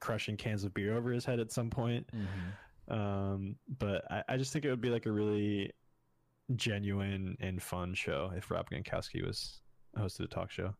crushing 0.00 0.36
cans 0.36 0.64
of 0.64 0.74
beer 0.74 0.96
over 0.96 1.10
his 1.10 1.24
head 1.24 1.40
at 1.40 1.52
some 1.52 1.70
point. 1.70 2.06
Mm-hmm. 2.14 2.92
Um, 2.92 3.56
but 3.78 4.10
I, 4.10 4.22
I, 4.30 4.36
just 4.38 4.52
think 4.52 4.64
it 4.64 4.70
would 4.70 4.80
be 4.80 4.88
like 4.88 5.04
a 5.04 5.12
really 5.12 5.72
genuine 6.56 7.36
and 7.38 7.62
fun 7.62 7.92
show 7.92 8.32
if 8.34 8.50
Rob 8.50 8.70
Gronkowski 8.70 9.26
was 9.26 9.60
hosted 9.98 10.20
a 10.20 10.26
talk 10.26 10.50
show. 10.50 10.74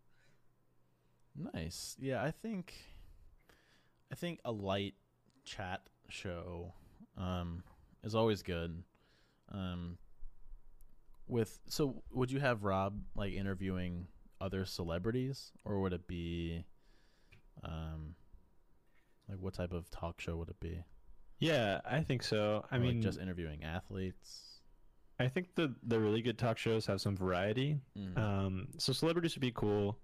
Nice. 1.53 1.97
Yeah, 2.01 2.23
I 2.23 2.31
think 2.31 2.73
I 4.11 4.15
think 4.15 4.41
a 4.45 4.51
light 4.51 4.95
chat 5.45 5.83
show 6.09 6.73
um, 7.19 7.63
is 8.03 8.15
always 8.15 8.43
good. 8.43 8.83
Um, 9.53 9.99
with 11.27 11.59
so 11.69 12.03
would 12.11 12.31
you 12.31 12.41
have 12.41 12.65
Rob 12.65 13.01
like 13.15 13.35
interviewing 13.35 14.07
other 14.41 14.65
celebrities 14.65 15.53
or 15.65 15.81
would 15.81 15.93
it 15.93 16.07
be 16.07 16.65
um 17.65 18.15
like 19.29 19.39
what 19.39 19.55
type 19.55 19.73
of 19.73 19.91
talk 19.91 20.21
show 20.21 20.37
would 20.37 20.49
it 20.49 20.61
be? 20.61 20.83
Yeah, 21.39 21.81
I 21.89 22.01
think 22.01 22.23
so. 22.23 22.65
I 22.71 22.77
or 22.77 22.81
mean 22.81 22.97
like 22.97 23.03
just 23.03 23.21
interviewing 23.21 23.65
athletes. 23.65 24.61
I 25.21 25.29
think 25.29 25.55
the 25.55 25.75
the 25.87 25.99
really 25.99 26.23
good 26.23 26.39
talk 26.39 26.59
shows 26.59 26.87
have 26.87 27.01
some 27.01 27.17
variety. 27.17 27.79
Mm. 27.97 28.19
Um 28.19 28.69
so 28.79 28.93
celebrities 28.93 29.35
would 29.35 29.43
be 29.43 29.53
cool. 29.53 29.99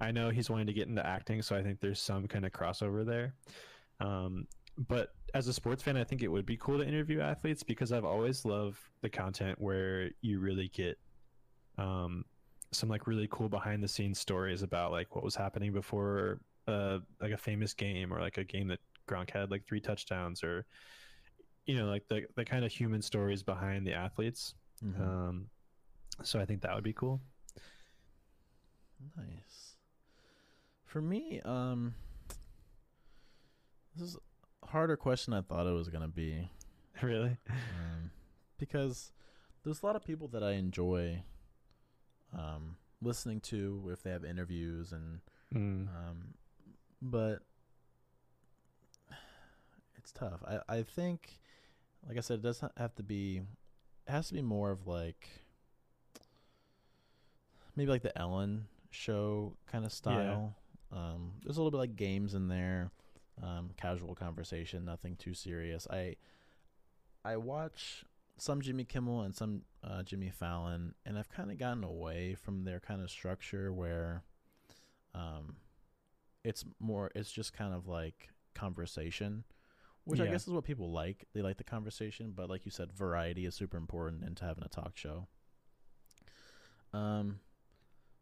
I 0.00 0.12
know 0.12 0.30
he's 0.30 0.48
wanting 0.48 0.66
to 0.66 0.72
get 0.72 0.88
into 0.88 1.06
acting, 1.06 1.42
so 1.42 1.54
I 1.56 1.62
think 1.62 1.80
there's 1.80 2.00
some 2.00 2.26
kind 2.26 2.44
of 2.44 2.52
crossover 2.52 3.04
there. 3.04 3.34
Um 4.00 4.46
but 4.88 5.10
as 5.34 5.46
a 5.48 5.52
sports 5.52 5.82
fan, 5.82 5.96
I 5.96 6.04
think 6.04 6.22
it 6.22 6.28
would 6.28 6.46
be 6.46 6.56
cool 6.56 6.78
to 6.78 6.86
interview 6.86 7.20
athletes 7.20 7.62
because 7.62 7.92
I've 7.92 8.04
always 8.04 8.44
loved 8.44 8.78
the 9.02 9.10
content 9.10 9.60
where 9.60 10.10
you 10.22 10.40
really 10.40 10.68
get 10.68 10.98
um, 11.78 12.24
some 12.72 12.88
like 12.88 13.06
really 13.06 13.28
cool 13.30 13.48
behind 13.48 13.82
the 13.82 13.88
scenes 13.88 14.18
stories 14.18 14.62
about 14.62 14.92
like 14.92 15.14
what 15.14 15.24
was 15.24 15.34
happening 15.34 15.72
before 15.72 16.40
uh, 16.70 16.98
like 17.20 17.32
a 17.32 17.38
famous 17.38 17.74
game 17.74 18.12
or 18.12 18.20
like 18.20 18.38
a 18.38 18.44
game 18.44 18.68
that 18.68 18.80
Gronk 19.08 19.30
had 19.30 19.50
like 19.50 19.66
three 19.66 19.80
touchdowns 19.80 20.44
or 20.44 20.64
you 21.66 21.76
know 21.76 21.86
like 21.86 22.06
the 22.08 22.22
the 22.36 22.44
kind 22.44 22.64
of 22.64 22.72
human 22.72 23.02
stories 23.02 23.42
behind 23.42 23.86
the 23.86 23.92
athletes. 23.92 24.54
Mm-hmm. 24.84 25.02
Um, 25.02 25.46
so 26.22 26.40
I 26.40 26.44
think 26.44 26.62
that 26.62 26.74
would 26.74 26.84
be 26.84 26.92
cool. 26.92 27.20
Nice. 29.16 29.76
For 30.86 31.00
me, 31.00 31.40
um, 31.44 31.94
this 33.96 34.08
is 34.08 34.18
harder 34.64 34.96
question 34.96 35.32
I 35.32 35.42
thought 35.42 35.66
it 35.66 35.72
was 35.72 35.88
gonna 35.88 36.08
be. 36.08 36.50
Really? 37.02 37.38
Um, 37.48 38.10
because 38.58 39.10
there's 39.64 39.82
a 39.82 39.86
lot 39.86 39.96
of 39.96 40.04
people 40.04 40.28
that 40.28 40.42
I 40.42 40.52
enjoy 40.52 41.22
um, 42.36 42.76
listening 43.00 43.40
to 43.40 43.88
if 43.90 44.02
they 44.02 44.10
have 44.10 44.24
interviews 44.24 44.92
and 44.92 45.20
mm. 45.54 45.88
um, 45.88 46.34
but 47.00 47.40
it's 49.96 50.12
tough. 50.12 50.42
I 50.46 50.78
I 50.78 50.82
think 50.82 51.40
like 52.06 52.16
I 52.16 52.20
said 52.20 52.38
it 52.38 52.42
doesn't 52.42 52.72
have 52.76 52.94
to 52.96 53.02
be 53.02 53.42
it 54.06 54.10
has 54.10 54.28
to 54.28 54.34
be 54.34 54.42
more 54.42 54.70
of 54.70 54.86
like 54.86 55.28
maybe 57.76 57.90
like 57.90 58.02
the 58.02 58.16
Ellen 58.18 58.66
show 58.90 59.56
kind 59.70 59.84
of 59.84 59.92
style. 59.92 60.54
Yeah. 60.92 60.98
Um, 60.98 61.32
there's 61.44 61.56
a 61.56 61.60
little 61.60 61.70
bit 61.70 61.78
like 61.78 61.96
games 61.96 62.34
in 62.34 62.48
there 62.48 62.90
um, 63.42 63.70
casual 63.76 64.14
conversation, 64.14 64.84
nothing 64.84 65.16
too 65.16 65.34
serious. 65.34 65.86
I 65.90 66.16
I 67.24 67.36
watch 67.36 68.04
some 68.36 68.60
Jimmy 68.60 68.84
Kimmel 68.84 69.22
and 69.22 69.34
some 69.34 69.62
uh, 69.84 70.02
Jimmy 70.02 70.30
Fallon, 70.30 70.94
and 71.04 71.18
I've 71.18 71.28
kind 71.28 71.50
of 71.50 71.58
gotten 71.58 71.84
away 71.84 72.34
from 72.34 72.64
their 72.64 72.80
kind 72.80 73.02
of 73.02 73.10
structure 73.10 73.72
where 73.72 74.22
um, 75.14 75.56
it's 76.44 76.64
more 76.78 77.10
it's 77.14 77.30
just 77.30 77.52
kind 77.52 77.74
of 77.74 77.86
like 77.86 78.30
conversation, 78.54 79.44
which 80.04 80.20
yeah. 80.20 80.26
I 80.26 80.28
guess 80.28 80.46
is 80.46 80.52
what 80.52 80.64
people 80.64 80.90
like. 80.90 81.26
They 81.34 81.42
like 81.42 81.58
the 81.58 81.64
conversation, 81.64 82.32
but 82.34 82.48
like 82.48 82.64
you 82.64 82.70
said, 82.70 82.92
variety 82.92 83.46
is 83.46 83.54
super 83.54 83.76
important 83.76 84.24
into 84.24 84.44
having 84.44 84.64
a 84.64 84.68
talk 84.68 84.96
show. 84.96 85.26
Um, 86.92 87.40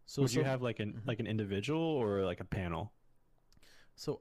so 0.07 0.23
would 0.23 0.31
so, 0.31 0.41
you 0.41 0.45
have 0.45 0.62
like 0.62 0.81
an 0.81 0.93
mm-hmm. 0.93 1.09
like 1.09 1.21
an 1.21 1.27
individual 1.27 1.81
or 1.81 2.25
like 2.25 2.41
a 2.41 2.45
panel? 2.45 2.93
So, 3.95 4.21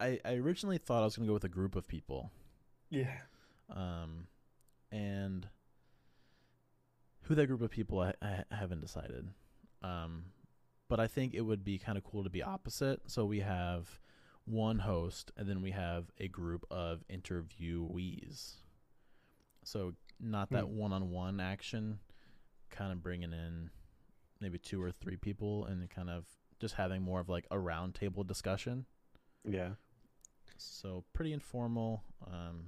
I 0.00 0.20
I 0.24 0.34
originally 0.34 0.78
thought 0.78 1.02
I 1.02 1.04
was 1.04 1.16
gonna 1.16 1.28
go 1.28 1.34
with 1.34 1.44
a 1.44 1.48
group 1.48 1.76
of 1.76 1.86
people. 1.86 2.30
Yeah. 2.90 3.10
Um, 3.74 4.26
and 4.90 5.48
who 7.22 7.34
that 7.34 7.46
group 7.46 7.62
of 7.62 7.70
people 7.70 8.00
I, 8.00 8.12
I 8.20 8.44
haven't 8.50 8.82
decided. 8.82 9.28
Um, 9.82 10.26
but 10.92 11.00
I 11.00 11.06
think 11.06 11.32
it 11.32 11.40
would 11.40 11.64
be 11.64 11.78
kind 11.78 11.96
of 11.96 12.04
cool 12.04 12.22
to 12.22 12.28
be 12.28 12.42
opposite. 12.42 13.00
So 13.06 13.24
we 13.24 13.40
have 13.40 13.98
one 14.44 14.78
host, 14.78 15.32
and 15.38 15.48
then 15.48 15.62
we 15.62 15.70
have 15.70 16.04
a 16.20 16.28
group 16.28 16.66
of 16.70 17.02
interviewees. 17.10 18.56
So 19.64 19.94
not 20.20 20.50
that 20.50 20.64
hmm. 20.64 20.76
one-on-one 20.76 21.40
action, 21.40 21.98
kind 22.68 22.92
of 22.92 23.02
bringing 23.02 23.32
in 23.32 23.70
maybe 24.38 24.58
two 24.58 24.82
or 24.82 24.90
three 24.90 25.16
people, 25.16 25.64
and 25.64 25.88
kind 25.88 26.10
of 26.10 26.26
just 26.60 26.74
having 26.74 27.00
more 27.00 27.20
of 27.20 27.30
like 27.30 27.46
a 27.50 27.56
roundtable 27.56 28.26
discussion. 28.26 28.84
Yeah. 29.48 29.70
So 30.58 31.04
pretty 31.14 31.32
informal. 31.32 32.02
Um, 32.26 32.66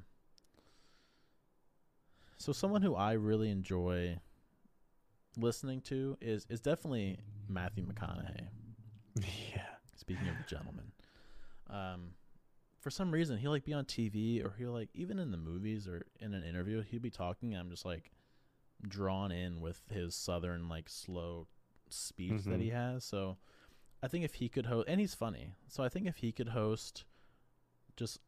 so 2.39 2.53
someone 2.53 2.81
who 2.81 2.95
I 2.95 3.13
really 3.13 3.51
enjoy 3.51 4.17
listening 5.37 5.81
to 5.83 6.17
is 6.21 6.47
is 6.49 6.61
definitely 6.61 7.19
Matthew 7.49 7.85
McConaughey. 7.87 8.49
Yeah. 9.17 9.63
Speaking 9.97 10.29
of 10.29 10.37
the 10.37 10.45
gentleman, 10.49 10.93
um, 11.71 12.11
for 12.81 12.91
some 12.91 13.13
reason 13.13 13.39
he'll 13.39 13.53
like 13.53 13.65
be 13.65 13.73
on 13.73 13.85
TV 13.85 14.45
or 14.45 14.55
he'll 14.59 14.73
like 14.73 14.91
even 14.95 15.19
in 15.19 15.31
the 15.31 15.37
movies 15.37 15.87
or 15.87 16.05
in 16.21 16.35
an 16.35 16.43
interview 16.43 16.83
he'll 16.83 17.01
be 17.01 17.11
talking. 17.11 17.55
I'm 17.55 17.71
just 17.71 17.85
like 17.85 18.11
drawn 18.87 19.33
in 19.33 19.61
with 19.61 19.81
his 19.91 20.15
southern 20.15 20.69
like 20.69 20.89
slow 20.89 21.47
speech 21.89 22.33
mm-hmm. 22.33 22.51
that 22.51 22.61
he 22.61 22.69
mm-hmm. 22.69 22.95
has. 22.95 23.05
So 23.05 23.37
I 24.03 24.09
think 24.09 24.25
if 24.25 24.35
he 24.35 24.49
could 24.49 24.67
host, 24.67 24.89
and 24.89 25.01
he's 25.01 25.15
funny, 25.15 25.55
so 25.69 25.83
I 25.83 25.89
think 25.89 26.07
if 26.07 26.17
he 26.17 26.33
could 26.33 26.49
host 26.49 27.05
just 27.97 28.19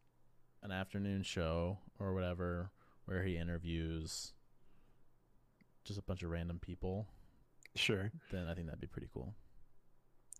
an 0.63 0.73
afternoon 0.73 1.23
show 1.23 1.79
or 1.99 2.15
whatever 2.15 2.71
where 3.05 3.23
he 3.23 3.37
interviews 3.37 4.33
just 5.87 5.99
a 5.99 6.03
bunch 6.03 6.23
of 6.23 6.31
random 6.31 6.59
people, 6.59 7.07
sure, 7.75 8.11
then 8.31 8.49
I 8.49 8.55
think 8.55 8.67
that'd 8.67 8.81
be 8.81 8.87
pretty 8.87 9.09
cool. 9.13 9.35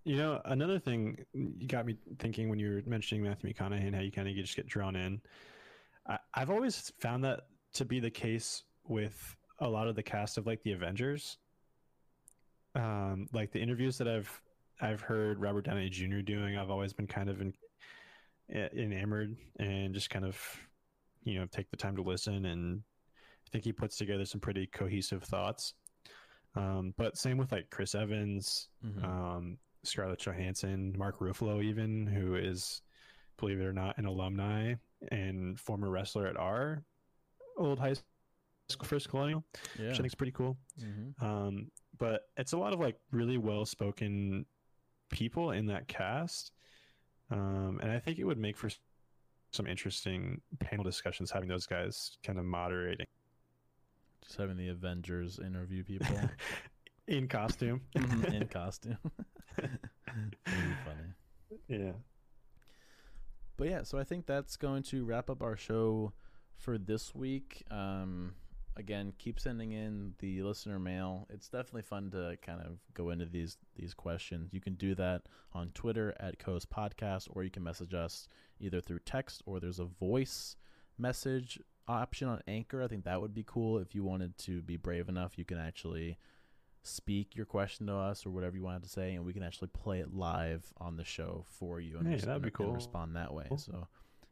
You 0.05 0.17
know, 0.19 0.41
another 0.45 0.79
thing 0.79 1.19
you 1.35 1.67
got 1.67 1.85
me 1.85 1.97
thinking 2.19 2.49
when 2.49 2.59
you 2.59 2.71
were 2.71 2.83
mentioning 2.87 3.25
Matthew 3.25 3.53
McConaughey 3.53 3.87
and 3.87 3.95
how 3.95 4.03
you 4.03 4.13
kind 4.13 4.29
of 4.29 4.35
just 4.35 4.55
get 4.55 4.67
drawn 4.67 4.95
in. 4.95 5.21
I, 6.07 6.19
I've 6.35 6.51
always 6.51 6.93
found 7.01 7.25
that 7.25 7.47
to 7.75 7.85
be 7.85 7.99
the 7.99 8.11
case 8.11 8.63
with 8.87 9.37
a 9.59 9.69
lot 9.69 9.89
of 9.89 9.97
the 9.97 10.03
cast 10.03 10.39
of 10.39 10.47
like 10.47 10.63
the 10.63 10.73
Avengers. 10.73 11.39
Um, 12.75 13.29
like 13.33 13.53
the 13.53 13.61
interviews 13.61 13.99
that 13.99 14.07
I've 14.07 14.43
I've 14.81 15.01
heard 15.01 15.41
Robert 15.41 15.65
Downey 15.65 15.89
Jr. 15.89 16.21
doing, 16.21 16.57
I've 16.57 16.71
always 16.71 16.93
been 16.93 17.07
kind 17.07 17.31
of 17.31 17.41
in, 17.41 17.55
enamored 18.49 19.37
and 19.59 19.95
just 19.95 20.11
kind 20.11 20.25
of 20.25 20.39
you 21.25 21.39
know 21.39 21.47
take 21.47 21.71
the 21.71 21.77
time 21.77 21.97
to 21.97 22.03
listen 22.03 22.45
and 22.45 22.83
I 23.47 23.49
think 23.51 23.65
he 23.65 23.73
puts 23.73 23.97
together 23.97 24.25
some 24.25 24.41
pretty 24.41 24.67
cohesive 24.67 25.23
thoughts. 25.23 25.75
Um, 26.57 26.95
but 26.97 27.17
same 27.17 27.37
with 27.37 27.53
like 27.53 27.71
Chris 27.71 27.95
Evans, 27.95 28.69
mm-hmm. 28.85 29.05
um, 29.05 29.59
Scarlett 29.85 30.19
Johansson, 30.19 30.95
Mark 30.97 31.21
Ruffalo, 31.21 31.63
even 31.63 32.07
who 32.07 32.35
is, 32.35 32.83
believe 33.39 33.61
it 33.61 33.65
or 33.65 33.73
not, 33.73 33.99
an 33.99 34.07
alumni 34.07 34.75
and 35.11 35.61
former 35.61 35.91
wrestler 35.91 36.27
at 36.27 36.37
our 36.37 36.83
old 37.59 37.79
high 37.79 37.95
school, 38.69 38.87
first 38.87 39.09
colonial, 39.09 39.45
yeah. 39.79 39.89
which 39.89 39.95
I 39.95 39.99
think 39.99 40.09
is 40.09 40.15
pretty 40.15 40.33
cool. 40.33 40.57
Mm-hmm. 40.83 41.25
Um, 41.25 41.71
but 41.99 42.23
it's 42.37 42.53
a 42.53 42.59
lot 42.59 42.73
of 42.73 42.81
like 42.81 42.97
really 43.13 43.39
well 43.39 43.65
spoken 43.65 44.47
people 45.11 45.53
in 45.53 45.67
that 45.67 45.89
cast. 45.89 46.53
Um, 47.31 47.81
and 47.83 47.93
I 47.93 47.99
think 47.99 48.19
it 48.19 48.25
would 48.25 48.39
make 48.39 48.57
for 48.57 48.71
some 49.53 49.67
interesting 49.67 50.41
panel 50.61 50.85
discussions 50.85 51.31
having 51.31 51.49
those 51.49 51.67
guys 51.67 52.17
kind 52.25 52.39
of 52.39 52.45
moderating. 52.45 53.07
Just 54.23 54.37
having 54.37 54.57
the 54.57 54.69
Avengers 54.69 55.39
interview 55.39 55.85
people 55.85 56.19
in 57.09 57.29
costume. 57.29 57.83
Mm-hmm, 57.97 58.35
in 58.35 58.49
costume. 58.49 58.99
really 59.59 60.77
funny. 60.85 61.15
Yeah. 61.69 61.93
But 63.57 63.69
yeah, 63.69 63.83
so 63.85 63.99
I 63.99 64.05
think 64.05 64.27
that's 64.27 64.57
going 64.57 64.83
to 64.85 65.05
wrap 65.05 65.31
up 65.31 65.43
our 65.43 65.57
show 65.57 66.13
for 66.57 66.79
this 66.79 67.15
week. 67.15 67.65
Um, 67.71 68.35
again, 68.77 69.13
keep 69.19 69.41
sending 69.41 69.73
in 69.73 70.15
the 70.19 70.43
listener 70.43 70.79
mail. 70.79 71.27
It's 71.31 71.49
definitely 71.49 71.83
fun 71.83 72.11
to 72.11 72.37
kind 72.43 72.61
of 72.61 72.79
go 72.95 73.11
into 73.11 73.27
these 73.27 73.57
these 73.75 73.95
questions. 73.95 74.53
You 74.53 74.61
can 74.61 74.75
do 74.75 74.95
that 74.97 75.23
on 75.53 75.71
Twitter 75.71 76.15
at 76.21 76.39
Coast 76.39 76.71
Podcast, 76.71 77.29
or 77.31 77.45
you 77.45 77.51
can 77.51 77.63
message 77.63 77.95
us 77.95 78.29
either 78.61 78.81
through 78.81 79.01
text 79.01 79.43
or 79.47 79.61
there's 79.61 79.79
a 79.79 79.85
voice 79.85 80.57
message 80.99 81.59
option 81.89 82.29
on 82.29 82.43
Anchor. 82.47 82.83
I 82.83 82.89
think 82.89 83.05
that 83.05 83.21
would 83.21 83.35
be 83.35 83.45
cool 83.47 83.79
if 83.79 83.95
you 83.95 84.05
wanted 84.05 84.37
to 84.39 84.63
be 84.63 84.77
brave 84.77 85.09
enough. 85.09 85.39
You 85.39 85.45
can 85.45 85.59
actually 85.59 86.19
speak 86.83 87.35
your 87.35 87.47
question 87.47 87.87
to 87.87 87.95
us 87.95 88.25
or 88.25 88.31
whatever 88.31 88.57
you 88.57 88.63
wanted 88.63 88.85
to 88.85 88.89
say, 88.89 89.15
and 89.15 89.25
we 89.25 89.33
can 89.33 89.43
actually 89.43 89.69
play 89.69 90.01
it 90.01 90.15
live 90.15 90.65
on 90.79 90.97
the 90.97 91.05
show 91.05 91.45
for 91.49 91.81
you 91.81 91.99
and, 91.99 92.07
hey, 92.07 92.17
that'd 92.17 92.43
be 92.43 92.51
cool. 92.51 92.73
respond 92.73 93.17
that 93.17 93.35
way. 93.35 93.47
Cool. 93.49 93.59
So, 93.59 93.89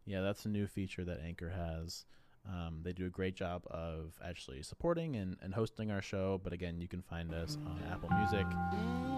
yeah, 0.07 0.20
that's 0.20 0.44
a 0.44 0.48
new 0.48 0.66
feature 0.66 1.05
that 1.05 1.20
Anchor 1.24 1.50
has. 1.50 2.05
Um, 2.46 2.80
they 2.82 2.92
do 2.92 3.07
a 3.07 3.11
great 3.11 3.34
job 3.34 3.62
of 3.70 4.12
actually 4.22 4.62
supporting 4.62 5.16
and, 5.16 5.36
and 5.40 5.55
hosting 5.55 5.90
our 5.90 6.02
show. 6.02 6.40
But 6.44 6.52
again, 6.52 6.78
you 6.78 6.88
can 6.88 7.02
find 7.02 7.32
us 7.32 7.57
on 7.66 7.80
Apple 7.90 8.11
Music, 8.11 8.46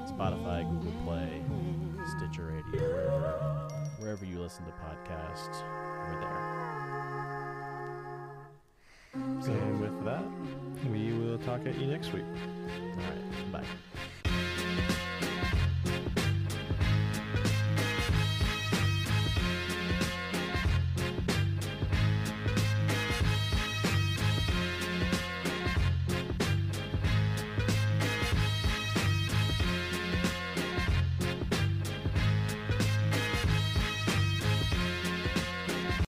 Spotify, 0.09 0.69
Google 0.71 0.95
Play, 1.05 1.43
Stitcher 2.17 2.47
Radio, 2.47 2.89
wherever, 2.89 3.69
wherever 3.99 4.25
you 4.25 4.41
listen 4.41 4.65
to 4.65 4.71
podcasts, 4.73 5.61
we're 6.09 6.21
there. 6.21 6.56
And 9.47 9.81
with 9.81 10.05
that, 10.05 10.25
we 10.91 11.13
will 11.13 11.39
talk 11.39 11.67
at 11.67 11.77
you 11.79 11.87
next 11.87 12.13
week. 12.13 12.25
All 12.25 12.97
right. 12.97 13.53
Bye. 13.53 13.65